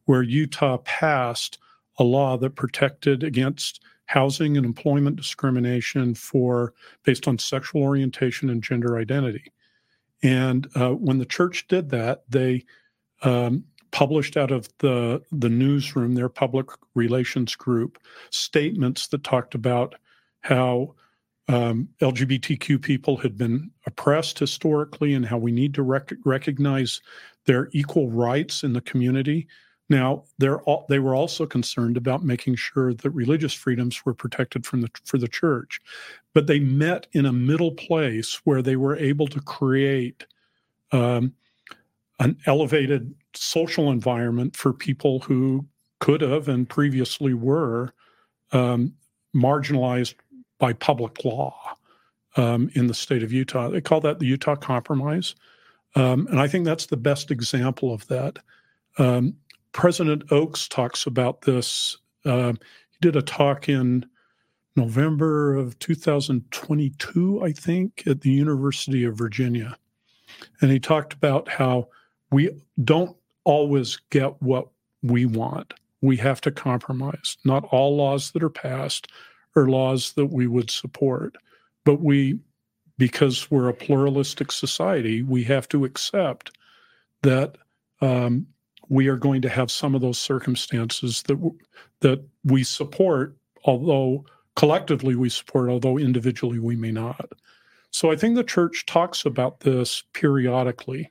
where 0.05 0.23
Utah 0.23 0.79
passed 0.79 1.59
a 1.99 2.05
law 2.05 2.37
that 2.39 2.55
protected 2.55 3.25
against 3.25 3.83
housing 4.07 4.57
and 4.57 4.65
employment 4.65 5.17
discrimination 5.17 6.15
for 6.15 6.73
based 7.03 7.29
on 7.29 7.39
sexual 7.39 7.83
orientation 7.83 8.49
and 8.49 8.63
gender 8.63 8.97
identity. 8.97 9.53
And 10.23 10.69
uh, 10.75 10.93
when 10.93 11.19
the 11.19 11.27
church 11.27 11.67
did 11.69 11.91
that, 11.91 12.23
they 12.29 12.65
um, 13.23 13.65
published 13.91 14.37
out 14.37 14.51
of 14.51 14.69
the 14.79 15.23
the 15.33 15.49
newsroom, 15.49 16.15
their 16.15 16.29
public 16.29 16.69
relations 16.95 17.55
group, 17.55 17.99
statements 18.31 19.09
that 19.09 19.25
talked 19.25 19.55
about 19.55 19.95
how 20.49 20.95
um, 21.49 21.89
LGBTQ 22.01 22.81
people 22.81 23.19
had 23.19 23.37
been 23.37 23.71
oppressed 23.87 24.39
historically 24.39 25.13
and 25.13 25.27
how 25.27 25.37
we 25.37 25.53
need 25.53 25.75
to 25.75 25.83
rec- 25.83 26.15
recognize 26.25 27.03
their 27.45 27.69
equal 27.73 28.11
rights 28.11 28.65
in 28.65 28.73
the 28.73 28.81
community. 28.81 29.47
Now, 29.91 30.25
all, 30.65 30.87
they 30.89 31.01
were 31.01 31.15
also 31.15 31.45
concerned 31.45 31.99
about 31.99 32.25
making 32.25 32.57
sure 32.57 32.95
that 32.95 33.11
religious 33.11 33.53
freedoms 33.53 34.05
were 34.07 34.15
protected 34.15 34.65
from 34.65 34.81
the, 34.81 34.91
for 35.05 35.19
the 35.19 35.29
church. 35.29 35.81
But 36.33 36.47
they 36.47 36.61
met 36.61 37.07
in 37.13 37.27
a 37.27 37.33
middle 37.33 37.73
place 37.73 38.41
where 38.45 38.63
they 38.63 38.77
were 38.77 38.97
able 38.97 39.29
to 39.29 39.41
create 39.41 40.27
um, 40.93 41.35
an 42.21 42.39
elevated 42.47 43.15
social 43.35 43.91
environment 43.91 44.57
for 44.57 44.73
people 44.73 45.21
who 45.21 45.67
could 46.01 46.23
have 46.23 46.49
and 46.49 46.69
previously 46.69 47.35
were 47.35 47.93
um, 48.53 48.95
marginalized 49.35 50.15
by 50.59 50.73
public 50.73 51.25
law 51.25 51.77
um, 52.37 52.71
in 52.75 52.87
the 52.87 52.95
state 52.95 53.23
of 53.23 53.33
Utah. 53.33 53.69
They 53.69 53.81
call 53.81 54.01
that 54.03 54.19
the 54.19 54.27
Utah 54.27 54.57
Compromise. 54.57 55.35
Um, 55.95 56.27
and 56.29 56.41
I 56.41 56.49
think 56.49 56.65
that's 56.65 56.87
the 56.87 56.97
best 56.97 57.31
example 57.31 57.93
of 57.93 58.07
that. 58.09 58.39
Um, 58.99 59.37
President 59.73 60.31
Oaks 60.31 60.69
talks 60.69 61.07
about 61.07 61.43
this. 61.43 61.97
Uh, 62.25 62.53
he 62.91 62.99
did 63.01 63.17
a 63.17 63.23
talk 63.23 63.69
in 63.69 64.07
November 64.77 65.57
of 65.57 65.79
2022, 65.79 67.43
I 67.43 67.53
think, 67.53 68.05
at 68.07 68.21
the 68.21 68.31
University 68.31 69.05
of 69.05 69.17
Virginia. 69.17 69.77
And 70.61 70.71
he 70.71 70.79
talked 70.79 71.13
about 71.13 71.49
how 71.49 71.89
we 72.31 72.51
don't 72.85 73.17
always 73.45 73.99
get 74.11 74.41
what 74.43 74.69
we 75.03 75.27
want. 75.27 75.75
We 76.01 76.17
have 76.19 76.41
to 76.43 76.51
compromise. 76.51 77.39
Not 77.45 77.65
all 77.73 77.97
laws 77.97 78.31
that 78.33 78.43
are 78.43 78.51
passed 78.51 79.09
are 79.59 79.69
laws 79.69 80.13
that 80.13 80.27
we 80.27 80.47
would 80.47 80.71
support. 80.71 81.37
But 81.85 82.01
we, 82.01 82.39
because 82.97 83.51
we're 83.51 83.69
a 83.69 83.75
pluralistic 83.75 84.53
society, 84.53 85.23
we 85.23 85.45
have 85.45 85.69
to 85.69 85.85
accept 85.85 86.57
that 87.23 87.59
um, 88.01 88.47
we 88.89 89.09
are 89.09 89.17
going 89.17 89.43
to 89.43 89.49
have 89.49 89.71
some 89.71 89.95
of 89.95 90.01
those 90.01 90.19
circumstances 90.19 91.23
that 91.25 91.39
that 92.01 92.25
we 92.45 92.63
support, 92.63 93.37
although 93.65 94.25
collectively 94.57 95.15
we 95.15 95.29
support, 95.29 95.69
although 95.69 95.99
individually 95.99 96.59
we 96.59 96.77
may 96.77 96.93
not. 96.93 97.33
So 97.91 98.11
I 98.11 98.17
think 98.17 98.35
the 98.35 98.45
church 98.45 98.87
talks 98.87 99.25
about 99.25 99.61
this 99.61 100.03
periodically. 100.13 101.11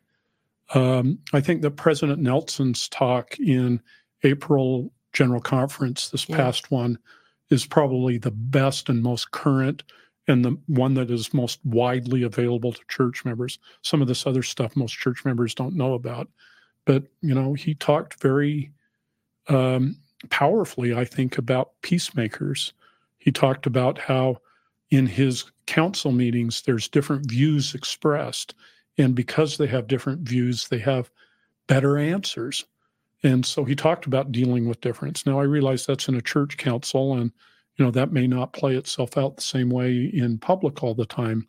Um, 0.73 1.19
I 1.33 1.41
think 1.41 1.61
that 1.61 1.71
President 1.71 2.19
Nelson's 2.19 2.87
talk 2.89 3.39
in 3.39 3.81
April 4.23 4.91
General 5.13 5.41
Conference, 5.41 6.09
this 6.09 6.27
yeah. 6.29 6.35
past 6.35 6.71
one, 6.71 6.97
is 7.49 7.65
probably 7.65 8.17
the 8.17 8.31
best 8.31 8.89
and 8.89 9.01
most 9.01 9.31
current 9.31 9.83
and 10.27 10.43
the 10.43 10.57
one 10.67 10.93
that 10.95 11.09
is 11.09 11.33
most 11.33 11.59
widely 11.63 12.23
available 12.23 12.73
to 12.73 12.81
church 12.89 13.23
members. 13.23 13.59
Some 13.81 14.01
of 14.01 14.07
this 14.07 14.27
other 14.27 14.43
stuff 14.43 14.75
most 14.75 14.93
church 14.93 15.23
members 15.23 15.55
don't 15.55 15.75
know 15.75 15.93
about. 15.93 16.27
But, 16.85 17.03
you 17.21 17.33
know, 17.33 17.53
he 17.53 17.73
talked 17.73 18.21
very 18.21 18.71
um, 19.47 19.97
powerfully, 20.29 20.93
I 20.93 21.05
think, 21.05 21.37
about 21.37 21.71
peacemakers. 21.81 22.73
He 23.19 23.31
talked 23.31 23.65
about 23.65 23.97
how 23.97 24.41
in 24.89 25.05
his 25.05 25.45
council 25.65 26.11
meetings, 26.11 26.61
there's 26.61 26.87
different 26.87 27.29
views 27.29 27.75
expressed. 27.75 28.53
And 28.97 29.15
because 29.15 29.57
they 29.57 29.67
have 29.67 29.87
different 29.87 30.21
views, 30.21 30.67
they 30.67 30.79
have 30.79 31.11
better 31.67 31.97
answers. 31.97 32.65
And 33.23 33.45
so 33.45 33.63
he 33.63 33.75
talked 33.75 34.05
about 34.05 34.31
dealing 34.31 34.67
with 34.67 34.81
difference. 34.81 35.25
Now 35.25 35.39
I 35.39 35.43
realize 35.43 35.85
that's 35.85 36.07
in 36.07 36.15
a 36.15 36.21
church 36.21 36.57
council, 36.57 37.13
and 37.13 37.31
you 37.75 37.85
know 37.85 37.91
that 37.91 38.11
may 38.11 38.27
not 38.27 38.53
play 38.53 38.75
itself 38.75 39.17
out 39.17 39.35
the 39.35 39.41
same 39.41 39.69
way 39.69 40.11
in 40.13 40.37
public 40.37 40.83
all 40.83 40.93
the 40.93 41.05
time. 41.05 41.47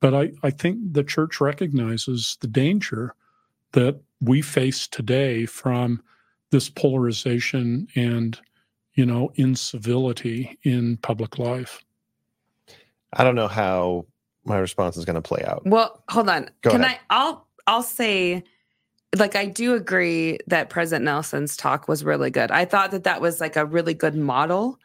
But 0.00 0.14
I, 0.14 0.32
I 0.42 0.50
think 0.50 0.78
the 0.92 1.04
church 1.04 1.40
recognizes 1.40 2.36
the 2.40 2.48
danger 2.48 3.14
that 3.72 4.00
we 4.20 4.42
face 4.42 4.86
today 4.86 5.46
from 5.46 6.02
this 6.50 6.68
polarization 6.68 7.86
and 7.94 8.38
you 8.94 9.06
know 9.06 9.32
incivility 9.36 10.58
in 10.62 10.96
public 10.98 11.38
life. 11.38 11.84
I 13.12 13.24
don't 13.24 13.34
know 13.34 13.48
how 13.48 14.06
my 14.44 14.58
response 14.58 14.96
is 14.96 15.04
going 15.04 15.14
to 15.14 15.22
play 15.22 15.44
out. 15.44 15.62
Well, 15.66 16.02
hold 16.08 16.28
on. 16.28 16.50
Go 16.62 16.70
Can 16.70 16.82
ahead. 16.82 16.98
I? 17.10 17.16
I'll 17.16 17.46
I'll 17.66 17.82
say, 17.82 18.44
like 19.14 19.36
I 19.36 19.46
do 19.46 19.74
agree 19.74 20.38
that 20.46 20.70
President 20.70 21.04
Nelson's 21.04 21.56
talk 21.56 21.88
was 21.88 22.04
really 22.04 22.30
good. 22.30 22.50
I 22.50 22.64
thought 22.64 22.90
that 22.90 23.04
that 23.04 23.20
was 23.20 23.40
like 23.40 23.56
a 23.56 23.64
really 23.64 23.94
good 23.94 24.14
model. 24.14 24.78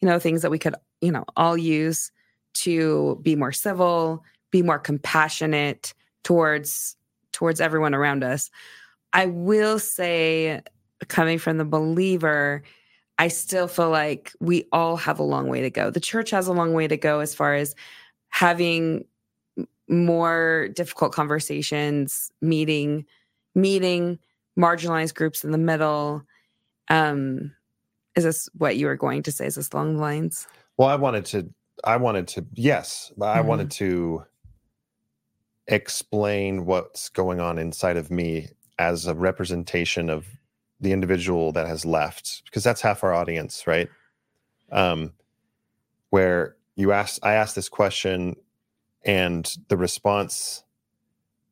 You 0.00 0.08
know, 0.08 0.18
things 0.18 0.42
that 0.42 0.50
we 0.50 0.58
could 0.58 0.74
you 1.00 1.12
know 1.12 1.24
all 1.36 1.56
use 1.56 2.10
to 2.54 3.18
be 3.22 3.36
more 3.36 3.52
civil, 3.52 4.24
be 4.50 4.62
more 4.62 4.78
compassionate 4.78 5.94
towards 6.24 6.96
towards 7.32 7.60
everyone 7.60 7.94
around 7.94 8.24
us. 8.24 8.50
I 9.12 9.26
will 9.26 9.78
say, 9.78 10.62
coming 11.08 11.38
from 11.38 11.58
the 11.58 11.64
believer, 11.64 12.62
I 13.18 13.28
still 13.28 13.68
feel 13.68 13.90
like 13.90 14.32
we 14.40 14.66
all 14.72 14.96
have 14.96 15.18
a 15.18 15.22
long 15.22 15.48
way 15.48 15.62
to 15.62 15.70
go. 15.70 15.90
The 15.90 16.00
church 16.00 16.30
has 16.30 16.48
a 16.48 16.52
long 16.52 16.72
way 16.72 16.88
to 16.88 16.96
go 16.96 17.20
as 17.20 17.34
far 17.34 17.54
as 17.54 17.74
having 18.28 19.04
more 19.88 20.68
difficult 20.74 21.12
conversations, 21.12 22.30
meeting, 22.40 23.06
meeting 23.56 24.20
marginalized 24.58 25.14
groups 25.14 25.42
in 25.42 25.50
the 25.50 25.58
middle. 25.58 26.22
Um, 26.88 27.52
is 28.14 28.22
this 28.22 28.48
what 28.56 28.76
you 28.76 28.86
were 28.86 28.96
going 28.96 29.24
to 29.24 29.32
say? 29.32 29.46
Is 29.46 29.56
this 29.56 29.72
along 29.72 29.96
the 29.96 30.00
lines? 30.00 30.46
Well, 30.76 30.88
I 30.88 30.94
wanted 30.94 31.24
to, 31.26 31.52
I 31.82 31.96
wanted 31.96 32.28
to, 32.28 32.46
yes, 32.54 33.12
but 33.16 33.26
I 33.26 33.38
mm-hmm. 33.38 33.48
wanted 33.48 33.70
to 33.72 34.24
explain 35.66 36.64
what's 36.64 37.08
going 37.08 37.40
on 37.40 37.58
inside 37.58 37.96
of 37.96 38.10
me 38.10 38.48
as 38.78 39.06
a 39.06 39.14
representation 39.14 40.08
of 40.08 40.26
the 40.80 40.92
individual 40.92 41.52
that 41.52 41.66
has 41.66 41.84
left 41.84 42.42
because 42.44 42.62
that's 42.62 42.82
half 42.82 43.02
our 43.02 43.14
audience 43.14 43.66
right 43.66 43.88
um 44.70 45.12
where 46.10 46.56
you 46.76 46.92
ask 46.92 47.18
i 47.24 47.32
asked 47.34 47.56
this 47.56 47.68
question 47.68 48.36
and 49.04 49.56
the 49.68 49.76
response 49.76 50.62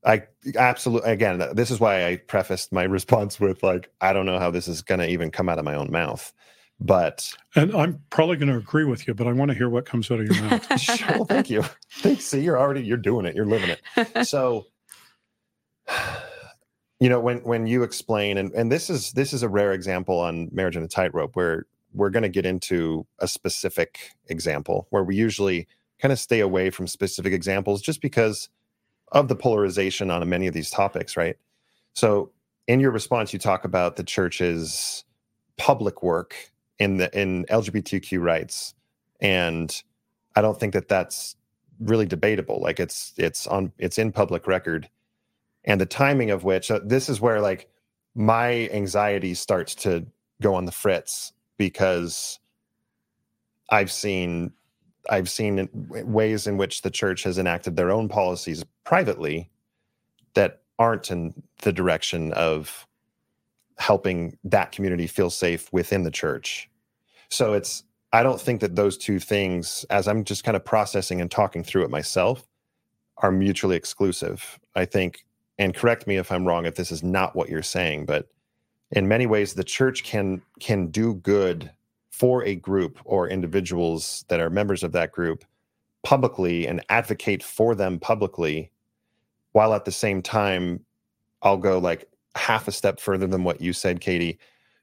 i 0.05 0.23
absolutely 0.57 1.11
again 1.11 1.43
this 1.55 1.71
is 1.71 1.81
why 1.81 2.07
i 2.07 2.17
prefaced 2.17 2.73
my 2.73 2.83
response 2.99 3.41
with 3.41 3.63
like 3.63 3.91
i 4.01 4.13
don't 4.13 4.27
know 4.27 4.39
how 4.39 4.51
this 4.51 4.69
is 4.69 4.83
going 4.83 5.01
to 5.01 5.09
even 5.09 5.31
come 5.31 5.49
out 5.49 5.59
of 5.59 5.65
my 5.65 5.75
own 5.75 5.91
mouth 5.91 6.33
but 6.81 7.33
and 7.55 7.75
i'm 7.75 8.01
probably 8.11 8.37
going 8.37 8.49
to 8.49 8.57
agree 8.57 8.85
with 8.85 9.07
you 9.07 9.15
but 9.15 9.27
i 9.27 9.33
want 9.33 9.51
to 9.51 9.57
hear 9.57 9.69
what 9.69 9.87
comes 9.87 10.11
out 10.11 10.21
of 10.21 10.27
your 10.27 10.45
mouth. 10.45 10.81
Sure, 10.81 11.25
thank 11.27 11.49
you. 11.49 11.63
Thanks 11.91 12.25
see 12.25 12.41
you're 12.41 12.59
already 12.59 12.83
you're 12.83 12.97
doing 12.97 13.27
it. 13.27 13.35
You're 13.35 13.47
living 13.47 13.71
it. 13.71 14.27
So 14.27 14.67
you 17.01 17.09
know 17.09 17.21
when 17.21 17.39
when 17.39 17.67
you 17.67 17.83
explain 17.83 18.39
and 18.39 18.53
and 18.53 18.73
this 18.73 18.89
is 18.91 19.13
this 19.13 19.33
is 19.33 19.43
a 19.43 19.49
rare 19.49 19.73
example 19.73 20.19
on 20.19 20.49
marriage 20.53 20.77
and 20.77 20.85
a 20.85 20.89
tightrope 20.89 21.37
where 21.37 21.67
we're 21.93 22.11
going 22.11 22.23
to 22.23 22.29
get 22.29 22.45
into 22.45 23.07
a 23.21 23.29
specific 23.29 24.11
example 24.27 24.87
where 24.91 25.05
we 25.05 25.15
usually 25.15 25.69
kind 26.01 26.13
of 26.13 26.19
stay 26.19 26.41
away 26.41 26.71
from 26.71 26.87
specific 26.87 27.33
examples 27.33 27.81
just 27.81 28.01
because 28.01 28.49
of 29.15 29.29
the 29.29 29.37
polarization 29.37 30.11
on 30.13 30.29
many 30.29 30.49
of 30.49 30.55
these 30.55 30.71
topics 30.71 31.17
right? 31.17 31.39
So 31.95 32.33
in 32.69 32.81
your 32.81 32.93
response 32.93 33.33
you 33.35 33.41
talk 33.41 33.65
about 33.65 33.97
the 33.97 34.05
church's 34.05 35.05
public 35.59 36.03
work 36.03 36.37
in 36.81 36.99
the 36.99 37.21
in 37.21 37.45
lgbtq 37.47 38.21
rights 38.21 38.75
and 39.21 39.83
i 40.37 40.43
don't 40.43 40.61
think 40.61 40.75
that 40.75 40.89
that's 40.89 41.37
really 41.81 42.07
debatable 42.07 42.61
like 42.61 42.81
it's 42.81 43.13
it's 43.17 43.47
on 43.47 43.73
it's 43.79 43.99
in 43.99 44.13
public 44.13 44.47
record. 44.47 44.89
And 45.65 45.81
the 45.81 45.87
timing 45.87 46.31
of 46.31 46.45
which 46.45 46.71
uh, 46.71 46.81
this 46.85 47.09
is 47.09 47.21
where 47.21 47.41
like 47.41 47.69
my 48.15 48.69
anxiety 48.73 49.35
starts 49.35 49.75
to 49.77 50.07
go 50.43 50.55
on 50.55 50.67
the 50.67 50.73
fritz 50.73 51.33
because 51.59 52.41
I've 53.71 53.93
seen 53.93 54.53
I've 55.11 55.31
seen 55.31 55.69
ways 55.73 56.47
in 56.47 56.57
which 56.57 56.83
the 56.83 56.91
church 56.91 57.25
has 57.25 57.39
enacted 57.39 57.77
their 57.77 57.91
own 57.91 58.09
policies 58.09 58.65
privately 58.85 59.51
that 60.35 60.63
aren't 60.79 61.11
in 61.11 61.35
the 61.63 61.73
direction 61.73 62.33
of 62.33 62.87
helping 63.79 64.39
that 64.45 64.73
community 64.73 65.07
feel 65.07 65.31
safe 65.31 65.73
within 65.73 66.03
the 66.05 66.11
church. 66.11 66.71
So 67.31 67.55
it's 67.55 67.85
I 68.13 68.23
don't 68.23 68.41
think 68.41 68.61
that 68.61 68.77
those 68.77 68.97
two 68.97 69.19
things 69.19 69.85
as 69.91 70.07
I'm 70.07 70.23
just 70.23 70.45
kind 70.45 70.57
of 70.57 70.65
processing 70.65 71.21
and 71.21 71.31
talking 71.31 71.65
through 71.65 71.85
it 71.85 71.91
myself 71.91 72.47
are 73.19 73.33
mutually 73.33 73.77
exclusive. 73.77 74.61
I 74.75 74.85
think 74.85 75.27
and 75.59 75.75
correct 75.75 76.07
me 76.07 76.17
if 76.17 76.31
I'm 76.31 76.47
wrong 76.47 76.67
if 76.67 76.77
this 76.77 76.93
is 76.93 77.03
not 77.03 77.35
what 77.35 77.49
you're 77.49 77.63
saying, 77.63 78.07
but 78.07 78.29
in 78.91 79.09
many 79.09 79.27
ways 79.27 79.55
the 79.55 79.65
church 79.65 80.05
can 80.05 80.43
can 80.61 80.89
do 80.89 81.15
good 81.15 81.71
for 82.11 82.45
a 82.45 82.55
group 82.55 83.01
or 83.05 83.29
individuals 83.29 84.25
that 84.29 84.41
are 84.41 84.51
members 84.51 84.85
of 84.85 84.93
that 84.93 85.11
group 85.11 85.45
publicly 86.05 86.69
and 86.69 86.85
advocate 86.89 87.43
for 87.43 87.75
them 87.75 87.99
publicly 87.99 88.71
while 89.55 89.75
at 89.75 89.85
the 89.85 89.93
same 89.93 90.23
time 90.23 90.85
I'll 91.43 91.57
go 91.57 91.79
like 91.79 92.09
half 92.37 92.69
a 92.69 92.73
step 92.73 93.01
further 93.01 93.27
than 93.27 93.43
what 93.43 93.61
you 93.61 93.73
said 93.73 94.01
Katie 94.01 94.39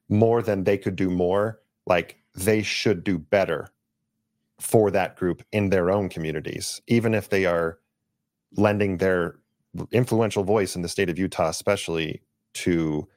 more 0.09 0.41
than 0.41 0.65
they 0.65 0.77
could 0.77 0.97
do 0.97 1.09
more 1.09 1.61
like 1.85 2.17
they 2.35 2.61
should 2.61 3.03
do 3.03 3.17
better 3.17 3.69
for 4.59 4.91
that 4.91 5.15
group 5.15 5.43
in 5.51 5.69
their 5.69 5.89
own 5.91 6.09
communities 6.09 6.81
even 6.87 7.13
if 7.13 7.29
they 7.29 7.45
are 7.45 7.77
lending 8.57 8.97
their 8.97 9.35
influential 9.91 10.43
voice 10.43 10.75
in 10.75 10.81
the 10.81 10.89
state 10.89 11.09
of 11.09 11.17
Utah, 11.17 11.49
especially 11.49 12.21
to 12.53 13.07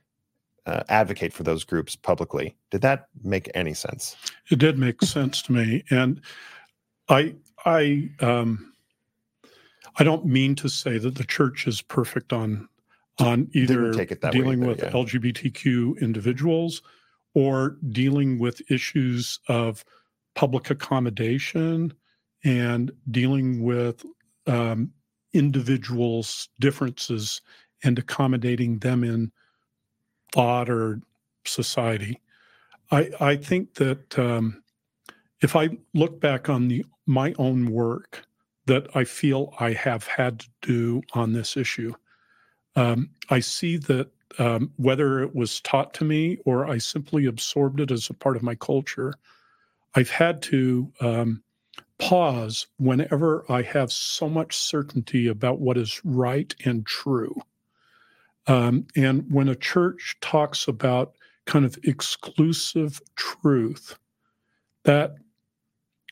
uh, 0.67 0.83
advocate 0.89 1.33
for 1.33 1.43
those 1.43 1.65
groups 1.65 1.97
publicly. 1.97 2.57
Did 2.71 2.83
that 2.83 3.09
make 3.23 3.51
any 3.55 3.75
sense? 3.75 4.17
It 4.51 4.59
did 4.59 4.79
make 4.79 5.03
sense 5.03 5.43
to 5.43 5.53
me, 5.53 5.85
and 5.91 6.21
I 7.09 7.35
I 7.65 8.11
um, 8.21 8.73
I 9.97 10.05
don't 10.05 10.27
mean 10.27 10.55
to 10.57 10.69
say 10.69 10.99
that 10.99 11.15
the 11.15 11.25
church 11.25 11.67
is 11.67 11.83
perfect 11.83 12.33
on 12.33 12.69
on 13.21 13.49
either 13.53 13.93
dealing 14.33 14.61
way, 14.61 14.67
with 14.67 14.83
yeah. 14.83 14.91
LGBTQ 14.91 16.01
individuals 16.01 16.83
or 17.35 17.77
dealing 17.91 18.41
with 18.41 18.61
issues 18.71 19.39
of 19.49 19.85
public 20.35 20.71
accommodation 20.71 21.93
and 22.45 22.91
dealing 23.13 23.63
with 23.63 24.05
um, 24.49 24.91
individuals' 25.33 26.49
differences 26.59 27.41
and 27.85 27.99
accommodating 27.99 28.79
them 28.79 29.05
in 29.05 29.31
thought 30.33 30.69
or 30.69 31.01
society. 31.45 32.21
I, 32.91 33.11
I 33.21 33.37
think 33.37 33.75
that 33.75 34.19
um, 34.19 34.63
if 35.41 35.55
I 35.57 35.71
look 35.93 36.21
back 36.21 36.49
on 36.49 36.69
the 36.69 36.85
my 37.07 37.35
own 37.39 37.71
work 37.71 38.27
that 38.67 38.89
I 38.95 39.05
feel 39.05 39.55
I 39.59 39.73
have 39.73 40.07
had 40.07 40.41
to 40.41 40.49
do 40.63 41.03
on 41.13 41.33
this 41.33 41.57
issue, 41.57 41.95
um, 42.77 43.11
I 43.31 43.41
see 43.41 43.77
that 43.79 44.11
um, 44.39 44.73
whether 44.77 45.23
it 45.23 45.35
was 45.35 45.61
taught 45.61 45.95
to 45.95 46.05
me 46.05 46.39
or 46.45 46.67
I 46.67 46.79
simply 46.79 47.27
absorbed 47.27 47.81
it 47.81 47.91
as 47.91 48.11
a 48.11 48.15
part 48.15 48.37
of 48.37 48.43
my 48.43 48.55
culture, 48.55 49.15
I've 49.95 50.11
had 50.11 50.43
to 50.43 50.93
um, 51.01 51.43
pause 51.99 52.67
whenever 52.79 53.45
I 53.49 53.63
have 53.63 53.93
so 53.93 54.29
much 54.29 54.57
certainty 54.57 55.29
about 55.29 55.61
what 55.61 55.77
is 55.77 56.01
right 56.05 56.55
and 56.65 56.85
true. 56.85 57.35
Um, 58.47 58.87
and 58.97 59.25
when 59.31 59.49
a 59.49 59.55
church 59.55 60.17
talks 60.21 60.69
about 60.69 61.15
kind 61.47 61.65
of 61.65 61.79
exclusive 61.85 63.01
truth, 63.17 63.99
that 64.85 65.17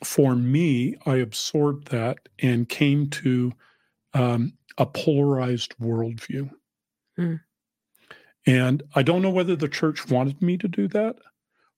for 0.04 0.34
me, 0.34 0.96
I 1.06 1.16
absorbed 1.16 1.88
that 1.88 2.28
and 2.40 2.68
came 2.68 3.08
to 3.10 3.52
um, 4.14 4.52
a 4.78 4.86
polarized 4.86 5.74
worldview. 5.78 6.50
Mm. 7.18 7.40
And 8.46 8.82
I 8.94 9.02
don't 9.02 9.22
know 9.22 9.30
whether 9.30 9.56
the 9.56 9.68
church 9.68 10.08
wanted 10.08 10.42
me 10.42 10.56
to 10.58 10.68
do 10.68 10.88
that 10.88 11.16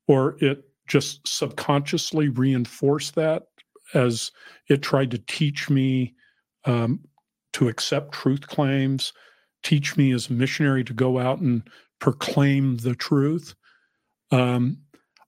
or 0.06 0.36
it 0.40 0.64
just 0.86 1.26
subconsciously 1.26 2.28
reinforced 2.28 3.14
that 3.14 3.48
as 3.92 4.30
it 4.68 4.82
tried 4.82 5.10
to 5.10 5.18
teach 5.18 5.68
me 5.68 6.14
um, 6.64 7.00
to 7.52 7.68
accept 7.68 8.12
truth 8.12 8.46
claims, 8.46 9.12
teach 9.62 9.96
me 9.96 10.12
as 10.12 10.28
a 10.28 10.32
missionary 10.32 10.84
to 10.84 10.92
go 10.92 11.18
out 11.18 11.40
and 11.40 11.68
proclaim 12.00 12.76
the 12.78 12.94
truth. 12.94 13.54
Um, 14.30 14.78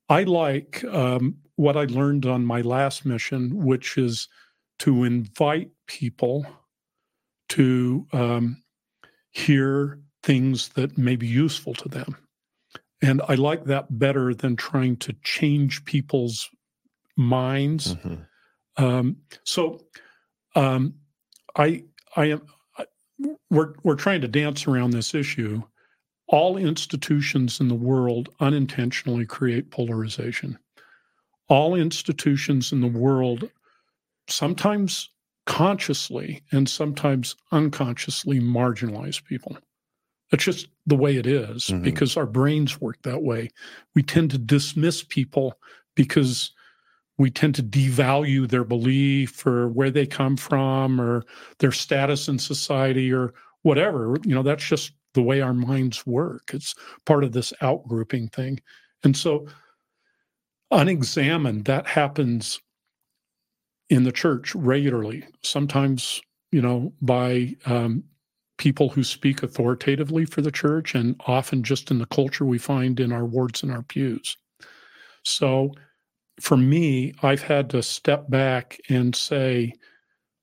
I 0.09 0.25
like 0.25 0.85
um, 0.85 1.37
what 1.57 1.77
I 1.77 1.85
learned 1.85 2.27
on 2.27 2.45
my 2.45 2.61
last 2.61 3.05
mission, 3.05 3.65
which 3.65 3.99
is 3.99 4.29
to 4.81 5.05
invite 5.05 5.71
people 5.87 6.47
to 7.51 8.07
um, 8.13 8.63
hear 9.31 10.01
things 10.23 10.71
that 10.71 10.99
may 10.99 11.17
be 11.17 11.27
useful 11.27 11.75
to 11.75 11.89
them. 11.89 12.17
And 13.03 13.21
I 13.29 13.35
like 13.35 13.65
that 13.65 13.99
better 13.99 14.35
than 14.35 14.57
trying 14.57 14.97
to 14.99 15.15
change 15.23 15.85
people's 15.85 16.49
minds. 17.17 17.95
Mm-hmm. 17.95 18.85
Um, 18.85 19.17
so 19.45 19.81
um, 20.55 20.95
I 21.57 21.85
I 22.17 22.27
am 22.27 22.43
I, 22.79 22.87
we're 23.51 23.75
we're 23.83 23.97
trying 23.97 24.23
to 24.23 24.29
dance 24.29 24.67
around 24.67 24.91
this 24.91 25.15
issue. 25.15 25.63
All 26.29 26.57
institutions 26.57 27.61
in 27.61 27.69
the 27.69 27.75
world 27.75 28.31
unintentionally 28.41 29.27
create 29.27 29.71
polarization. 29.71 30.59
All 31.49 31.75
institutions 31.75 32.73
in 32.73 32.81
the 32.81 32.87
world 32.87 33.51
sometimes 34.29 35.11
consciously 35.47 36.43
and 36.51 36.69
sometimes 36.69 37.37
unconsciously 37.53 38.41
marginalize 38.41 39.23
people. 39.25 39.57
That's 40.31 40.45
just 40.45 40.69
the 40.87 40.97
way 40.97 41.17
it 41.17 41.27
is 41.27 41.65
mm-hmm. 41.67 41.83
because 41.83 42.17
our 42.17 42.27
brains 42.27 42.81
work 42.81 43.01
that 43.03 43.23
way. 43.23 43.51
We 43.95 44.03
tend 44.03 44.33
to 44.33 44.39
dismiss 44.39 45.05
people 45.05 45.55
because 45.95 46.51
we 47.19 47.31
tend 47.31 47.55
to 47.55 47.63
devalue 47.63 48.49
their 48.49 48.65
belief 48.65 49.47
or 49.47 49.69
where 49.69 49.91
they 49.91 50.07
come 50.07 50.37
from 50.37 51.01
or 51.01 51.25
their 51.61 51.73
status 51.73 52.29
in 52.29 52.39
society 52.39 53.13
or 53.13 53.33
whatever. 53.63 54.17
You 54.25 54.35
know, 54.35 54.43
that's 54.43 54.67
just 54.67 54.93
the 55.15 55.23
way 55.23 55.41
our 55.41 55.55
minds 55.55 56.07
work. 56.07 56.51
It's 56.53 56.75
part 57.07 57.25
of 57.25 57.33
this 57.33 57.53
outgrouping 57.63 58.33
thing. 58.33 58.61
And 59.03 59.17
so, 59.17 59.47
unexamined, 60.71 61.65
that 61.67 61.87
happens 61.87 62.61
in 63.89 64.05
the 64.05 64.13
church 64.13 64.55
regularly, 64.55 65.25
sometimes, 65.43 66.21
you 66.51 66.61
know, 66.61 66.93
by 67.01 67.55
um, 67.67 68.03
people 68.59 68.89
who 68.89 69.05
speak 69.05 69.43
authoritatively 69.43 70.25
for 70.25 70.41
the 70.41 70.51
church 70.51 70.95
and 70.95 71.21
often 71.27 71.63
just 71.63 71.91
in 71.91 71.99
the 71.99 72.07
culture 72.07 72.45
we 72.45 72.59
find 72.59 72.99
in 72.99 73.13
our 73.13 73.25
wards 73.25 73.63
and 73.63 73.71
our 73.71 73.83
pews. 73.83 74.37
So 75.25 75.73
for 76.41 76.57
me, 76.57 77.15
I've 77.23 77.43
had 77.43 77.71
to 77.71 77.83
step 77.83 78.29
back 78.31 78.79
and 78.89 79.15
say, 79.15 79.73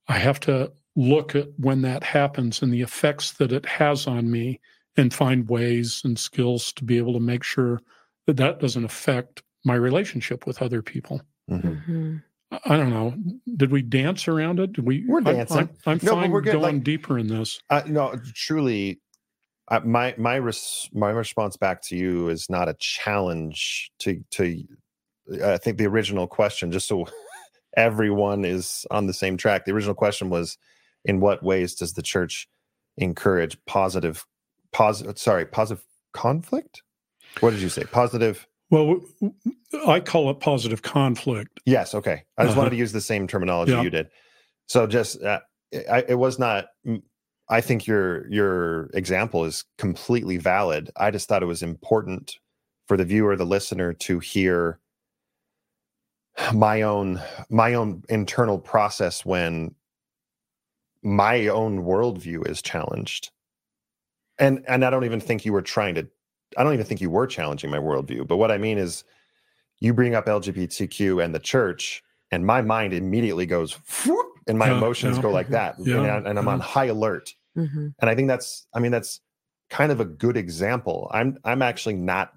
I 0.08 0.18
have 0.18 0.40
to 0.40 0.72
look 0.96 1.34
at 1.34 1.48
when 1.58 1.82
that 1.82 2.04
happens 2.04 2.62
and 2.62 2.72
the 2.72 2.82
effects 2.82 3.32
that 3.32 3.52
it 3.52 3.66
has 3.66 4.06
on 4.06 4.30
me 4.30 4.60
and 4.96 5.12
find 5.12 5.48
ways 5.48 6.02
and 6.04 6.18
skills 6.18 6.72
to 6.74 6.84
be 6.84 6.98
able 6.98 7.14
to 7.14 7.20
make 7.20 7.42
sure 7.42 7.80
that 8.26 8.36
that 8.36 8.60
doesn't 8.60 8.84
affect 8.84 9.42
my 9.64 9.74
relationship 9.74 10.46
with 10.46 10.62
other 10.62 10.82
people. 10.82 11.20
Mm-hmm. 11.50 11.68
mm-hmm. 11.68 12.16
I 12.66 12.76
don't 12.76 12.90
know. 12.90 13.14
Did 13.56 13.72
we 13.72 13.82
dance 13.82 14.28
around 14.28 14.60
it? 14.60 14.74
Did 14.74 14.86
we? 14.86 15.04
We're 15.08 15.22
dancing. 15.22 15.58
I'm, 15.58 15.70
I'm, 15.86 15.92
I'm 15.92 16.00
no, 16.02 16.12
fine 16.12 16.30
we're 16.30 16.40
going 16.40 16.76
like, 16.76 16.84
deeper 16.84 17.18
in 17.18 17.26
this. 17.26 17.60
Uh, 17.68 17.82
no, 17.86 18.14
truly, 18.34 19.00
uh, 19.68 19.80
my 19.84 20.14
my 20.18 20.36
res- 20.36 20.88
my 20.92 21.10
response 21.10 21.56
back 21.56 21.82
to 21.86 21.96
you 21.96 22.28
is 22.28 22.48
not 22.48 22.68
a 22.68 22.76
challenge 22.78 23.90
to 24.00 24.22
to. 24.32 24.62
I 25.42 25.56
think 25.56 25.78
the 25.78 25.86
original 25.86 26.28
question, 26.28 26.70
just 26.70 26.86
so 26.86 27.06
everyone 27.76 28.44
is 28.44 28.86
on 28.90 29.06
the 29.06 29.14
same 29.14 29.36
track, 29.36 29.64
the 29.64 29.72
original 29.72 29.94
question 29.94 30.30
was, 30.30 30.56
in 31.04 31.18
what 31.18 31.42
ways 31.42 31.74
does 31.74 31.94
the 31.94 32.02
church 32.02 32.46
encourage 32.98 33.56
positive, 33.66 34.24
positive? 34.72 35.18
Sorry, 35.18 35.44
positive 35.44 35.84
conflict. 36.12 36.82
What 37.40 37.50
did 37.50 37.60
you 37.60 37.68
say? 37.68 37.84
Positive 37.84 38.46
well, 38.74 39.00
I 39.86 40.00
call 40.00 40.30
it 40.30 40.40
positive 40.40 40.82
conflict. 40.82 41.60
Yes. 41.64 41.94
Okay. 41.94 42.24
I 42.36 42.42
just 42.42 42.52
uh-huh. 42.52 42.60
wanted 42.60 42.70
to 42.70 42.76
use 42.76 42.92
the 42.92 43.00
same 43.00 43.26
terminology 43.26 43.72
yeah. 43.72 43.82
you 43.82 43.90
did. 43.90 44.08
So 44.66 44.86
just, 44.86 45.22
uh, 45.22 45.40
I, 45.90 46.04
it 46.08 46.18
was 46.18 46.38
not. 46.38 46.66
I 47.48 47.60
think 47.60 47.86
your 47.86 48.30
your 48.32 48.86
example 48.94 49.44
is 49.44 49.64
completely 49.76 50.38
valid. 50.38 50.90
I 50.96 51.10
just 51.10 51.28
thought 51.28 51.42
it 51.42 51.46
was 51.46 51.62
important 51.62 52.38
for 52.86 52.96
the 52.96 53.04
viewer, 53.04 53.36
the 53.36 53.44
listener, 53.44 53.92
to 53.92 54.18
hear 54.18 54.78
my 56.52 56.82
own 56.82 57.20
my 57.48 57.74
own 57.74 58.02
internal 58.08 58.58
process 58.58 59.24
when 59.24 59.74
my 61.02 61.48
own 61.48 61.84
worldview 61.84 62.48
is 62.48 62.60
challenged 62.60 63.30
and 64.38 64.64
and 64.66 64.84
i 64.84 64.90
don't 64.90 65.04
even 65.04 65.20
think 65.20 65.44
you 65.44 65.52
were 65.52 65.62
trying 65.62 65.94
to 65.94 66.08
I 66.56 66.64
don't 66.64 66.74
even 66.74 66.86
think 66.86 67.00
you 67.00 67.10
were 67.10 67.26
challenging 67.26 67.70
my 67.70 67.78
worldview. 67.78 68.26
But 68.26 68.36
what 68.36 68.50
I 68.50 68.58
mean 68.58 68.78
is, 68.78 69.04
you 69.80 69.92
bring 69.92 70.14
up 70.14 70.26
LGBTQ 70.26 71.22
and 71.22 71.34
the 71.34 71.38
church, 71.38 72.02
and 72.30 72.46
my 72.46 72.62
mind 72.62 72.92
immediately 72.92 73.46
goes, 73.46 73.78
and 74.46 74.58
my 74.58 74.68
yeah, 74.68 74.76
emotions 74.76 75.16
yeah, 75.16 75.22
go 75.22 75.30
like 75.30 75.48
that, 75.48 75.76
yeah, 75.78 76.16
and, 76.16 76.26
and, 76.26 76.38
I'm 76.38 76.48
on 76.48 76.60
high 76.60 76.86
alert. 76.86 77.34
Mm-hmm. 77.56 77.88
And 77.98 78.10
I 78.10 78.14
think 78.14 78.28
that's, 78.28 78.66
I 78.74 78.80
mean, 78.80 78.92
that's 78.92 79.20
kind 79.70 79.92
of 79.92 80.00
a 80.00 80.04
good 80.04 80.36
example. 80.36 81.10
I'm, 81.12 81.38
I'm 81.44 81.62
actually 81.62 81.94
not 81.94 82.32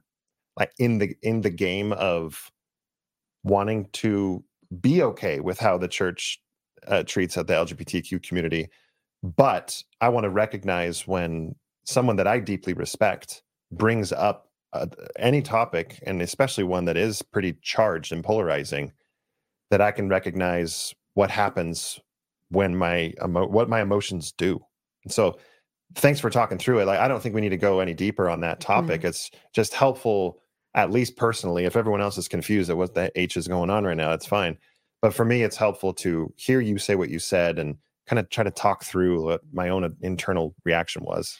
like 0.57 0.71
in 0.79 0.97
the 0.97 1.15
in 1.21 1.41
the 1.41 1.49
game 1.49 1.93
of 1.93 2.51
wanting 3.43 3.87
to 3.93 4.43
be 4.81 5.03
okay 5.03 5.39
with 5.39 5.59
how 5.59 5.77
the 5.77 5.87
church 5.87 6.41
uh, 6.87 7.03
treats 7.03 7.35
the 7.35 7.43
LGBTQ 7.43 8.23
community, 8.23 8.69
but 9.23 9.81
I 10.01 10.09
want 10.09 10.25
to 10.25 10.29
recognize 10.29 11.07
when 11.07 11.55
someone 11.85 12.17
that 12.17 12.27
I 12.27 12.39
deeply 12.39 12.73
respect 12.73 13.43
brings 13.71 14.11
up 14.11 14.49
uh, 14.73 14.87
any 15.17 15.41
topic, 15.41 15.99
and 16.05 16.21
especially 16.21 16.63
one 16.63 16.85
that 16.85 16.97
is 16.97 17.21
pretty 17.21 17.57
charged 17.61 18.11
and 18.11 18.23
polarizing, 18.23 18.91
that 19.71 19.81
I 19.81 19.91
can 19.91 20.09
recognize 20.09 20.93
what 21.13 21.31
happens 21.31 21.99
when 22.49 22.75
my 22.75 23.13
emo- 23.23 23.47
what 23.47 23.69
my 23.69 23.81
emotions 23.81 24.31
do. 24.31 24.59
And 25.03 25.11
so, 25.11 25.37
thanks 25.95 26.19
for 26.19 26.29
talking 26.29 26.57
through 26.57 26.79
it. 26.79 26.85
Like, 26.85 26.99
I 26.99 27.07
don't 27.07 27.21
think 27.21 27.35
we 27.35 27.41
need 27.41 27.49
to 27.49 27.57
go 27.57 27.79
any 27.79 27.93
deeper 27.93 28.29
on 28.29 28.41
that 28.41 28.59
topic. 28.59 29.01
Mm-hmm. 29.01 29.07
It's 29.07 29.31
just 29.53 29.73
helpful, 29.73 30.41
at 30.75 30.91
least 30.91 31.17
personally. 31.17 31.65
If 31.65 31.75
everyone 31.75 32.01
else 32.01 32.17
is 32.17 32.27
confused 32.27 32.69
at 32.69 32.77
what 32.77 32.93
the 32.93 33.11
H 33.15 33.37
is 33.37 33.47
going 33.47 33.69
on 33.69 33.85
right 33.85 33.97
now, 33.97 34.11
it's 34.11 34.25
fine. 34.25 34.57
But 35.01 35.13
for 35.13 35.25
me, 35.25 35.43
it's 35.43 35.57
helpful 35.57 35.93
to 35.95 36.33
hear 36.37 36.59
you 36.59 36.77
say 36.77 36.95
what 36.95 37.09
you 37.09 37.19
said 37.19 37.59
and 37.59 37.77
kind 38.07 38.19
of 38.19 38.29
try 38.29 38.43
to 38.43 38.51
talk 38.51 38.83
through 38.83 39.23
what 39.23 39.41
my 39.51 39.69
own 39.69 39.95
internal 40.01 40.55
reaction 40.63 41.03
was. 41.03 41.37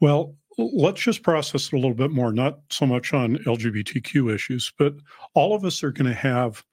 Well, 0.00 0.34
let's 0.58 1.00
just 1.00 1.22
process 1.22 1.66
it 1.66 1.72
a 1.72 1.76
little 1.76 1.94
bit 1.94 2.10
more, 2.10 2.32
not 2.32 2.60
so 2.70 2.86
much 2.86 3.12
on 3.12 3.36
LGBTQ 3.38 4.34
issues, 4.34 4.72
but 4.78 4.94
all 5.34 5.54
of 5.54 5.64
us 5.64 5.82
are 5.82 5.92
going 5.92 6.08
to 6.10 6.16
have, 6.16 6.64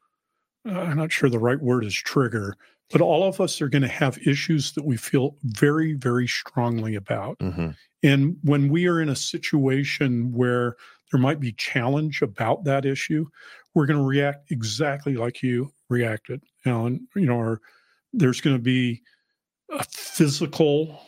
uh, 0.67 0.79
I'm 0.79 0.97
not 0.97 1.11
sure 1.11 1.29
the 1.29 1.39
right 1.39 1.61
word 1.61 1.85
is 1.85 1.93
trigger, 1.93 2.55
but 2.91 3.01
all 3.01 3.27
of 3.27 3.41
us 3.41 3.61
are 3.61 3.69
going 3.69 3.81
to 3.81 3.87
have 3.87 4.25
issues 4.25 4.73
that 4.73 4.85
we 4.85 4.97
feel 4.97 5.35
very, 5.43 5.93
very 5.93 6.27
strongly 6.27 6.95
about. 6.95 7.39
Mm-hmm. 7.39 7.71
And 8.03 8.37
when 8.43 8.69
we 8.69 8.87
are 8.87 9.01
in 9.01 9.09
a 9.09 9.15
situation 9.15 10.31
where 10.31 10.75
there 11.11 11.19
might 11.19 11.39
be 11.39 11.53
challenge 11.53 12.21
about 12.21 12.63
that 12.65 12.85
issue, 12.85 13.25
we're 13.73 13.85
going 13.85 13.99
to 13.99 14.05
react 14.05 14.51
exactly 14.51 15.15
like 15.15 15.41
you 15.41 15.71
reacted, 15.89 16.43
Alan. 16.65 17.07
You 17.15 17.25
know, 17.25 17.37
or 17.37 17.61
there's 18.13 18.41
going 18.41 18.55
to 18.55 18.61
be 18.61 19.01
a 19.71 19.83
physical 19.85 20.99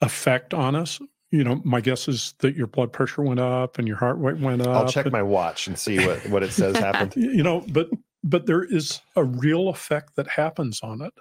effect 0.00 0.52
on 0.52 0.74
us 0.74 1.00
you 1.34 1.42
know, 1.42 1.60
my 1.64 1.80
guess 1.80 2.06
is 2.06 2.32
that 2.38 2.54
your 2.54 2.68
blood 2.68 2.92
pressure 2.92 3.22
went 3.22 3.40
up 3.40 3.76
and 3.76 3.88
your 3.88 3.96
heart 3.96 4.16
rate 4.18 4.38
went 4.38 4.62
up. 4.62 4.68
I'll 4.68 4.88
check 4.88 5.06
and, 5.06 5.12
my 5.12 5.22
watch 5.22 5.66
and 5.66 5.76
see 5.76 5.98
what, 6.06 6.24
what 6.28 6.42
it 6.44 6.52
says 6.52 6.76
happened. 6.76 7.12
You 7.34 7.42
know, 7.42 7.64
but 7.68 7.88
but 8.22 8.46
there 8.46 8.62
is 8.62 9.00
a 9.16 9.24
real 9.24 9.68
effect 9.68 10.14
that 10.14 10.28
happens 10.28 10.80
on 10.82 11.02
it. 11.02 11.12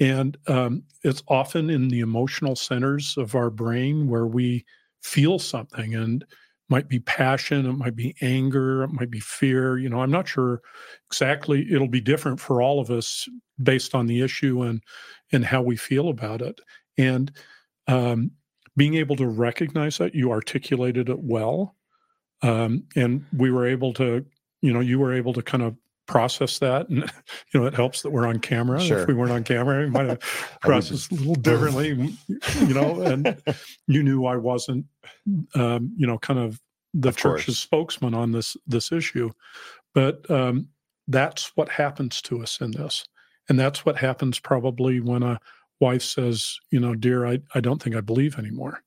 And 0.00 0.36
um, 0.48 0.82
it's 1.04 1.22
often 1.28 1.70
in 1.70 1.86
the 1.88 2.00
emotional 2.00 2.56
centers 2.56 3.16
of 3.16 3.36
our 3.36 3.48
brain 3.48 4.08
where 4.08 4.26
we 4.26 4.64
feel 5.02 5.38
something 5.38 5.94
and 5.94 6.24
might 6.68 6.88
be 6.88 6.98
passion, 6.98 7.66
it 7.66 7.72
might 7.74 7.94
be 7.94 8.16
anger, 8.20 8.82
it 8.82 8.90
might 8.92 9.10
be 9.10 9.20
fear. 9.20 9.78
You 9.78 9.88
know, 9.88 10.00
I'm 10.00 10.10
not 10.10 10.26
sure 10.26 10.62
exactly. 11.06 11.64
It'll 11.70 11.88
be 11.88 12.00
different 12.00 12.40
for 12.40 12.60
all 12.60 12.80
of 12.80 12.90
us 12.90 13.28
based 13.62 13.94
on 13.94 14.06
the 14.06 14.20
issue 14.20 14.62
and 14.62 14.82
and 15.30 15.44
how 15.44 15.62
we 15.62 15.76
feel 15.76 16.08
about 16.08 16.42
it. 16.42 16.60
And 16.98 17.30
um, 17.86 18.32
being 18.76 18.94
able 18.94 19.16
to 19.16 19.26
recognize 19.26 19.98
that 19.98 20.14
you 20.14 20.30
articulated 20.30 21.08
it 21.08 21.18
well 21.18 21.76
um, 22.42 22.84
and 22.96 23.24
we 23.36 23.50
were 23.50 23.66
able 23.66 23.92
to 23.94 24.24
you 24.62 24.72
know 24.72 24.80
you 24.80 24.98
were 24.98 25.12
able 25.12 25.32
to 25.32 25.42
kind 25.42 25.62
of 25.62 25.76
process 26.06 26.58
that 26.58 26.88
and 26.88 27.04
you 27.54 27.60
know 27.60 27.66
it 27.66 27.74
helps 27.74 28.02
that 28.02 28.10
we're 28.10 28.26
on 28.26 28.38
camera 28.38 28.80
sure. 28.80 29.00
if 29.00 29.08
we 29.08 29.14
weren't 29.14 29.30
on 29.30 29.44
camera 29.44 29.84
we 29.84 29.90
might 29.90 30.08
have 30.08 30.20
processed 30.60 31.12
a 31.12 31.14
little 31.14 31.34
differently 31.36 31.88
you 32.60 32.74
know 32.74 33.00
and 33.02 33.40
you 33.86 34.02
knew 34.02 34.26
i 34.26 34.36
wasn't 34.36 34.84
um, 35.54 35.94
you 35.96 36.06
know 36.06 36.18
kind 36.18 36.38
of 36.40 36.60
the 36.94 37.10
of 37.10 37.16
church's 37.16 37.44
course. 37.44 37.58
spokesman 37.58 38.14
on 38.14 38.32
this 38.32 38.56
this 38.66 38.90
issue 38.90 39.30
but 39.94 40.28
um, 40.30 40.68
that's 41.06 41.52
what 41.56 41.68
happens 41.68 42.20
to 42.20 42.42
us 42.42 42.60
in 42.60 42.72
this 42.72 43.04
and 43.48 43.58
that's 43.58 43.84
what 43.84 43.96
happens 43.96 44.38
probably 44.38 45.00
when 45.00 45.22
a 45.22 45.40
wife 45.80 46.02
says 46.02 46.58
you 46.70 46.78
know 46.78 46.94
dear 46.94 47.26
i, 47.26 47.38
I 47.54 47.60
don't 47.60 47.82
think 47.82 47.96
i 47.96 48.00
believe 48.00 48.38
anymore. 48.38 48.82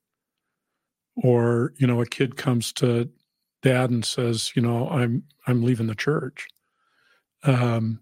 Or 1.16 1.72
you 1.76 1.86
know 1.86 2.00
a 2.00 2.06
kid 2.06 2.36
comes 2.36 2.72
to 2.74 3.08
dad 3.62 3.90
and 3.90 4.04
says 4.04 4.52
you 4.54 4.62
know 4.62 4.88
i'm 4.88 5.22
i'm 5.46 5.62
leaving 5.62 5.86
the 5.86 5.94
church. 5.94 6.46
Um, 7.44 8.00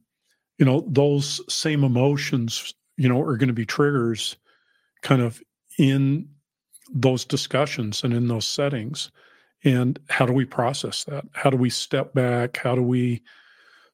you 0.59 0.65
know 0.65 0.85
those 0.89 1.41
same 1.53 1.85
emotions 1.85 2.75
you 2.97 3.09
know 3.09 3.21
are 3.21 3.37
going 3.37 3.49
to 3.49 3.55
be 3.55 3.67
triggers 3.67 4.37
kind 5.03 5.21
of 5.21 5.43
in 5.79 6.29
those 6.93 7.25
discussions 7.25 8.05
and 8.05 8.13
in 8.13 8.29
those 8.29 8.47
settings. 8.47 9.11
And 9.65 9.99
how 10.09 10.27
do 10.27 10.33
we 10.33 10.45
process 10.45 11.05
that? 11.05 11.25
How 11.33 11.51
do 11.51 11.57
we 11.57 11.71
step 11.71 12.15
back? 12.15 12.57
How 12.57 12.75
do 12.75 12.83
we 12.83 13.23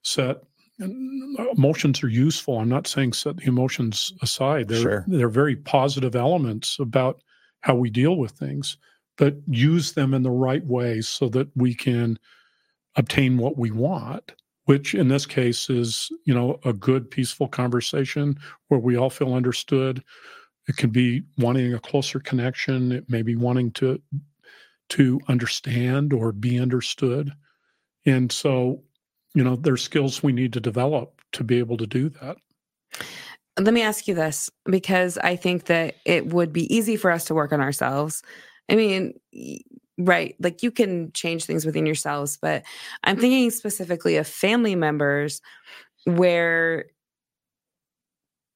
set 0.03 0.39
emotions 0.79 2.03
are 2.03 2.09
useful. 2.09 2.59
I'm 2.59 2.69
not 2.69 2.87
saying 2.87 3.13
set 3.13 3.37
the 3.37 3.47
emotions 3.47 4.13
aside. 4.23 4.69
They're 4.69 4.81
sure. 4.81 5.05
they're 5.09 5.29
very 5.29 5.57
positive 5.57 6.15
elements 6.15 6.79
about 6.79 7.21
how 7.61 7.75
we 7.75 7.91
deal 7.91 8.17
with 8.17 8.33
things 8.33 8.77
but 9.17 9.35
use 9.49 9.93
them 9.93 10.15
in 10.15 10.23
the 10.23 10.31
right 10.31 10.65
way 10.65 11.01
so 11.01 11.29
that 11.29 11.49
we 11.57 11.75
can 11.75 12.17
obtain 12.95 13.37
what 13.37 13.59
we 13.59 13.73
want 13.73 14.33
which 14.69 14.95
in 14.95 15.09
this 15.09 15.25
case 15.25 15.71
is 15.71 16.13
you 16.27 16.35
know 16.35 16.61
a 16.67 16.75
good 16.75 17.11
peaceful 17.11 17.49
conversation 17.49 18.39
where 18.69 18.79
we 18.79 18.99
all 18.99 19.09
feel 19.09 19.33
understood. 19.33 20.05
It 20.69 20.77
can 20.77 20.91
be 20.91 21.23
wanting 21.39 21.73
a 21.73 21.79
closer 21.79 22.21
connection. 22.21 22.93
It 22.93 23.09
may 23.09 23.23
be 23.23 23.35
wanting 23.35 23.71
to 23.73 23.99
to 24.91 25.21
understand 25.27 26.13
or 26.13 26.33
be 26.33 26.61
understood. 26.61 27.33
And 28.05 28.31
so 28.31 28.83
you 29.39 29.45
know 29.45 29.55
there's 29.55 29.83
skills 29.83 30.21
we 30.21 30.33
need 30.33 30.53
to 30.53 30.59
develop 30.61 31.23
to 31.31 31.45
be 31.45 31.61
able 31.61 31.77
to 31.77 31.87
do 31.87 32.09
that. 32.09 32.39
Let 33.57 33.73
me 33.73 33.83
ask 33.83 34.09
you 34.09 34.15
this 34.15 34.51
because 34.65 35.17
i 35.19 35.37
think 35.37 35.67
that 35.67 35.95
it 36.05 36.33
would 36.33 36.53
be 36.53 36.73
easy 36.75 36.97
for 36.97 37.13
us 37.13 37.25
to 37.27 37.35
work 37.35 37.53
on 37.53 37.61
ourselves. 37.61 38.25
I 38.69 38.75
mean 38.75 39.15
right 39.97 40.35
like 40.41 40.65
you 40.65 40.73
can 40.73 41.13
change 41.13 41.45
things 41.45 41.67
within 41.67 41.85
yourselves 41.85 42.39
but 42.41 42.63
i'm 43.03 43.17
thinking 43.17 43.51
specifically 43.51 44.15
of 44.15 44.29
family 44.29 44.77
members 44.77 45.43
where 46.05 46.85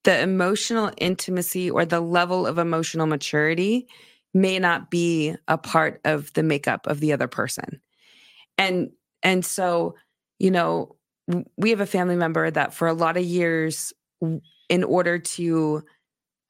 the 0.04 0.20
emotional 0.20 0.92
intimacy 0.98 1.68
or 1.68 1.84
the 1.84 2.00
level 2.00 2.46
of 2.46 2.58
emotional 2.58 3.06
maturity 3.06 3.88
may 4.34 4.60
not 4.60 4.88
be 4.88 5.34
a 5.48 5.58
part 5.58 6.00
of 6.04 6.32
the 6.34 6.44
makeup 6.44 6.86
of 6.86 7.00
the 7.00 7.12
other 7.12 7.28
person. 7.28 7.80
And 8.56 8.90
and 9.22 9.44
so 9.44 9.94
you 10.42 10.50
know 10.50 10.96
we 11.56 11.70
have 11.70 11.80
a 11.80 11.86
family 11.86 12.16
member 12.16 12.50
that 12.50 12.74
for 12.74 12.88
a 12.88 12.92
lot 12.92 13.16
of 13.16 13.24
years 13.24 13.92
in 14.68 14.84
order 14.84 15.18
to 15.18 15.82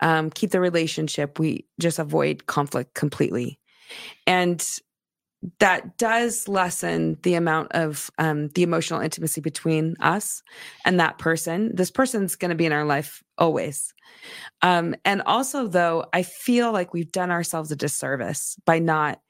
um, 0.00 0.30
keep 0.30 0.50
the 0.50 0.60
relationship 0.60 1.38
we 1.38 1.66
just 1.78 1.98
avoid 1.98 2.46
conflict 2.46 2.94
completely 2.94 3.60
and 4.26 4.80
that 5.58 5.98
does 5.98 6.46
lessen 6.46 7.18
the 7.22 7.34
amount 7.34 7.72
of 7.72 8.10
um, 8.18 8.48
the 8.48 8.62
emotional 8.62 9.00
intimacy 9.00 9.40
between 9.40 9.96
us 10.00 10.40
and 10.84 11.00
that 11.00 11.18
person. 11.18 11.74
This 11.74 11.90
person's 11.90 12.36
going 12.36 12.50
to 12.50 12.54
be 12.54 12.64
in 12.64 12.72
our 12.72 12.84
life 12.84 13.24
always. 13.38 13.92
Um, 14.62 14.94
and 15.04 15.20
also, 15.22 15.66
though, 15.66 16.04
I 16.12 16.22
feel 16.22 16.70
like 16.70 16.94
we've 16.94 17.10
done 17.10 17.32
ourselves 17.32 17.72
a 17.72 17.76
disservice 17.76 18.56
by 18.64 18.78
not 18.78 19.20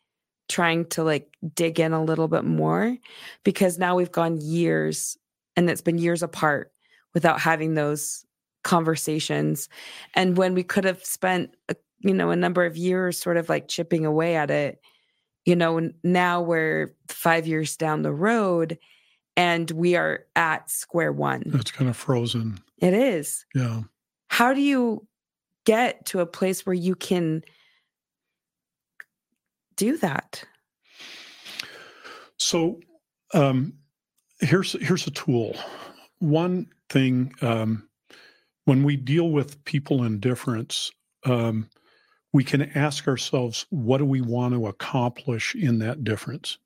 trying 0.49 0.86
to 0.86 1.05
like 1.05 1.28
dig 1.55 1.80
in 1.80 1.93
a 1.93 2.03
little 2.03 2.28
bit 2.28 2.45
more 2.45 2.97
because 3.45 3.78
now 3.78 3.97
we've 3.97 4.12
gone 4.12 4.40
years 4.40 5.16
and 5.57 5.70
it's 5.70 5.82
been 5.82 5.99
years 5.99 6.22
apart 6.22 6.72
without 7.14 7.40
having 7.40 7.74
those 7.74 8.24
conversations. 8.64 9.68
And 10.14 10.36
when 10.36 10.55
we 10.55 10.62
could 10.62 10.84
have 10.84 11.05
spent, 11.05 11.55
a, 11.68 11.76
you 12.01 12.14
know, 12.14 12.30
a 12.30 12.36
number 12.36 12.64
of 12.64 12.76
years 12.76 13.18
sort 13.18 13.36
of 13.36 13.49
like 13.49 13.68
chipping 13.68 14.05
away 14.05 14.36
at 14.36 14.51
it 14.51 14.80
you 15.45 15.57
know, 15.57 15.90
now 16.05 16.40
we're 16.40 16.95
five 17.09 17.47
years 17.47 17.76
down 17.76 18.03
the 18.03 18.12
road 18.12 18.78
and 19.36 19.70
we 19.70 19.97
are 19.97 20.24
at 20.36 20.70
square 20.70 21.12
one. 21.12 21.43
It's 21.55 21.70
kind 21.70 21.90
of 21.90 21.97
frozen. 21.97 22.59
It 22.78 22.95
is. 22.95 23.45
Yeah. 23.55 23.82
How 24.28 24.55
do 24.55 24.61
you 24.61 25.07
get 25.64 26.07
to 26.07 26.20
a 26.20 26.26
place 26.26 26.64
where 26.64 26.74
you 26.74 26.95
can 26.95 27.43
do 29.77 29.97
that? 29.99 30.45
So 32.39 32.81
um, 33.35 33.75
here's 34.41 34.73
here's 34.85 35.07
a 35.07 35.11
tool. 35.11 35.57
One 36.18 36.66
thing 36.89 37.33
um, 37.41 37.89
when 38.64 38.85
we 38.85 38.97
deal 38.97 39.31
with 39.31 39.64
people 39.64 40.05
in 40.05 40.20
difference, 40.20 40.91
um, 41.25 41.68
we 42.33 42.45
can 42.45 42.62
ask 42.77 43.09
ourselves, 43.09 43.66
what 43.70 43.99
do 43.99 44.05
we 44.05 44.20
want 44.20 44.55
to 44.55 44.66
accomplish 44.66 45.55
in 45.55 45.79
that 45.81 46.05
difference? 46.05 46.59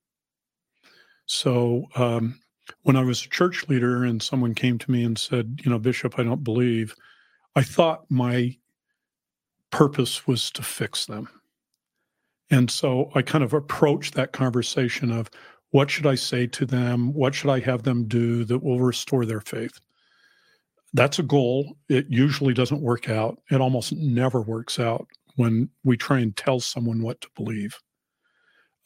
So, 1.26 1.86
um, 1.96 2.40
when 2.82 2.96
I 2.96 3.04
was 3.04 3.24
a 3.24 3.28
church 3.28 3.68
leader 3.68 4.04
and 4.04 4.22
someone 4.22 4.54
came 4.54 4.78
to 4.78 4.90
me 4.90 5.04
and 5.04 5.16
said, 5.18 5.60
you 5.64 5.70
know, 5.70 5.78
Bishop, 5.78 6.18
I 6.18 6.24
don't 6.24 6.42
believe, 6.42 6.94
I 7.54 7.62
thought 7.62 8.10
my 8.10 8.56
purpose 9.70 10.26
was 10.26 10.50
to 10.52 10.62
fix 10.62 11.06
them. 11.06 11.28
And 12.50 12.70
so 12.70 13.10
I 13.14 13.22
kind 13.22 13.42
of 13.42 13.52
approach 13.52 14.12
that 14.12 14.32
conversation 14.32 15.10
of 15.10 15.30
what 15.70 15.90
should 15.90 16.06
I 16.06 16.14
say 16.14 16.46
to 16.46 16.64
them? 16.64 17.12
What 17.12 17.34
should 17.34 17.50
I 17.50 17.60
have 17.60 17.82
them 17.82 18.06
do 18.06 18.44
that 18.44 18.62
will 18.62 18.80
restore 18.80 19.26
their 19.26 19.40
faith? 19.40 19.78
That's 20.94 21.18
a 21.18 21.24
goal. 21.24 21.76
It 21.88 22.06
usually 22.08 22.54
doesn't 22.54 22.80
work 22.80 23.08
out. 23.08 23.40
It 23.50 23.60
almost 23.60 23.92
never 23.92 24.40
works 24.40 24.78
out 24.78 25.06
when 25.34 25.68
we 25.84 25.96
try 25.96 26.20
and 26.20 26.34
tell 26.36 26.60
someone 26.60 27.02
what 27.02 27.20
to 27.20 27.28
believe. 27.34 27.78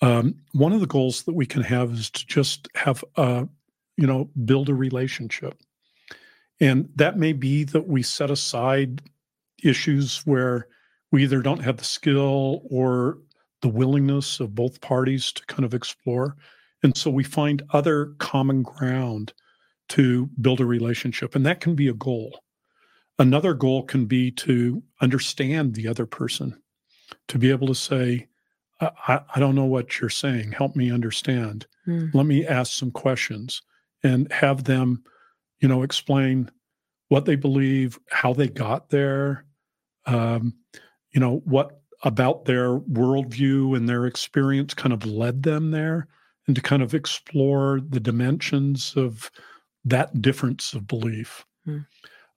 Um, 0.03 0.35
one 0.53 0.73
of 0.73 0.81
the 0.81 0.87
goals 0.87 1.23
that 1.25 1.35
we 1.35 1.47
can 1.47 1.63
have 1.63 1.93
is 1.93 2.11
to 2.11 2.27
just 2.27 2.69
have 2.75 3.05
a, 3.17 3.47
you 3.97 4.07
know, 4.07 4.31
build 4.45 4.69
a 4.71 4.75
relationship. 4.75 5.55
And 6.61 6.89
that 6.97 7.19
may 7.19 7.33
be 7.33 7.65
that 7.65 7.87
we 7.87 8.03
set 8.03 8.31
aside 8.31 9.03
issues 9.63 10.23
where 10.25 10.69
we 11.13 11.23
either 11.23 11.43
don't 11.43 11.63
have 11.63 11.77
the 11.77 11.85
skill 11.85 12.63
or 12.71 13.19
the 13.63 13.69
willingness 13.69 14.41
of 14.41 14.55
both 14.55 14.81
parties 14.81 15.33
to 15.33 15.45
kind 15.47 15.65
of 15.65 15.75
explore. 15.75 16.37
And 16.83 16.97
so 16.97 17.11
we 17.11 17.25
find 17.25 17.63
other 17.71 18.15
common 18.19 18.63
ground 18.63 19.33
to 19.91 20.31
build 20.41 20.61
a 20.61 20.67
relationship. 20.67 21.35
And 21.35 21.45
that 21.45 21.61
can 21.61 21.75
be 21.75 21.89
a 21.89 21.95
goal. 21.95 22.41
Another 23.19 23.53
goal 23.53 23.83
can 23.83 24.07
be 24.07 24.31
to 24.33 24.83
understand 25.03 25.75
the 25.75 25.89
other 25.89 26.07
person, 26.07 26.61
to 27.29 27.39
be 27.39 27.51
able 27.51 27.67
to 27.67 27.75
say, 27.75 28.29
I, 28.81 29.21
I 29.35 29.41
don't 29.41 29.55
know 29.55 29.67
what 29.67 30.01
you're 30.01 30.09
saying. 30.09 30.53
Help 30.53 30.75
me 30.75 30.91
understand. 30.91 31.67
Mm. 31.87 32.15
Let 32.15 32.25
me 32.25 32.47
ask 32.47 32.73
some 32.73 32.91
questions 32.91 33.61
and 34.03 34.33
have 34.33 34.65
them, 34.65 35.03
you 35.59 35.69
know, 35.69 35.83
explain 35.83 36.51
what 37.09 37.27
they 37.27 37.37
believe, 37.37 37.99
how 38.09 38.33
they 38.33 38.49
got 38.49 38.89
there, 38.89 39.45
um, 40.07 40.55
you 41.11 41.21
know, 41.21 41.43
what 41.45 41.80
about 42.03 42.45
their 42.45 42.79
worldview 42.79 43.77
and 43.77 43.89
their 43.89 44.07
experience 44.07 44.75
kind 44.75 44.93
of 44.93 45.05
led 45.05 45.43
them 45.43 45.71
there, 45.71 46.09
and 46.47 46.57
to 46.57 46.63
kind 46.63 46.83
of 46.83 46.95
explore 46.95 47.81
the 47.89 48.01
dimensions 48.01 48.95
of 48.97 49.31
that 49.85 50.21
difference 50.21 50.73
of 50.73 50.87
belief. 50.87 51.45
Mm. 51.67 51.87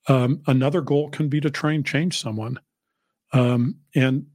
Um, 0.07 0.41
another 0.47 0.81
goal 0.81 1.09
can 1.09 1.29
be 1.29 1.39
to 1.41 1.49
try 1.49 1.71
and 1.71 1.85
change 1.85 2.19
someone. 2.19 2.59
Um, 3.31 3.79
and, 3.95 4.25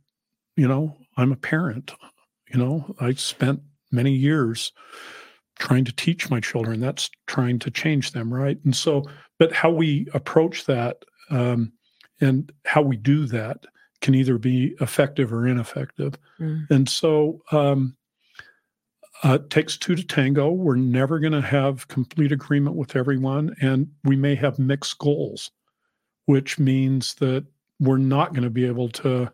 you 0.57 0.67
know, 0.67 0.97
I'm 1.17 1.33
a 1.33 1.37
parent. 1.37 1.95
You 2.53 2.59
know, 2.59 2.95
I 3.01 3.13
spent 3.13 3.61
many 3.93 4.13
years 4.13 4.73
trying 5.59 5.85
to 5.85 5.93
teach 5.93 6.31
my 6.31 6.41
children. 6.41 6.81
That's 6.81 7.11
trying 7.27 7.59
to 7.61 7.71
change 7.71 8.13
them, 8.13 8.33
right? 8.33 8.59
And 8.65 8.75
so, 8.75 9.05
but 9.39 9.53
how 9.53 9.71
we 9.71 10.09
approach 10.15 10.65
that 10.67 11.05
um, 11.31 11.73
and 12.21 12.51
how 12.65 12.83
we 12.83 12.97
do 12.97 13.27
that 13.27 13.67
can 14.01 14.15
either 14.15 14.39
be 14.39 14.77
effective 14.81 15.33
or 15.33 15.47
ineffective. 15.47 16.15
Mm. 16.41 16.71
And 16.71 16.89
so, 16.89 17.43
um, 17.53 17.97
uh, 19.25 19.35
it 19.41 19.51
takes 19.51 19.77
two 19.77 19.97
to 19.97 20.05
tango. 20.05 20.51
We're 20.51 20.77
never 20.77 21.19
going 21.19 21.33
to 21.33 21.41
have 21.41 21.89
complete 21.89 22.31
agreement 22.31 22.77
with 22.77 22.95
everyone, 22.95 23.55
and 23.61 23.89
we 24.05 24.15
may 24.15 24.37
have 24.37 24.61
mixed 24.61 24.99
goals 24.99 25.51
which 26.29 26.59
means 26.59 27.15
that 27.15 27.43
we're 27.81 27.97
not 27.97 28.35
going 28.35 28.43
to 28.43 28.51
be 28.51 28.67
able 28.67 28.91
to 28.91 29.33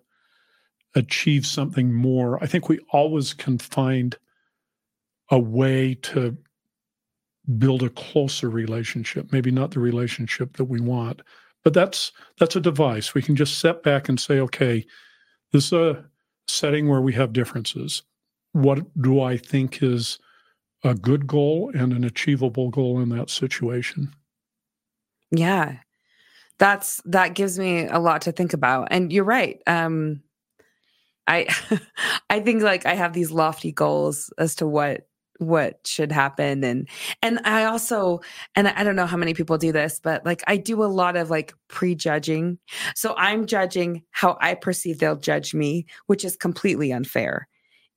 achieve 0.94 1.44
something 1.44 1.92
more. 1.92 2.40
I 2.40 2.46
think 2.46 2.68
we 2.68 2.78
always 2.92 3.34
can 3.34 3.58
find 3.58 4.16
a 5.28 5.38
way 5.40 5.96
to 6.02 6.36
build 7.58 7.82
a 7.82 7.90
closer 7.90 8.48
relationship, 8.48 9.32
maybe 9.32 9.50
not 9.50 9.72
the 9.72 9.80
relationship 9.80 10.56
that 10.56 10.66
we 10.66 10.80
want. 10.80 11.22
But 11.64 11.72
that's 11.72 12.12
that's 12.38 12.56
a 12.56 12.60
device. 12.60 13.14
We 13.14 13.22
can 13.22 13.36
just 13.36 13.58
step 13.58 13.82
back 13.82 14.08
and 14.08 14.20
say, 14.20 14.38
okay, 14.38 14.84
this 15.52 15.66
is 15.66 15.72
a 15.72 16.04
setting 16.46 16.88
where 16.88 17.00
we 17.00 17.14
have 17.14 17.32
differences. 17.32 18.02
What 18.52 18.80
do 19.00 19.20
I 19.20 19.36
think 19.38 19.82
is 19.82 20.18
a 20.84 20.94
good 20.94 21.26
goal 21.26 21.72
and 21.74 21.92
an 21.92 22.04
achievable 22.04 22.70
goal 22.70 23.00
in 23.00 23.08
that 23.08 23.30
situation? 23.30 24.14
Yeah. 25.30 25.78
That's 26.58 27.00
that 27.06 27.34
gives 27.34 27.58
me 27.58 27.86
a 27.86 27.98
lot 27.98 28.22
to 28.22 28.32
think 28.32 28.52
about. 28.52 28.88
And 28.90 29.12
you're 29.12 29.24
right. 29.24 29.60
Um 29.66 30.22
I 31.26 31.48
I 32.30 32.40
think 32.40 32.62
like 32.62 32.84
I 32.84 32.94
have 32.94 33.14
these 33.14 33.30
lofty 33.30 33.72
goals 33.72 34.32
as 34.38 34.54
to 34.56 34.66
what 34.66 35.08
what 35.44 35.86
should 35.86 36.10
happen 36.10 36.64
and 36.64 36.88
and 37.22 37.40
I 37.44 37.64
also 37.64 38.20
and 38.56 38.68
I 38.68 38.82
don't 38.84 38.96
know 38.96 39.06
how 39.06 39.16
many 39.16 39.34
people 39.34 39.58
do 39.58 39.72
this 39.72 40.00
but 40.00 40.24
like 40.24 40.42
I 40.46 40.56
do 40.56 40.82
a 40.82 40.86
lot 40.86 41.16
of 41.16 41.30
like 41.30 41.52
prejudging. 41.68 42.58
So 42.94 43.14
I'm 43.16 43.46
judging 43.46 44.02
how 44.10 44.36
I 44.40 44.54
perceive 44.54 44.98
they'll 44.98 45.16
judge 45.16 45.54
me, 45.54 45.86
which 46.06 46.24
is 46.24 46.36
completely 46.36 46.92
unfair. 46.92 47.48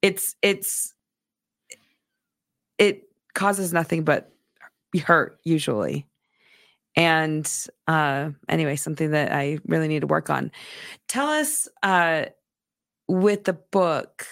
It's 0.01 0.35
it's 0.41 0.93
it 2.77 3.03
causes 3.33 3.73
nothing 3.73 4.03
but 4.03 4.31
hurt 5.05 5.39
usually. 5.43 6.07
And 6.95 7.51
uh 7.87 8.31
anyway, 8.49 8.75
something 8.75 9.11
that 9.11 9.31
I 9.31 9.59
really 9.67 9.87
need 9.87 10.01
to 10.01 10.07
work 10.07 10.29
on. 10.29 10.51
Tell 11.07 11.27
us 11.27 11.67
uh 11.83 12.25
with 13.07 13.45
the 13.45 13.53
book 13.53 14.25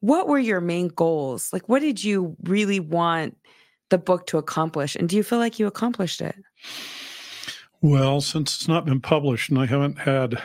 what 0.00 0.28
were 0.28 0.38
your 0.38 0.60
main 0.60 0.88
goals? 0.88 1.52
Like, 1.52 1.68
what 1.68 1.80
did 1.80 2.02
you 2.02 2.36
really 2.44 2.80
want 2.80 3.36
the 3.90 3.98
book 3.98 4.26
to 4.28 4.38
accomplish? 4.38 4.96
And 4.96 5.08
do 5.08 5.16
you 5.16 5.22
feel 5.22 5.38
like 5.38 5.58
you 5.58 5.66
accomplished 5.66 6.20
it? 6.20 6.36
Well, 7.82 8.20
since 8.20 8.56
it's 8.56 8.68
not 8.68 8.84
been 8.84 9.00
published 9.00 9.48
and 9.48 9.58
I 9.58 9.66
haven't 9.66 9.98
had 9.98 10.40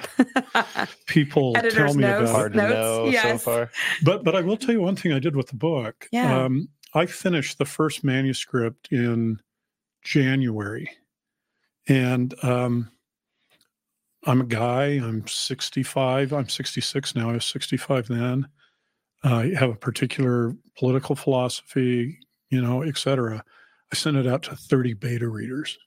people 1.06 1.54
tell 1.54 1.94
me 1.94 2.02
notes, 2.02 2.30
about 2.30 2.36
hard 2.36 2.54
to 2.54 2.70
know 2.70 3.08
yes. 3.10 3.44
so 3.44 3.52
far. 3.52 3.72
But 4.04 4.24
but 4.24 4.36
I 4.36 4.42
will 4.42 4.56
tell 4.56 4.72
you 4.74 4.82
one 4.82 4.96
thing 4.96 5.12
I 5.12 5.20
did 5.20 5.36
with 5.36 5.48
the 5.48 5.56
book. 5.56 6.08
Yeah. 6.12 6.44
Um, 6.44 6.70
I 6.94 7.06
finished 7.06 7.58
the 7.58 7.66
first 7.66 8.06
manuscript 8.06 8.88
in 8.90 9.42
January. 10.02 10.90
And 11.88 12.34
um, 12.44 12.90
I'm 14.24 14.42
a 14.42 14.46
guy, 14.46 14.86
I'm 14.86 15.28
65, 15.28 16.32
I'm 16.32 16.48
66 16.48 17.16
now, 17.16 17.30
I 17.30 17.34
was 17.34 17.46
65 17.46 18.08
then 18.08 18.48
uh, 19.26 19.48
have 19.58 19.72
a 19.72 19.76
particular 19.76 20.56
political 20.78 21.16
philosophy, 21.16 22.20
you 22.52 22.62
know, 22.62 22.84
et 22.84 22.96
cetera. 22.96 23.44
I 23.92 23.96
sent 23.96 24.18
it 24.18 24.28
out 24.28 24.44
to 24.44 24.56
30 24.56 24.94
beta 24.94 25.28
readers. 25.28 25.78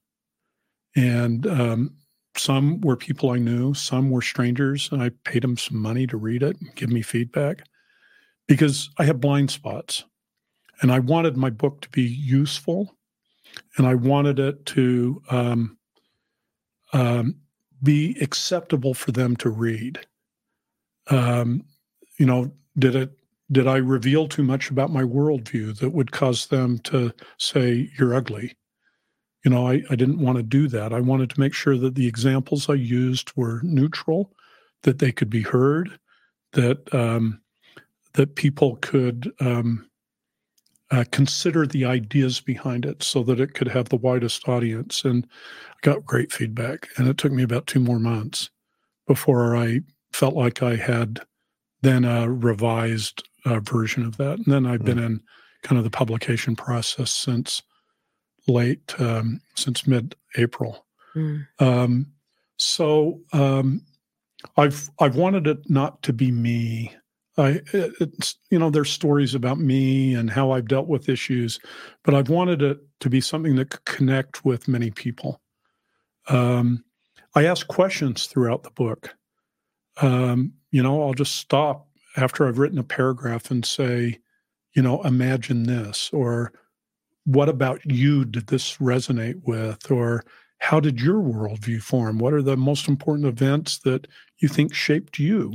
And 0.96 1.46
um, 1.46 1.94
some 2.36 2.80
were 2.80 2.96
people 2.96 3.30
I 3.30 3.38
knew, 3.38 3.74
some 3.74 4.10
were 4.10 4.22
strangers, 4.22 4.88
and 4.90 5.00
I 5.00 5.10
paid 5.24 5.42
them 5.42 5.56
some 5.56 5.80
money 5.80 6.04
to 6.08 6.16
read 6.16 6.42
it 6.42 6.60
and 6.60 6.74
give 6.74 6.90
me 6.90 7.00
feedback 7.00 7.62
because 8.48 8.90
I 8.98 9.04
have 9.04 9.20
blind 9.20 9.52
spots. 9.52 10.04
And 10.82 10.90
I 10.90 10.98
wanted 10.98 11.36
my 11.36 11.50
book 11.50 11.80
to 11.82 11.88
be 11.90 12.02
useful 12.02 12.96
and 13.76 13.86
I 13.86 13.94
wanted 13.94 14.40
it 14.40 14.66
to 14.66 15.22
um, 15.30 15.78
um, 16.92 17.36
be 17.82 18.16
acceptable 18.20 18.94
for 18.94 19.12
them 19.12 19.36
to 19.36 19.50
read. 19.50 20.00
Um, 21.08 21.64
you 22.18 22.26
know, 22.26 22.52
did 22.76 22.94
it 22.96 23.10
did 23.50 23.66
I 23.66 23.76
reveal 23.76 24.28
too 24.28 24.42
much 24.42 24.70
about 24.70 24.90
my 24.90 25.02
worldview 25.02 25.78
that 25.78 25.90
would 25.90 26.12
cause 26.12 26.46
them 26.46 26.78
to 26.80 27.12
say, 27.38 27.90
you're 27.98 28.14
ugly? 28.14 28.56
You 29.44 29.50
know, 29.50 29.68
I, 29.68 29.82
I 29.90 29.96
didn't 29.96 30.20
want 30.20 30.36
to 30.36 30.42
do 30.42 30.68
that. 30.68 30.92
I 30.92 31.00
wanted 31.00 31.30
to 31.30 31.40
make 31.40 31.54
sure 31.54 31.78
that 31.78 31.94
the 31.94 32.06
examples 32.06 32.68
I 32.68 32.74
used 32.74 33.32
were 33.36 33.60
neutral, 33.62 34.32
that 34.82 34.98
they 34.98 35.12
could 35.12 35.30
be 35.30 35.42
heard, 35.42 35.98
that 36.52 36.92
um, 36.94 37.40
that 38.14 38.34
people 38.34 38.76
could 38.76 39.32
um, 39.40 39.88
uh, 40.90 41.04
consider 41.12 41.66
the 41.66 41.84
ideas 41.84 42.40
behind 42.40 42.84
it 42.84 43.02
so 43.02 43.22
that 43.22 43.40
it 43.40 43.54
could 43.54 43.68
have 43.68 43.88
the 43.88 43.96
widest 43.96 44.48
audience. 44.48 45.04
And 45.04 45.26
I 45.70 45.76
got 45.82 46.06
great 46.06 46.32
feedback. 46.32 46.88
And 46.96 47.06
it 47.08 47.18
took 47.18 47.32
me 47.32 47.42
about 47.42 47.66
two 47.66 47.80
more 47.80 47.98
months 47.98 48.50
before 49.06 49.56
I 49.56 49.80
felt 50.12 50.34
like 50.34 50.62
I 50.62 50.76
had 50.76 51.20
then 51.82 52.04
a 52.04 52.30
revised 52.30 53.22
uh, 53.44 53.60
version 53.60 54.04
of 54.04 54.16
that. 54.16 54.38
And 54.38 54.46
then 54.46 54.66
I've 54.66 54.80
mm 54.80 54.86
been 54.86 54.98
in 54.98 55.20
kind 55.62 55.78
of 55.78 55.84
the 55.84 55.90
publication 55.90 56.54
process 56.54 57.10
since 57.10 57.62
late, 58.46 58.94
um, 59.00 59.40
since 59.54 59.86
mid 59.86 60.14
April. 60.36 60.86
Mm. 61.14 61.46
Um, 61.58 62.06
so 62.56 63.20
um, 63.32 63.82
I've 64.56 64.88
I've 65.00 65.16
wanted 65.16 65.46
it 65.46 65.58
not 65.68 66.02
to 66.04 66.12
be 66.12 66.30
me. 66.30 66.94
I 67.36 67.60
it's 67.72 68.36
you 68.50 68.58
know 68.58 68.70
there's 68.70 68.90
stories 68.90 69.34
about 69.34 69.58
me 69.58 70.14
and 70.14 70.30
how 70.30 70.50
I've 70.50 70.68
dealt 70.68 70.88
with 70.88 71.08
issues, 71.08 71.60
but 72.04 72.14
I've 72.14 72.30
wanted 72.30 72.62
it 72.62 72.78
to 73.00 73.10
be 73.10 73.20
something 73.20 73.56
that 73.56 73.70
could 73.70 73.84
connect 73.84 74.44
with 74.44 74.68
many 74.68 74.90
people. 74.90 75.40
Um, 76.28 76.84
I 77.34 77.44
ask 77.44 77.66
questions 77.68 78.26
throughout 78.26 78.64
the 78.64 78.70
book. 78.70 79.14
Um, 80.00 80.52
you 80.70 80.82
know, 80.82 81.02
I'll 81.02 81.14
just 81.14 81.36
stop 81.36 81.88
after 82.16 82.46
I've 82.46 82.58
written 82.58 82.78
a 82.78 82.84
paragraph 82.84 83.50
and 83.50 83.64
say, 83.64 84.18
you 84.74 84.82
know, 84.82 85.02
imagine 85.02 85.64
this, 85.64 86.10
or 86.12 86.52
what 87.24 87.48
about 87.48 87.80
you 87.84 88.24
did 88.24 88.46
this 88.48 88.76
resonate 88.76 89.40
with, 89.44 89.90
or 89.90 90.24
how 90.58 90.80
did 90.80 91.00
your 91.00 91.20
worldview 91.20 91.82
form? 91.82 92.18
What 92.18 92.32
are 92.32 92.42
the 92.42 92.56
most 92.56 92.88
important 92.88 93.26
events 93.26 93.78
that 93.78 94.06
you 94.38 94.48
think 94.48 94.74
shaped 94.74 95.18
you? 95.18 95.54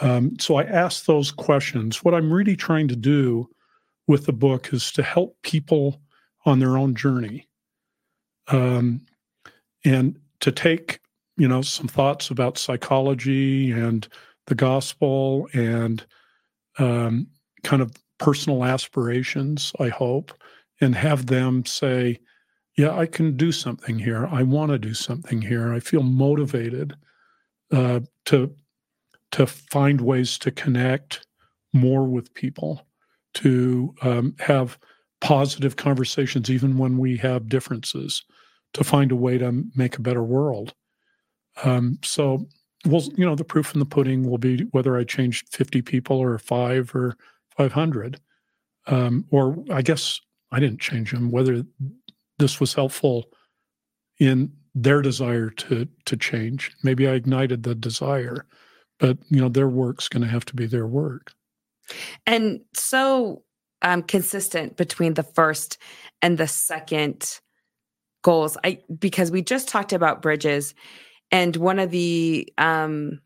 Um, 0.00 0.38
so 0.38 0.56
I 0.56 0.64
ask 0.64 1.04
those 1.04 1.30
questions. 1.30 2.02
What 2.04 2.14
I'm 2.14 2.32
really 2.32 2.56
trying 2.56 2.88
to 2.88 2.96
do 2.96 3.48
with 4.06 4.26
the 4.26 4.32
book 4.32 4.72
is 4.72 4.90
to 4.92 5.02
help 5.02 5.36
people 5.42 6.00
on 6.44 6.58
their 6.58 6.76
own 6.76 6.94
journey 6.94 7.48
um, 8.48 9.06
and 9.84 10.18
to 10.40 10.50
take 10.50 11.00
you 11.36 11.48
know 11.48 11.62
some 11.62 11.88
thoughts 11.88 12.30
about 12.30 12.58
psychology 12.58 13.70
and 13.72 14.06
the 14.46 14.54
gospel 14.54 15.48
and 15.54 16.04
um, 16.78 17.26
kind 17.62 17.82
of 17.82 17.92
personal 18.18 18.64
aspirations, 18.64 19.72
I 19.80 19.88
hope, 19.88 20.32
and 20.80 20.94
have 20.94 21.26
them 21.26 21.64
say, 21.64 22.18
yeah, 22.76 22.96
I 22.96 23.06
can 23.06 23.36
do 23.36 23.52
something 23.52 23.98
here. 23.98 24.28
I 24.30 24.42
want 24.42 24.72
to 24.72 24.78
do 24.78 24.94
something 24.94 25.42
here. 25.42 25.72
I 25.72 25.80
feel 25.80 26.02
motivated 26.02 26.94
uh, 27.70 28.00
to 28.26 28.54
to 29.32 29.46
find 29.46 30.02
ways 30.02 30.38
to 30.38 30.50
connect 30.50 31.26
more 31.72 32.04
with 32.06 32.34
people, 32.34 32.86
to 33.34 33.94
um, 34.02 34.36
have 34.38 34.78
positive 35.22 35.76
conversations, 35.76 36.50
even 36.50 36.76
when 36.76 36.98
we 36.98 37.16
have 37.16 37.48
differences, 37.48 38.22
to 38.74 38.84
find 38.84 39.10
a 39.10 39.16
way 39.16 39.38
to 39.38 39.64
make 39.74 39.96
a 39.96 40.02
better 40.02 40.22
world. 40.22 40.74
Um, 41.64 41.98
so 42.02 42.46
well, 42.84 43.02
you 43.16 43.24
know, 43.24 43.36
the 43.36 43.44
proof 43.44 43.74
in 43.74 43.80
the 43.80 43.86
pudding 43.86 44.28
will 44.28 44.38
be 44.38 44.62
whether 44.72 44.96
I 44.96 45.04
changed 45.04 45.54
50 45.54 45.82
people 45.82 46.18
or 46.18 46.36
five 46.38 46.94
or 46.94 47.16
500. 47.56 48.20
Um, 48.88 49.24
or 49.30 49.56
I 49.70 49.82
guess 49.82 50.20
I 50.50 50.58
didn't 50.58 50.80
change 50.80 51.12
them, 51.12 51.30
whether 51.30 51.62
this 52.38 52.58
was 52.58 52.74
helpful 52.74 53.26
in 54.18 54.52
their 54.74 55.02
desire 55.02 55.50
to 55.50 55.86
to 56.06 56.16
change. 56.16 56.72
Maybe 56.82 57.06
I 57.06 57.12
ignited 57.12 57.62
the 57.62 57.76
desire, 57.76 58.46
but 58.98 59.18
you 59.28 59.40
know, 59.40 59.48
their 59.48 59.68
work's 59.68 60.08
going 60.08 60.22
to 60.22 60.28
have 60.28 60.44
to 60.46 60.56
be 60.56 60.66
their 60.66 60.86
work. 60.86 61.32
And 62.26 62.62
so 62.74 63.44
um, 63.82 64.02
consistent 64.02 64.76
between 64.76 65.14
the 65.14 65.22
first 65.22 65.78
and 66.22 66.38
the 66.38 66.48
second 66.48 67.40
goals. 68.22 68.56
I 68.64 68.80
because 68.98 69.30
we 69.30 69.42
just 69.42 69.68
talked 69.68 69.92
about 69.92 70.22
bridges 70.22 70.74
and 71.32 71.56
one 71.56 71.78
of 71.78 71.90
the 71.90 72.46
um, 72.58 73.20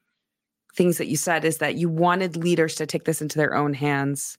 things 0.74 0.98
that 0.98 1.08
you 1.08 1.16
said 1.16 1.44
is 1.44 1.58
that 1.58 1.74
you 1.74 1.88
wanted 1.88 2.36
leaders 2.36 2.76
to 2.76 2.86
take 2.86 3.04
this 3.04 3.20
into 3.20 3.36
their 3.36 3.54
own 3.54 3.74
hands, 3.74 4.38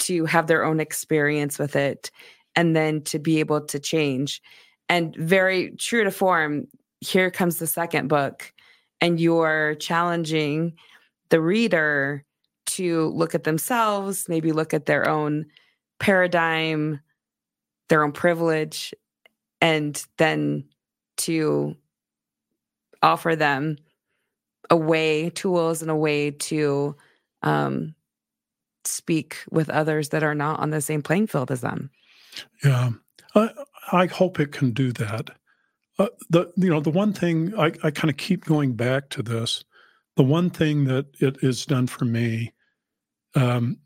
to 0.00 0.24
have 0.26 0.48
their 0.48 0.64
own 0.64 0.80
experience 0.80 1.58
with 1.58 1.76
it, 1.76 2.10
and 2.56 2.74
then 2.74 3.02
to 3.02 3.20
be 3.20 3.38
able 3.38 3.60
to 3.60 3.78
change. 3.78 4.42
And 4.88 5.14
very 5.16 5.70
true 5.76 6.04
to 6.04 6.10
form, 6.10 6.66
here 7.00 7.30
comes 7.30 7.58
the 7.58 7.66
second 7.66 8.08
book, 8.08 8.52
and 9.00 9.20
you're 9.20 9.76
challenging 9.76 10.74
the 11.28 11.40
reader 11.40 12.24
to 12.66 13.10
look 13.10 13.34
at 13.34 13.44
themselves, 13.44 14.28
maybe 14.28 14.50
look 14.52 14.74
at 14.74 14.86
their 14.86 15.08
own 15.08 15.46
paradigm, 16.00 17.00
their 17.88 18.02
own 18.02 18.12
privilege, 18.12 18.92
and 19.60 20.04
then 20.18 20.64
to 21.18 21.76
offer 23.06 23.36
them 23.36 23.76
a 24.68 24.76
way, 24.76 25.30
tools, 25.30 25.80
and 25.80 25.90
a 25.90 25.96
way 25.96 26.32
to 26.32 26.96
um, 27.42 27.94
speak 28.84 29.38
with 29.50 29.70
others 29.70 30.08
that 30.08 30.24
are 30.24 30.34
not 30.34 30.58
on 30.58 30.70
the 30.70 30.80
same 30.80 31.02
playing 31.02 31.28
field 31.28 31.50
as 31.50 31.60
them. 31.60 31.90
Yeah, 32.64 32.90
I, 33.34 33.50
I 33.92 34.06
hope 34.06 34.40
it 34.40 34.50
can 34.50 34.72
do 34.72 34.92
that. 34.92 35.30
Uh, 35.98 36.08
the 36.28 36.52
you 36.56 36.68
know 36.68 36.80
the 36.80 36.90
one 36.90 37.12
thing 37.12 37.54
I, 37.58 37.72
I 37.82 37.90
kind 37.90 38.10
of 38.10 38.16
keep 38.16 38.44
going 38.44 38.74
back 38.74 39.08
to 39.10 39.22
this. 39.22 39.64
The 40.16 40.24
one 40.24 40.50
thing 40.50 40.84
that 40.84 41.06
it 41.20 41.40
has 41.42 41.64
done 41.64 41.86
for 41.86 42.04
me, 42.04 42.52
um, 43.34 43.78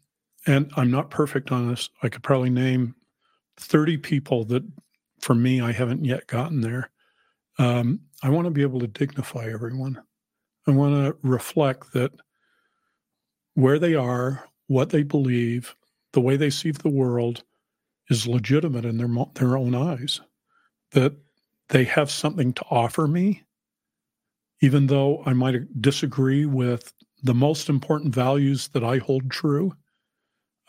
and 0.47 0.71
I'm 0.77 0.91
not 0.91 1.11
perfect 1.11 1.53
on 1.53 1.69
this. 1.69 1.91
I 2.03 2.09
could 2.09 2.23
probably 2.23 2.51
name 2.51 2.95
thirty 3.59 3.97
people 3.97 4.45
that, 4.47 4.65
for 5.21 5.35
me, 5.35 5.61
I 5.61 5.73
haven't 5.73 6.05
yet 6.05 6.27
gotten 6.27 6.63
there. 6.63 6.91
Um, 7.59 8.01
I 8.23 8.29
want 8.29 8.47
to 8.47 8.51
be 8.51 8.63
able 8.63 8.81
to 8.81 8.87
dignify 8.87 9.51
everyone. 9.51 10.01
I 10.67 10.73
want 10.73 10.95
to 10.95 11.17
reflect 11.27 11.93
that 11.95 12.13
where 13.55 13.79
they 13.79 13.95
are, 13.95 14.45
what 14.67 14.91
they 14.91 15.03
believe, 15.03 15.75
the 16.13 16.21
way 16.21 16.37
they 16.37 16.51
see 16.51 16.71
the 16.71 16.91
world 16.91 17.45
is 18.09 18.27
legitimate 18.27 18.85
in 18.85 18.99
their 18.99 19.09
their 19.35 19.57
own 19.57 19.75
eyes. 19.75 20.21
That 20.93 21.15
they 21.69 21.85
have 21.85 22.11
something 22.11 22.53
to 22.55 22.65
offer 22.71 23.07
me, 23.07 23.43
even 24.61 24.87
though 24.87 25.23
I 25.25 25.33
might 25.33 25.81
disagree 25.81 26.45
with 26.45 26.93
the 27.23 27.35
most 27.35 27.69
important 27.69 28.15
values 28.15 28.69
that 28.69 28.85
I 28.85 28.99
hold 28.99 29.31
true. 29.31 29.73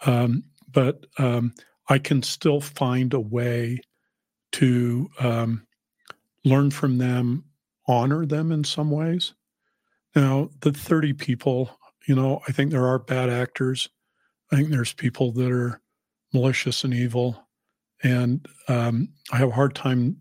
Um, 0.06 0.44
but 0.72 1.06
um, 1.18 1.54
I 1.90 1.98
can 1.98 2.24
still 2.24 2.62
find 2.62 3.14
a 3.14 3.20
way 3.20 3.82
to 4.54 5.10
um, 5.20 5.66
learn 6.44 6.72
from 6.72 6.98
them, 6.98 7.46
honor 7.88 8.26
them 8.26 8.52
in 8.52 8.64
some 8.64 8.92
ways. 8.92 9.34
Now, 10.16 10.50
the 10.62 10.72
30 10.72 11.14
people, 11.14 11.78
you 12.08 12.16
know, 12.16 12.42
I 12.48 12.52
think 12.52 12.72
there 12.72 12.88
are 12.88 13.00
bad 13.00 13.30
actors. 13.30 13.90
I 14.52 14.56
think 14.56 14.70
there's 14.70 14.94
people 14.94 15.32
that 15.34 15.52
are 15.52 15.82
malicious 16.34 16.84
and 16.84 16.94
evil. 16.94 17.48
And 18.04 18.46
um, 18.68 19.10
I 19.32 19.38
have 19.38 19.50
a 19.50 19.54
hard 19.54 19.76
time, 19.76 20.18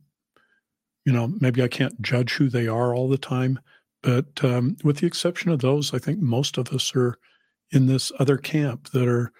you 1.05 1.12
know, 1.12 1.33
maybe 1.41 1.62
I 1.62 1.68
can't 1.68 2.01
judge 2.03 2.35
who 2.35 2.49
they 2.49 2.68
are 2.68 2.95
all 2.95 3.09
the 3.09 3.18
time. 3.18 3.59
But 4.03 4.43
um, 4.45 4.77
with 4.85 4.99
the 4.99 5.07
exception 5.07 5.51
of 5.51 5.61
those, 5.61 5.93
I 5.93 5.99
think 5.99 6.21
most 6.21 6.59
of 6.59 6.68
us 6.73 6.95
are 6.95 7.16
in 7.71 7.87
this 7.87 8.12
other 8.18 8.37
camp 8.37 8.91
that 8.91 9.09
are, 9.09 9.33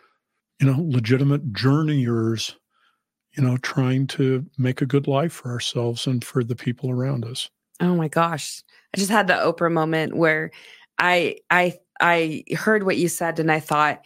you 0.61 0.67
know, 0.67 0.77
legitimate 0.79 1.53
journeyers, 1.53 2.57
you 3.37 3.43
know, 3.43 3.57
trying 3.59 4.07
to 4.09 4.45
make 4.59 4.83
a 4.83 4.87
good 4.87 5.07
life 5.07 5.33
for 5.33 5.51
ourselves 5.51 6.07
and 6.07 6.25
for 6.25 6.43
the 6.43 6.57
people 6.57 6.91
around 6.91 7.25
us. 7.25 7.49
Oh 7.81 7.95
my 7.95 8.09
gosh. 8.09 8.63
I 8.95 8.99
just 8.99 9.11
had 9.11 9.27
the 9.27 9.35
Oprah 9.35 9.73
moment 9.73 10.17
where 10.17 10.51
I 10.99 11.37
I 11.49 11.79
I 12.01 12.45
heard 12.57 12.85
what 12.85 12.97
you 12.97 13.09
said 13.09 13.39
and 13.39 13.51
I 13.51 13.61
thought 13.61 14.05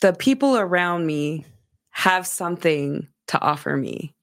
the 0.00 0.12
people 0.12 0.56
around 0.56 1.06
me 1.06 1.46
have 1.90 2.26
something 2.26 3.08
to 3.28 3.40
offer 3.40 3.76
me. 3.76 4.14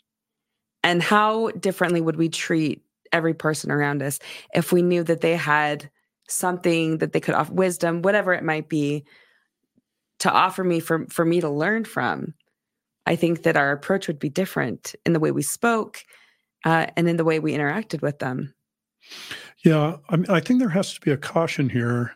And 0.84 1.02
how 1.02 1.50
differently 1.52 2.02
would 2.02 2.18
we 2.18 2.30
treat 2.30 2.84
every 3.12 3.34
person 3.34 3.72
around 3.72 4.04
us 4.04 4.20
if 4.54 4.72
we 4.72 4.82
knew 4.82 5.04
that 5.04 5.22
they 5.22 5.36
had 5.36 5.90
something 6.28 7.00
that 7.00 7.14
they 7.14 7.20
could 7.20 7.36
offer 7.36 7.54
wisdom, 7.54 8.02
whatever 8.02 8.34
it 8.34 8.44
might 8.44 8.70
be, 8.70 9.06
to 10.20 10.32
offer 10.32 10.64
me 10.64 10.80
for 10.80 11.08
for 11.08 11.26
me 11.26 11.42
to 11.42 11.50
learn 11.50 11.84
from? 11.84 12.34
I 13.06 13.16
think 13.16 13.44
that 13.44 13.58
our 13.58 13.72
approach 13.72 14.08
would 14.08 14.20
be 14.20 14.30
different 14.30 14.96
in 15.06 15.14
the 15.14 15.20
way 15.20 15.32
we 15.32 15.42
spoke 15.42 16.04
uh, 16.64 16.88
and 16.96 17.10
in 17.10 17.18
the 17.18 17.26
way 17.26 17.40
we 17.40 17.54
interacted 17.54 18.02
with 18.02 18.20
them. 18.20 18.54
Yeah, 19.64 19.98
I, 20.10 20.16
mean, 20.16 20.30
I 20.30 20.40
think 20.40 20.60
there 20.60 20.70
has 20.70 20.94
to 20.94 21.02
be 21.02 21.12
a 21.12 21.18
caution 21.18 21.70
here, 21.70 22.16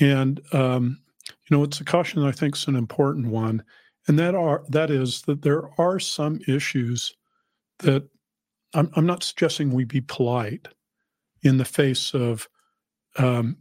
and 0.00 0.40
um, 0.52 0.98
you 1.28 1.56
know, 1.56 1.62
it's 1.62 1.80
a 1.80 1.84
caution 1.84 2.20
that 2.20 2.28
I 2.28 2.32
think 2.32 2.56
is 2.56 2.66
an 2.66 2.76
important 2.76 3.28
one, 3.28 3.62
and 4.06 4.18
that 4.18 4.34
are 4.34 4.64
that 4.68 4.90
is 4.90 5.22
that 5.22 5.42
there 5.42 5.68
are 5.78 5.98
some 5.98 6.40
issues 6.46 7.14
that 7.80 8.08
I'm, 8.74 8.90
I'm 8.96 9.06
not 9.06 9.22
suggesting 9.22 9.70
we 9.70 9.84
be 9.84 10.00
polite 10.00 10.68
in 11.42 11.58
the 11.58 11.64
face 11.64 12.14
of 12.14 12.48
um, 13.16 13.56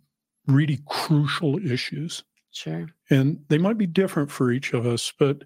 really 0.47 0.79
crucial 0.87 1.59
issues. 1.59 2.23
Sure, 2.51 2.87
and 3.09 3.39
they 3.49 3.57
might 3.57 3.77
be 3.77 3.87
different 3.87 4.31
for 4.31 4.51
each 4.51 4.73
of 4.73 4.85
us, 4.85 5.11
but 5.17 5.43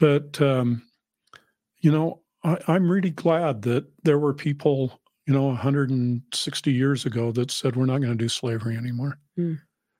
but 0.00 0.40
um, 0.42 0.82
you 1.80 1.92
know, 1.92 2.20
I, 2.42 2.56
I'm 2.66 2.90
really 2.90 3.10
glad 3.10 3.62
that 3.62 3.86
there 4.02 4.18
were 4.18 4.34
people 4.34 5.00
you 5.30 5.36
know 5.36 5.46
160 5.46 6.72
years 6.72 7.06
ago 7.06 7.30
that 7.30 7.52
said 7.52 7.76
we're 7.76 7.86
not 7.86 8.00
going 8.00 8.10
to 8.10 8.16
do 8.16 8.28
slavery 8.28 8.76
anymore 8.76 9.16
mm. 9.38 9.56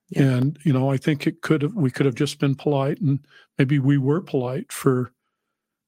yeah. 0.08 0.22
and 0.22 0.58
you 0.64 0.72
know 0.72 0.90
i 0.90 0.96
think 0.96 1.24
it 1.24 1.40
could 1.42 1.62
have 1.62 1.72
we 1.74 1.88
could 1.88 2.04
have 2.04 2.16
just 2.16 2.40
been 2.40 2.56
polite 2.56 3.00
and 3.00 3.20
maybe 3.56 3.78
we 3.78 3.96
were 3.96 4.20
polite 4.20 4.72
for 4.72 5.12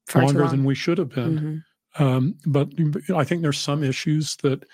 Far 0.06 0.22
longer 0.22 0.46
than 0.46 0.62
we 0.62 0.76
should 0.76 0.98
have 0.98 1.08
been 1.08 1.64
mm-hmm. 1.98 2.04
um, 2.04 2.36
but 2.46 2.68
i 3.16 3.24
think 3.24 3.42
there's 3.42 3.58
some 3.58 3.82
issues 3.82 4.36
that 4.44 4.64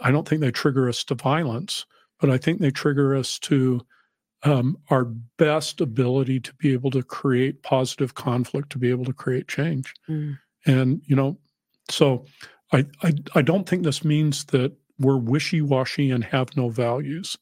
i 0.00 0.10
don't 0.10 0.26
think 0.26 0.40
they 0.40 0.50
trigger 0.50 0.88
us 0.88 1.04
to 1.04 1.14
violence 1.14 1.84
but 2.20 2.30
i 2.30 2.38
think 2.38 2.60
they 2.60 2.70
trigger 2.70 3.14
us 3.14 3.38
to 3.40 3.82
um, 4.42 4.78
our 4.88 5.04
best 5.36 5.80
ability 5.80 6.40
to 6.40 6.54
be 6.54 6.72
able 6.72 6.90
to 6.90 7.02
create 7.02 7.62
positive 7.62 8.14
conflict 8.14 8.70
to 8.70 8.78
be 8.78 8.90
able 8.90 9.04
to 9.04 9.12
create 9.12 9.48
change 9.48 9.92
mm. 10.08 10.38
and 10.66 11.02
you 11.06 11.14
know 11.14 11.38
so 11.90 12.24
I, 12.72 12.86
I, 13.02 13.14
I 13.34 13.42
don't 13.42 13.68
think 13.68 13.82
this 13.82 14.04
means 14.04 14.44
that 14.46 14.72
we're 14.98 15.16
wishy 15.16 15.62
washy 15.62 16.10
and 16.10 16.22
have 16.24 16.56
no 16.56 16.68
values. 16.68 17.36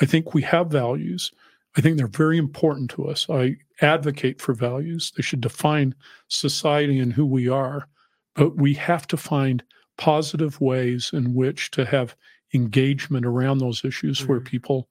I 0.00 0.06
think 0.06 0.34
we 0.34 0.42
have 0.42 0.70
values. 0.70 1.32
I 1.76 1.80
think 1.80 1.96
they're 1.96 2.06
very 2.06 2.38
important 2.38 2.90
to 2.92 3.08
us. 3.08 3.26
I 3.28 3.56
advocate 3.80 4.40
for 4.40 4.54
values. 4.54 5.12
They 5.16 5.22
should 5.22 5.40
define 5.40 5.94
society 6.28 6.98
and 6.98 7.12
who 7.12 7.26
we 7.26 7.48
are. 7.48 7.88
But 8.34 8.56
we 8.56 8.74
have 8.74 9.06
to 9.08 9.16
find 9.16 9.62
positive 9.98 10.60
ways 10.60 11.10
in 11.12 11.34
which 11.34 11.70
to 11.72 11.84
have 11.84 12.16
engagement 12.54 13.26
around 13.26 13.58
those 13.58 13.84
issues 13.84 14.20
mm-hmm. 14.20 14.28
where 14.28 14.40
people 14.40 14.88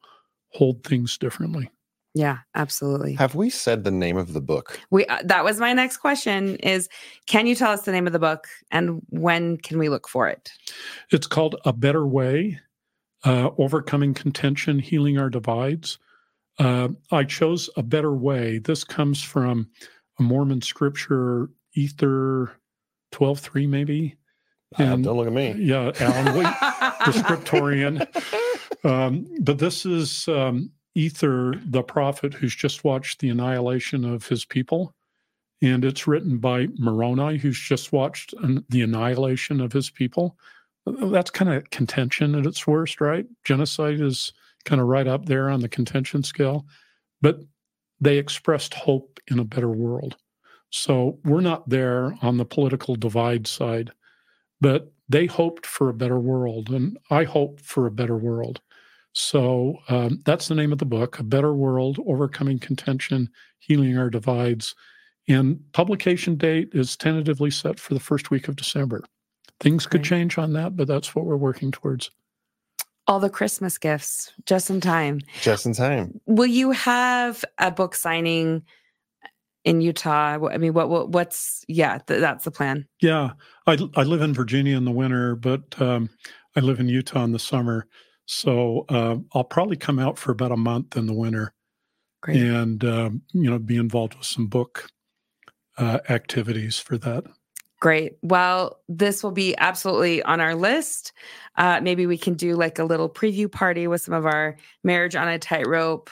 hold 0.53 0.83
things 0.83 1.17
differently. 1.17 1.69
Yeah, 2.13 2.39
absolutely. 2.55 3.13
Have 3.13 3.35
we 3.35 3.49
said 3.49 3.83
the 3.83 3.91
name 3.91 4.17
of 4.17 4.33
the 4.33 4.41
book? 4.41 4.79
We 4.89 5.05
uh, 5.05 5.19
that 5.23 5.45
was 5.45 5.59
my 5.59 5.71
next 5.71 5.97
question 5.97 6.57
is 6.57 6.89
can 7.25 7.47
you 7.47 7.55
tell 7.55 7.71
us 7.71 7.83
the 7.83 7.91
name 7.91 8.05
of 8.05 8.13
the 8.13 8.19
book 8.19 8.47
and 8.69 9.01
when 9.09 9.57
can 9.57 9.79
we 9.79 9.87
look 9.87 10.09
for 10.09 10.27
it? 10.27 10.51
It's 11.09 11.27
called 11.27 11.55
A 11.63 11.71
Better 11.71 12.05
Way: 12.05 12.59
uh, 13.23 13.51
Overcoming 13.57 14.13
Contention, 14.13 14.77
Healing 14.79 15.17
Our 15.17 15.29
Divides. 15.29 15.99
Uh, 16.59 16.89
I 17.11 17.23
chose 17.23 17.69
A 17.77 17.83
Better 17.83 18.13
Way. 18.13 18.59
This 18.59 18.83
comes 18.83 19.23
from 19.23 19.69
a 20.19 20.23
Mormon 20.23 20.61
scripture, 20.61 21.49
Ether 21.75 22.51
12:3 23.13 23.69
maybe. 23.69 24.17
Uh, 24.77 24.83
and, 24.83 25.03
don't 25.03 25.15
look 25.15 25.27
at 25.27 25.33
me. 25.33 25.53
Yeah, 25.57 25.91
Alan 25.99 26.37
Lee, 26.37 26.43
the 26.43 27.11
scriptorian. 27.13 28.05
Um, 28.83 29.27
but 29.41 29.59
this 29.59 29.85
is 29.85 30.27
um, 30.27 30.71
Ether, 30.95 31.55
the 31.65 31.83
prophet 31.83 32.33
who's 32.33 32.55
just 32.55 32.83
watched 32.83 33.19
the 33.19 33.29
annihilation 33.29 34.05
of 34.05 34.27
his 34.27 34.45
people. 34.45 34.93
And 35.61 35.85
it's 35.85 36.07
written 36.07 36.39
by 36.39 36.67
Moroni, 36.77 37.37
who's 37.37 37.59
just 37.59 37.91
watched 37.91 38.33
an, 38.41 38.65
the 38.69 38.81
annihilation 38.81 39.61
of 39.61 39.71
his 39.71 39.89
people. 39.89 40.37
That's 40.85 41.29
kind 41.29 41.53
of 41.53 41.69
contention 41.69 42.33
at 42.33 42.47
its 42.47 42.65
worst, 42.65 42.99
right? 42.99 43.25
Genocide 43.43 44.01
is 44.01 44.33
kind 44.65 44.81
of 44.81 44.87
right 44.87 45.07
up 45.07 45.27
there 45.27 45.49
on 45.49 45.59
the 45.59 45.69
contention 45.69 46.23
scale. 46.23 46.65
But 47.21 47.41
they 47.99 48.17
expressed 48.17 48.73
hope 48.73 49.19
in 49.29 49.37
a 49.37 49.45
better 49.45 49.69
world. 49.69 50.17
So 50.71 51.19
we're 51.23 51.41
not 51.41 51.69
there 51.69 52.15
on 52.21 52.37
the 52.37 52.45
political 52.45 52.95
divide 52.95 53.45
side, 53.45 53.91
but 54.59 54.91
they 55.07 55.27
hoped 55.27 55.65
for 55.65 55.89
a 55.89 55.93
better 55.93 56.19
world. 56.19 56.69
And 56.69 56.97
I 57.11 57.25
hope 57.25 57.59
for 57.59 57.85
a 57.85 57.91
better 57.91 58.17
world. 58.17 58.61
So 59.13 59.77
um, 59.89 60.21
that's 60.25 60.47
the 60.47 60.55
name 60.55 60.71
of 60.71 60.77
the 60.77 60.85
book 60.85 61.19
A 61.19 61.23
Better 61.23 61.53
World 61.53 61.99
Overcoming 62.05 62.59
Contention, 62.59 63.29
Healing 63.59 63.97
Our 63.97 64.09
Divides. 64.09 64.75
And 65.27 65.59
publication 65.73 66.35
date 66.35 66.69
is 66.73 66.97
tentatively 66.97 67.51
set 67.51 67.79
for 67.79 67.93
the 67.93 67.99
first 67.99 68.31
week 68.31 68.47
of 68.47 68.55
December. 68.55 69.03
Things 69.59 69.85
could 69.85 70.03
change 70.03 70.37
on 70.37 70.53
that, 70.53 70.75
but 70.75 70.87
that's 70.87 71.13
what 71.13 71.25
we're 71.25 71.37
working 71.37 71.71
towards. 71.71 72.09
All 73.07 73.19
the 73.19 73.29
Christmas 73.29 73.77
gifts 73.77 74.31
just 74.45 74.69
in 74.69 74.81
time. 74.81 75.21
Just 75.41 75.65
in 75.65 75.73
time. 75.73 76.19
Will 76.25 76.47
you 76.47 76.71
have 76.71 77.43
a 77.59 77.69
book 77.69 77.93
signing 77.95 78.63
in 79.63 79.81
Utah? 79.81 80.39
I 80.47 80.57
mean, 80.57 80.73
what, 80.73 80.89
what 80.89 81.09
what's 81.09 81.63
yeah, 81.67 81.99
th- 81.99 82.21
that's 82.21 82.45
the 82.45 82.51
plan. 82.51 82.87
Yeah, 83.01 83.31
I 83.67 83.77
I 83.95 84.03
live 84.03 84.21
in 84.21 84.33
Virginia 84.33 84.77
in 84.77 84.85
the 84.85 84.91
winter, 84.91 85.35
but 85.35 85.79
um, 85.81 86.09
I 86.55 86.61
live 86.61 86.79
in 86.79 86.87
Utah 86.87 87.23
in 87.23 87.31
the 87.31 87.39
summer. 87.39 87.87
So 88.31 88.85
uh, 88.87 89.17
I'll 89.33 89.43
probably 89.43 89.75
come 89.75 89.99
out 89.99 90.17
for 90.17 90.31
about 90.31 90.53
a 90.53 90.57
month 90.57 90.95
in 90.95 91.05
the 91.05 91.13
winter, 91.13 91.53
Great. 92.21 92.41
and 92.41 92.81
um, 92.85 93.21
you 93.33 93.49
know 93.49 93.59
be 93.59 93.75
involved 93.75 94.15
with 94.15 94.25
some 94.25 94.47
book 94.47 94.87
uh, 95.77 95.99
activities 96.07 96.79
for 96.79 96.97
that. 96.99 97.25
Great. 97.81 98.13
Well, 98.21 98.79
this 98.87 99.21
will 99.21 99.31
be 99.31 99.53
absolutely 99.57 100.23
on 100.23 100.39
our 100.39 100.55
list. 100.55 101.11
Uh, 101.57 101.81
maybe 101.81 102.05
we 102.05 102.17
can 102.17 102.35
do 102.35 102.55
like 102.55 102.79
a 102.79 102.85
little 102.85 103.09
preview 103.09 103.51
party 103.51 103.85
with 103.85 104.01
some 104.01 104.13
of 104.13 104.25
our 104.25 104.55
marriage 104.81 105.17
on 105.17 105.27
a 105.27 105.37
tightrope. 105.37 106.09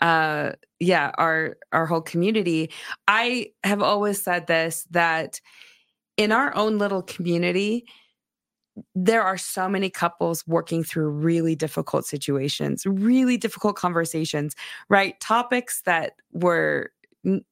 Uh, 0.00 0.52
yeah, 0.80 1.10
our 1.18 1.58
our 1.72 1.84
whole 1.84 2.00
community. 2.00 2.70
I 3.06 3.52
have 3.62 3.82
always 3.82 4.22
said 4.22 4.46
this 4.46 4.86
that 4.92 5.42
in 6.16 6.32
our 6.32 6.56
own 6.56 6.78
little 6.78 7.02
community, 7.02 7.84
there 8.94 9.22
are 9.22 9.38
so 9.38 9.68
many 9.68 9.90
couples 9.90 10.46
working 10.46 10.84
through 10.84 11.08
really 11.10 11.54
difficult 11.54 12.06
situations, 12.06 12.84
really 12.86 13.36
difficult 13.36 13.76
conversations, 13.76 14.54
right? 14.88 15.18
Topics 15.20 15.82
that 15.82 16.12
were 16.32 16.90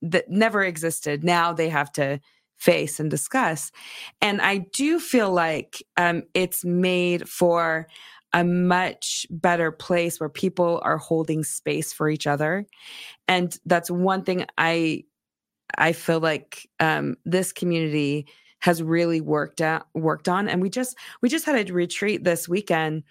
that 0.03 0.31
never 0.31 0.63
existed. 0.63 1.25
Now 1.25 1.53
they 1.53 1.69
have 1.69 1.93
to 1.93 2.21
face 2.57 2.99
and 2.99 3.11
discuss. 3.11 3.71
And 4.23 4.41
I 4.41 4.59
do 4.59 4.99
feel 4.99 5.31
like 5.31 5.83
um, 5.97 6.23
it's 6.35 6.65
made 6.65 7.29
for 7.29 7.87
a 8.33 8.45
much 8.45 9.27
better 9.31 9.71
place 9.71 10.19
where 10.19 10.29
people 10.29 10.81
are 10.83 10.99
holding 10.99 11.45
space 11.45 11.93
for 11.93 12.09
each 12.09 12.27
other. 12.27 12.67
And 13.29 13.57
that's 13.67 13.91
one 13.91 14.23
thing 14.23 14.47
I 14.59 15.05
I 15.79 15.93
feel 15.93 16.21
like 16.21 16.69
um, 16.81 17.17
this 17.25 17.53
community 17.53 18.27
has 18.61 18.83
really 18.83 19.21
worked 19.21 19.61
at 19.61 19.87
worked 19.95 20.29
on 20.29 20.49
and 20.49 20.63
we 20.63 20.71
just 20.71 20.97
we 21.21 21.29
just 21.29 21.45
had 21.45 21.69
a 21.69 21.73
retreat 21.73 22.25
this 22.25 22.49
weekend 22.49 23.03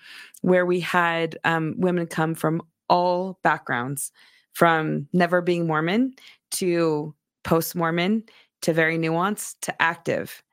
where 0.42 0.66
we 0.66 0.80
had 0.80 1.38
um, 1.44 1.76
women 1.78 2.08
come 2.08 2.34
from 2.36 2.62
all 2.90 3.40
backgrounds 3.44 4.12
from 4.54 5.08
never 5.14 5.42
being 5.42 5.68
mormon 5.68 6.14
to 6.52 7.14
post 7.44 7.76
mormon 7.76 8.24
to 8.66 8.74
very 8.74 8.98
nuanced 8.98 9.56
to 9.62 9.82
active. 9.82 10.44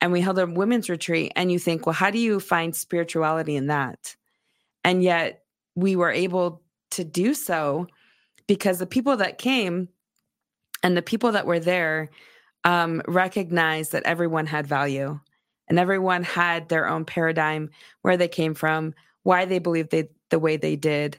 And 0.00 0.12
we 0.12 0.20
held 0.20 0.38
a 0.38 0.46
women's 0.46 0.88
retreat, 0.88 1.32
and 1.36 1.52
you 1.52 1.58
think, 1.58 1.84
well, 1.84 1.92
how 1.92 2.10
do 2.10 2.18
you 2.18 2.40
find 2.40 2.74
spirituality 2.74 3.56
in 3.56 3.66
that? 3.66 4.16
And 4.84 5.02
yet 5.02 5.42
we 5.74 5.96
were 5.96 6.10
able 6.10 6.62
to 6.92 7.04
do 7.04 7.34
so 7.34 7.88
because 8.46 8.78
the 8.78 8.86
people 8.86 9.16
that 9.16 9.38
came 9.38 9.88
and 10.82 10.96
the 10.96 11.02
people 11.02 11.32
that 11.32 11.46
were 11.46 11.58
there 11.58 12.10
um, 12.66 13.00
recognized 13.06 13.92
that 13.92 14.02
everyone 14.02 14.44
had 14.44 14.66
value 14.66 15.18
and 15.68 15.78
everyone 15.78 16.24
had 16.24 16.68
their 16.68 16.88
own 16.88 17.04
paradigm, 17.04 17.70
where 18.02 18.16
they 18.16 18.28
came 18.28 18.54
from, 18.54 18.92
why 19.22 19.46
they 19.46 19.58
believed 19.58 19.90
they 19.90 20.10
the 20.30 20.38
way 20.38 20.56
they 20.56 20.76
did, 20.76 21.18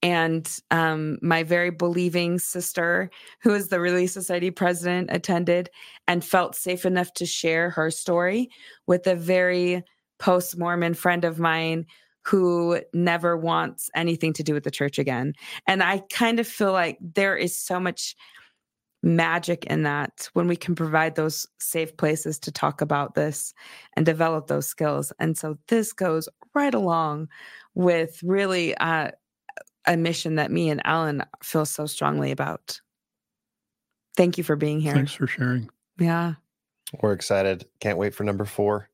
and 0.00 0.60
um, 0.70 1.18
my 1.22 1.42
very 1.42 1.70
believing 1.70 2.38
sister, 2.38 3.10
who 3.42 3.54
is 3.54 3.68
the 3.68 3.80
Relief 3.80 4.10
Society 4.10 4.50
president, 4.50 5.08
attended 5.10 5.70
and 6.06 6.24
felt 6.24 6.54
safe 6.54 6.84
enough 6.84 7.12
to 7.14 7.26
share 7.26 7.70
her 7.70 7.90
story 7.90 8.50
with 8.86 9.06
a 9.06 9.16
very 9.16 9.82
post 10.18 10.58
Mormon 10.58 10.94
friend 10.94 11.24
of 11.24 11.40
mine 11.40 11.86
who 12.26 12.80
never 12.92 13.36
wants 13.36 13.90
anything 13.94 14.32
to 14.34 14.42
do 14.42 14.54
with 14.54 14.64
the 14.64 14.70
church 14.70 14.98
again. 14.98 15.32
And 15.66 15.82
I 15.82 16.02
kind 16.12 16.38
of 16.38 16.46
feel 16.46 16.72
like 16.72 16.98
there 17.00 17.36
is 17.36 17.58
so 17.58 17.80
much 17.80 18.14
magic 19.04 19.64
in 19.66 19.82
that 19.82 20.28
when 20.32 20.48
we 20.48 20.56
can 20.56 20.74
provide 20.74 21.14
those 21.14 21.46
safe 21.58 21.96
places 21.96 22.38
to 22.40 22.50
talk 22.50 22.80
about 22.80 23.14
this 23.14 23.52
and 23.96 24.06
develop 24.06 24.46
those 24.46 24.66
skills. 24.66 25.12
And 25.18 25.36
so 25.36 25.58
this 25.68 25.92
goes 25.92 26.28
right 26.54 26.74
along 26.74 27.28
with 27.74 28.20
really 28.22 28.74
uh, 28.78 29.10
a 29.86 29.96
mission 29.96 30.36
that 30.36 30.50
me 30.50 30.70
and 30.70 30.80
Alan 30.84 31.22
feel 31.42 31.66
so 31.66 31.86
strongly 31.86 32.30
about. 32.30 32.80
Thank 34.16 34.38
you 34.38 34.44
for 34.44 34.56
being 34.56 34.80
here. 34.80 34.94
Thanks 34.94 35.12
for 35.12 35.26
sharing. 35.26 35.68
Yeah. 35.98 36.34
We're 37.00 37.12
excited. 37.12 37.66
Can't 37.80 37.98
wait 37.98 38.14
for 38.14 38.24
number 38.24 38.44
four. 38.44 38.88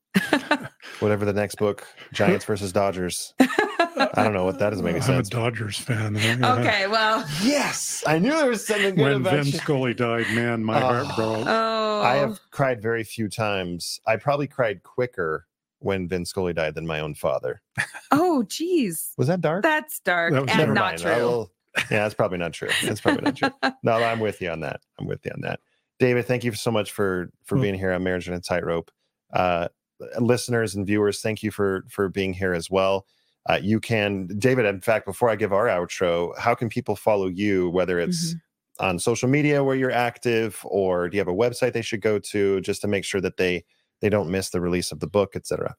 Whatever 1.00 1.24
the 1.24 1.32
next 1.32 1.54
book, 1.56 1.86
Giants 2.12 2.44
versus 2.44 2.72
Dodgers. 2.72 3.32
I 3.40 4.10
don't 4.16 4.32
know 4.34 4.44
what 4.44 4.58
that 4.58 4.70
doesn't 4.70 4.84
make 4.84 4.94
any 4.96 5.02
sense. 5.04 5.30
I'm 5.32 5.38
a 5.38 5.42
Dodgers 5.44 5.78
fan. 5.78 6.16
okay, 6.44 6.86
well. 6.88 7.24
Yes, 7.42 8.02
I 8.06 8.18
knew 8.18 8.30
there 8.32 8.48
was 8.50 8.66
something 8.66 8.96
good 8.96 9.02
when 9.02 9.12
about 9.20 9.32
Vin 9.34 9.46
you. 9.46 9.52
Scully 9.52 9.94
died. 9.94 10.26
Man, 10.34 10.64
my 10.64 10.76
Oh. 10.76 10.80
heart 11.04 11.16
broke. 11.16 11.46
Oh. 11.46 12.00
I 12.02 12.16
have 12.16 12.38
cried 12.50 12.82
very 12.82 13.04
few 13.04 13.28
times. 13.28 14.00
I 14.06 14.16
probably 14.16 14.46
cried 14.46 14.82
quicker 14.82 15.46
when 15.78 16.08
Vin 16.08 16.24
Scully 16.26 16.52
died 16.52 16.74
than 16.74 16.86
my 16.86 17.00
own 17.00 17.14
father. 17.14 17.62
Oh, 18.10 18.42
geez. 18.42 19.12
Was 19.16 19.28
that 19.28 19.40
dark? 19.40 19.62
That's 19.62 20.00
dark 20.00 20.32
That 20.34 20.42
was- 20.42 20.50
and 20.50 20.58
Never 20.60 20.74
not 20.74 20.84
mind. 20.84 20.98
true. 21.00 21.14
Will- 21.16 21.52
yeah, 21.90 22.02
that's 22.02 22.14
probably 22.14 22.38
not 22.38 22.52
true. 22.52 22.68
That's 22.84 23.00
probably 23.00 23.22
not 23.22 23.36
true. 23.36 23.50
No, 23.82 23.92
I'm 23.92 24.20
with 24.20 24.42
you 24.42 24.50
on 24.50 24.60
that. 24.60 24.80
I'm 24.98 25.06
with 25.06 25.24
you 25.24 25.30
on 25.32 25.40
that. 25.42 25.60
David, 25.98 26.26
thank 26.26 26.44
you 26.44 26.52
so 26.52 26.70
much 26.70 26.92
for 26.92 27.30
for 27.44 27.54
Well- 27.54 27.62
being 27.62 27.74
here 27.76 27.92
on 27.92 28.02
Marriage 28.02 28.26
and 28.28 28.36
a 28.36 28.40
Tightrope. 28.40 28.90
Uh, 29.32 29.68
listeners 30.18 30.74
and 30.74 30.86
viewers, 30.86 31.20
thank 31.20 31.42
you 31.42 31.50
for 31.50 31.84
for 31.90 32.08
being 32.08 32.32
here 32.32 32.52
as 32.54 32.70
well. 32.70 33.06
Uh, 33.48 33.58
you 33.62 33.80
can, 33.80 34.28
David. 34.38 34.66
In 34.66 34.80
fact, 34.80 35.06
before 35.06 35.30
I 35.30 35.36
give 35.36 35.52
our 35.52 35.66
outro, 35.66 36.36
how 36.38 36.54
can 36.54 36.68
people 36.68 36.96
follow 36.96 37.26
you? 37.26 37.70
Whether 37.70 37.98
it's 37.98 38.34
on 38.80 38.98
social 38.98 39.28
media 39.28 39.62
where 39.62 39.76
you're 39.76 39.90
active, 39.90 40.60
or 40.64 41.08
do 41.08 41.16
you 41.16 41.20
have 41.20 41.28
a 41.28 41.32
website 41.32 41.72
they 41.72 41.82
should 41.82 42.00
go 42.00 42.18
to 42.18 42.60
just 42.62 42.80
to 42.82 42.88
make 42.88 43.04
sure 43.04 43.20
that 43.20 43.36
they 43.36 43.64
they 44.00 44.08
don't 44.08 44.30
miss 44.30 44.50
the 44.50 44.60
release 44.60 44.92
of 44.92 45.00
the 45.00 45.06
book, 45.06 45.36
etc. 45.36 45.74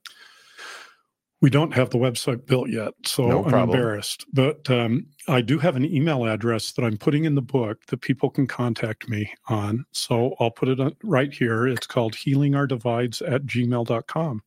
We 1.42 1.50
don't 1.50 1.74
have 1.74 1.90
the 1.90 1.98
website 1.98 2.46
built 2.46 2.70
yet, 2.70 2.94
so 3.04 3.28
No 3.28 3.46
I'm 3.46 3.56
embarrassed. 3.56 4.26
But 4.32 4.70
um, 4.70 5.08
I 5.28 5.42
do 5.42 5.58
have 5.58 5.76
an 5.76 5.86
email 5.86 6.26
address 6.26 6.72
that 6.74 6.86
I'm 6.86 6.98
putting 6.98 7.26
in 7.26 7.34
the 7.34 7.42
book 7.42 7.84
that 7.88 8.02
people 8.02 8.30
can 8.30 8.46
contact 8.46 9.10
me 9.10 9.34
on. 9.48 9.84
So 9.92 10.36
I'll 10.40 10.52
put 10.52 10.70
it 10.70 10.80
on, 10.80 10.96
right 11.04 11.34
here. 11.34 11.68
It's 11.68 11.88
called 11.88 12.14
healingourdivides 12.14 13.24
at 13.28 13.46
gmail.com. 13.46 14.44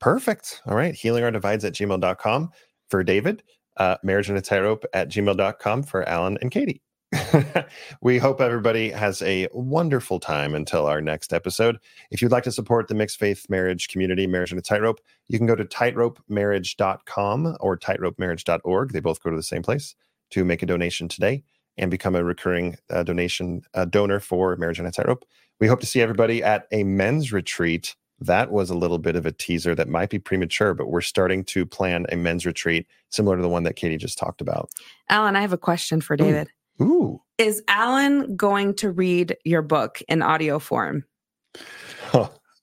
Perfect. 0.00 0.62
All 0.66 0.74
right. 0.74 0.94
Healing 0.94 1.24
our 1.24 1.30
divides 1.30 1.64
at 1.66 1.74
gmail.com 1.74 2.50
for 2.88 3.04
David, 3.04 3.42
uh, 3.76 3.96
marriage 4.02 4.30
and 4.30 4.38
a 4.38 4.40
tightrope 4.40 4.84
at 4.94 5.10
gmail.com 5.10 5.82
for 5.82 6.08
Alan 6.08 6.38
and 6.40 6.50
Katie. 6.50 6.82
we 8.00 8.18
hope 8.18 8.40
everybody 8.40 8.90
has 8.90 9.20
a 9.22 9.48
wonderful 9.52 10.20
time 10.20 10.54
until 10.54 10.86
our 10.86 11.00
next 11.00 11.32
episode. 11.32 11.78
If 12.10 12.22
you'd 12.22 12.30
like 12.30 12.44
to 12.44 12.52
support 12.52 12.88
the 12.88 12.94
mixed 12.94 13.18
faith 13.18 13.46
marriage 13.48 13.88
community, 13.88 14.26
Marriage 14.26 14.52
on 14.52 14.58
a 14.58 14.62
Tightrope, 14.62 15.00
you 15.28 15.38
can 15.38 15.46
go 15.46 15.56
to 15.56 15.64
tightropemarriage.com 15.64 17.56
or 17.60 17.76
tightropemarriage.org. 17.76 18.92
They 18.92 19.00
both 19.00 19.22
go 19.22 19.30
to 19.30 19.36
the 19.36 19.42
same 19.42 19.62
place 19.62 19.94
to 20.30 20.44
make 20.44 20.62
a 20.62 20.66
donation 20.66 21.08
today 21.08 21.42
and 21.76 21.90
become 21.90 22.14
a 22.14 22.22
recurring 22.22 22.76
uh, 22.90 23.02
donation 23.02 23.62
uh, 23.74 23.86
donor 23.86 24.20
for 24.20 24.54
Marriage 24.56 24.78
on 24.78 24.86
a 24.86 24.92
Tightrope. 24.92 25.24
We 25.58 25.66
hope 25.66 25.80
to 25.80 25.86
see 25.86 26.00
everybody 26.00 26.42
at 26.42 26.68
a 26.70 26.84
men's 26.84 27.32
retreat 27.32 27.96
that 28.20 28.50
was 28.52 28.68
a 28.68 28.74
little 28.74 28.98
bit 28.98 29.16
of 29.16 29.24
a 29.24 29.32
teaser 29.32 29.74
that 29.74 29.88
might 29.88 30.10
be 30.10 30.18
premature, 30.18 30.74
but 30.74 30.88
we're 30.88 31.00
starting 31.00 31.42
to 31.44 31.64
plan 31.64 32.04
a 32.12 32.16
men's 32.16 32.44
retreat 32.44 32.86
similar 33.08 33.36
to 33.36 33.42
the 33.42 33.48
one 33.48 33.62
that 33.62 33.76
Katie 33.76 33.96
just 33.96 34.18
talked 34.18 34.42
about. 34.42 34.70
Alan, 35.08 35.36
I 35.36 35.40
have 35.40 35.54
a 35.54 35.58
question 35.58 36.00
for 36.00 36.16
David. 36.16 36.48
Ooh. 36.80 37.20
Is 37.38 37.62
Alan 37.68 38.36
going 38.36 38.74
to 38.76 38.90
read 38.90 39.36
your 39.44 39.62
book 39.62 40.02
in 40.08 40.22
audio 40.22 40.58
form? 40.58 41.04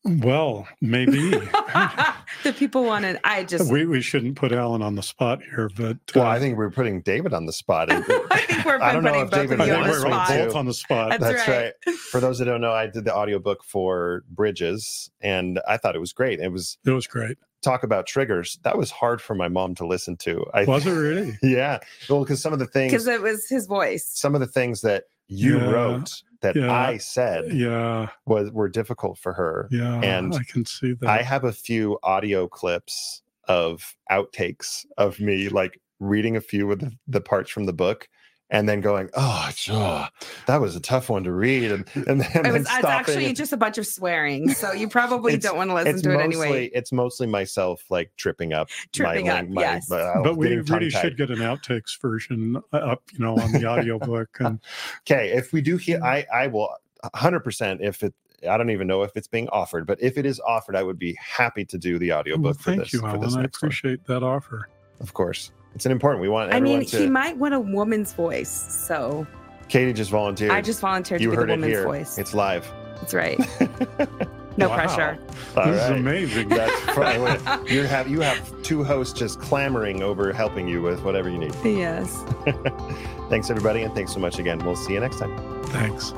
Well, 0.08 0.68
maybe. 0.80 1.32
the 2.44 2.54
people 2.56 2.86
wanted, 2.86 3.20
I 3.26 3.44
just, 3.44 3.70
we, 3.70 3.86
we 3.86 4.00
shouldn't 4.02 4.38
put 4.38 4.54
Alan 4.54 4.82
on 4.82 4.96
the 4.96 5.04
spot 5.04 5.42
here, 5.44 5.70
but 5.76 5.98
Well, 6.16 6.26
uh, 6.26 6.30
I 6.30 6.40
think 6.40 6.58
we're 6.58 6.70
putting 6.72 7.02
David 7.02 7.34
on 7.34 7.46
the 7.46 7.52
spot. 7.52 7.92
I 7.92 8.02
think 8.02 8.66
we're 8.66 8.82
I 8.82 8.94
don't 8.94 9.04
know 9.04 9.12
putting 9.12 9.26
if 9.26 9.32
David 9.32 9.54
of 9.56 9.62
I 9.62 9.66
you 9.66 9.72
think 9.74 9.84
on 9.84 9.90
the 9.90 10.10
wants 10.10 10.30
spot. 10.30 10.38
to. 10.38 10.46
both 10.46 10.56
on 10.56 10.66
the 10.66 10.74
spot. 10.74 11.10
That's 11.10 11.24
That's 11.24 11.48
right. 11.50 11.74
right. 11.86 11.96
For 12.12 12.22
those 12.22 12.40
that 12.40 12.46
don't 12.46 12.62
know, 12.62 12.72
I 12.72 12.88
did 12.88 13.04
the 13.04 13.14
audiobook 13.14 13.66
for 13.66 14.24
Bridges 14.30 15.12
and 15.20 15.60
I 15.68 15.76
thought 15.76 15.96
it 15.96 16.00
was 16.00 16.14
great. 16.14 16.40
It 16.40 16.54
was 16.54 16.78
It 16.86 16.92
was 16.92 17.06
great. 17.06 17.38
Talk 17.62 17.84
about 17.84 18.06
triggers. 18.08 18.60
That 18.64 18.78
was 18.78 18.92
hard 18.92 19.22
for 19.22 19.36
my 19.36 19.48
mom 19.48 19.76
to 19.76 19.86
listen 19.88 20.18
to. 20.18 20.46
I 20.54 20.66
Was 20.66 20.86
it 20.86 20.92
really? 20.92 21.38
Yeah. 21.44 21.80
Well, 22.10 22.24
because 22.24 22.42
some 22.42 22.54
of 22.54 22.60
the 22.60 22.66
things 22.68 22.92
Because 22.92 23.08
it 23.08 23.22
was 23.22 23.48
his 23.50 23.66
voice. 23.68 24.06
some 24.14 24.36
of 24.36 24.42
the 24.42 24.48
things 24.48 24.82
that 24.82 25.06
you 25.28 25.58
Yeah. 25.58 25.70
wrote 25.72 26.10
that 26.42 26.56
Yeah. 26.56 26.72
I 26.72 26.98
said 26.98 27.52
Yeah. 27.52 28.10
was 28.26 28.52
were 28.52 28.70
difficult 28.70 29.18
for 29.18 29.34
her. 29.34 29.68
Yeah. 29.72 30.00
And 30.02 30.34
I 30.36 30.44
can 30.50 30.66
see 30.66 30.94
that. 30.94 31.10
I 31.10 31.22
have 31.24 31.44
a 31.44 31.52
few 31.52 31.98
audio 32.04 32.48
clips 32.48 33.22
of 33.48 33.96
outtakes 34.12 34.86
of 34.98 35.20
me 35.20 35.50
like 35.50 35.82
reading 36.00 36.36
a 36.38 36.42
few 36.42 36.72
of 36.72 36.80
the, 36.80 36.92
the 37.08 37.22
parts 37.22 37.50
from 37.50 37.66
the 37.66 37.74
book 37.74 38.08
and 38.50 38.68
then 38.68 38.80
going, 38.82 39.10
oh, 39.16 39.50
oh, 39.70 40.08
that 40.46 40.62
was 40.62 40.76
a 40.76 40.80
tough 40.80 41.10
one 41.10 41.24
to 41.26 41.32
read. 41.32 41.72
And, 41.72 41.86
and 42.08 42.22
then, 42.22 42.46
It 42.46 42.52
was 42.54 42.62
it's 42.62 42.70
actually 42.86 43.26
and- 43.28 43.36
just 43.36 43.52
a 43.52 43.58
bunch 43.58 43.78
of 43.78 43.86
swearing. 43.86 44.50
So 44.54 44.72
you 44.72 44.88
probably 44.88 45.38
don't 45.38 45.58
want 45.58 45.70
to 45.70 45.74
listen 45.74 45.94
it's 45.96 46.02
to 46.04 46.12
it 46.18 46.22
anyway. 46.22 46.70
it's 46.74 46.92
mostly 46.92 47.28
myself 47.28 47.84
like 47.90 48.12
tripping 48.18 48.54
up 48.54 48.70
Tripping 48.94 49.28
my, 49.28 49.40
up, 49.40 49.50
my, 49.50 49.62
yes. 49.62 49.90
my- 49.90 50.00
uh, 50.00 50.24
but 50.24 50.38
we 50.38 50.56
really 50.56 50.90
should 50.90 51.18
get 51.18 51.30
an 51.30 51.40
outtakes 51.40 52.00
version 52.02 52.58
uh, 52.72 52.78
up, 52.78 53.04
you 53.14 53.20
know, 53.20 53.36
on 53.38 53.52
the 53.52 53.66
audiobook. 53.66 54.30
And 54.40 54.60
Okay, 55.02 55.32
if 55.32 55.52
we 55.52 55.62
do 55.62 55.78
hear, 55.78 56.02
I 56.04 56.26
I 56.34 56.48
will 56.48 56.70
100% 57.16 57.82
if 57.82 58.04
it 58.04 58.14
I 58.48 58.56
don't 58.56 58.70
even 58.70 58.86
know 58.88 59.02
if 59.04 59.18
it's 59.18 59.28
being 59.28 59.50
offered, 59.50 59.88
but 59.88 60.02
if 60.02 60.18
it 60.18 60.26
is 60.26 60.40
offered, 60.40 60.76
I 60.76 60.84
would 60.84 61.00
be 61.00 61.18
happy 61.20 61.66
to 61.66 61.78
do 61.78 61.98
the 61.98 62.14
audiobook 62.14 62.44
well, 62.44 62.54
for 62.54 62.58
this. 62.58 62.66
thank 62.66 62.80
this 62.84 62.94
you, 62.94 63.00
for 63.00 63.08
Alan. 63.08 63.22
this 63.22 63.36
I 63.36 63.42
next 63.42 63.62
one. 63.62 63.68
appreciate 63.70 64.06
that 64.06 64.22
offer. 64.24 64.70
Of 65.00 65.14
course. 65.14 65.52
It's 65.76 65.86
an 65.86 65.92
important. 65.92 66.22
We 66.22 66.30
want 66.30 66.54
I 66.54 66.60
mean, 66.60 66.86
to 66.86 66.98
he 66.98 67.10
might 67.10 67.38
want 67.38 67.54
a 67.54 67.60
woman's 67.60 68.14
voice. 68.14 68.50
So 68.50 69.28
Katie 69.70 69.94
just 69.94 70.12
volunteered. 70.12 70.52
I 70.52 70.62
just 70.62 70.80
volunteered 70.80 71.22
you 71.22 71.28
to 71.28 71.32
be 71.32 71.38
heard 71.38 71.50
the 71.50 71.54
it 71.54 71.58
woman's 71.58 71.74
here. 71.74 71.84
voice. 71.84 72.18
It's 72.18 72.34
live. 72.34 72.72
That's 73.00 73.14
right. 73.14 73.40
No 74.58 74.70
wow. 74.70 74.76
pressure. 74.76 75.20
All 75.56 75.72
this 75.72 75.82
right. 75.82 75.92
is 75.94 76.00
amazing. 76.00 76.50
That's 76.50 76.80
fine. 76.96 77.68
you 77.68 77.84
have 77.84 78.08
you 78.08 78.22
have 78.22 78.62
two 78.64 78.84
hosts 78.84 79.18
just 79.18 79.40
clamoring 79.40 80.02
over 80.02 80.34
helping 80.34 80.68
you 80.68 80.82
with 80.82 81.04
whatever 81.04 81.30
you 81.30 81.38
need. 81.38 81.54
Yes. 81.64 82.24
thanks 83.30 83.50
everybody, 83.52 83.84
and 83.84 83.94
thanks 83.94 84.14
so 84.14 84.20
much 84.20 84.40
again. 84.40 84.58
We'll 84.60 84.76
see 84.76 84.94
you 84.94 85.00
next 85.00 85.20
time. 85.20 85.64
Thanks. 85.66 86.12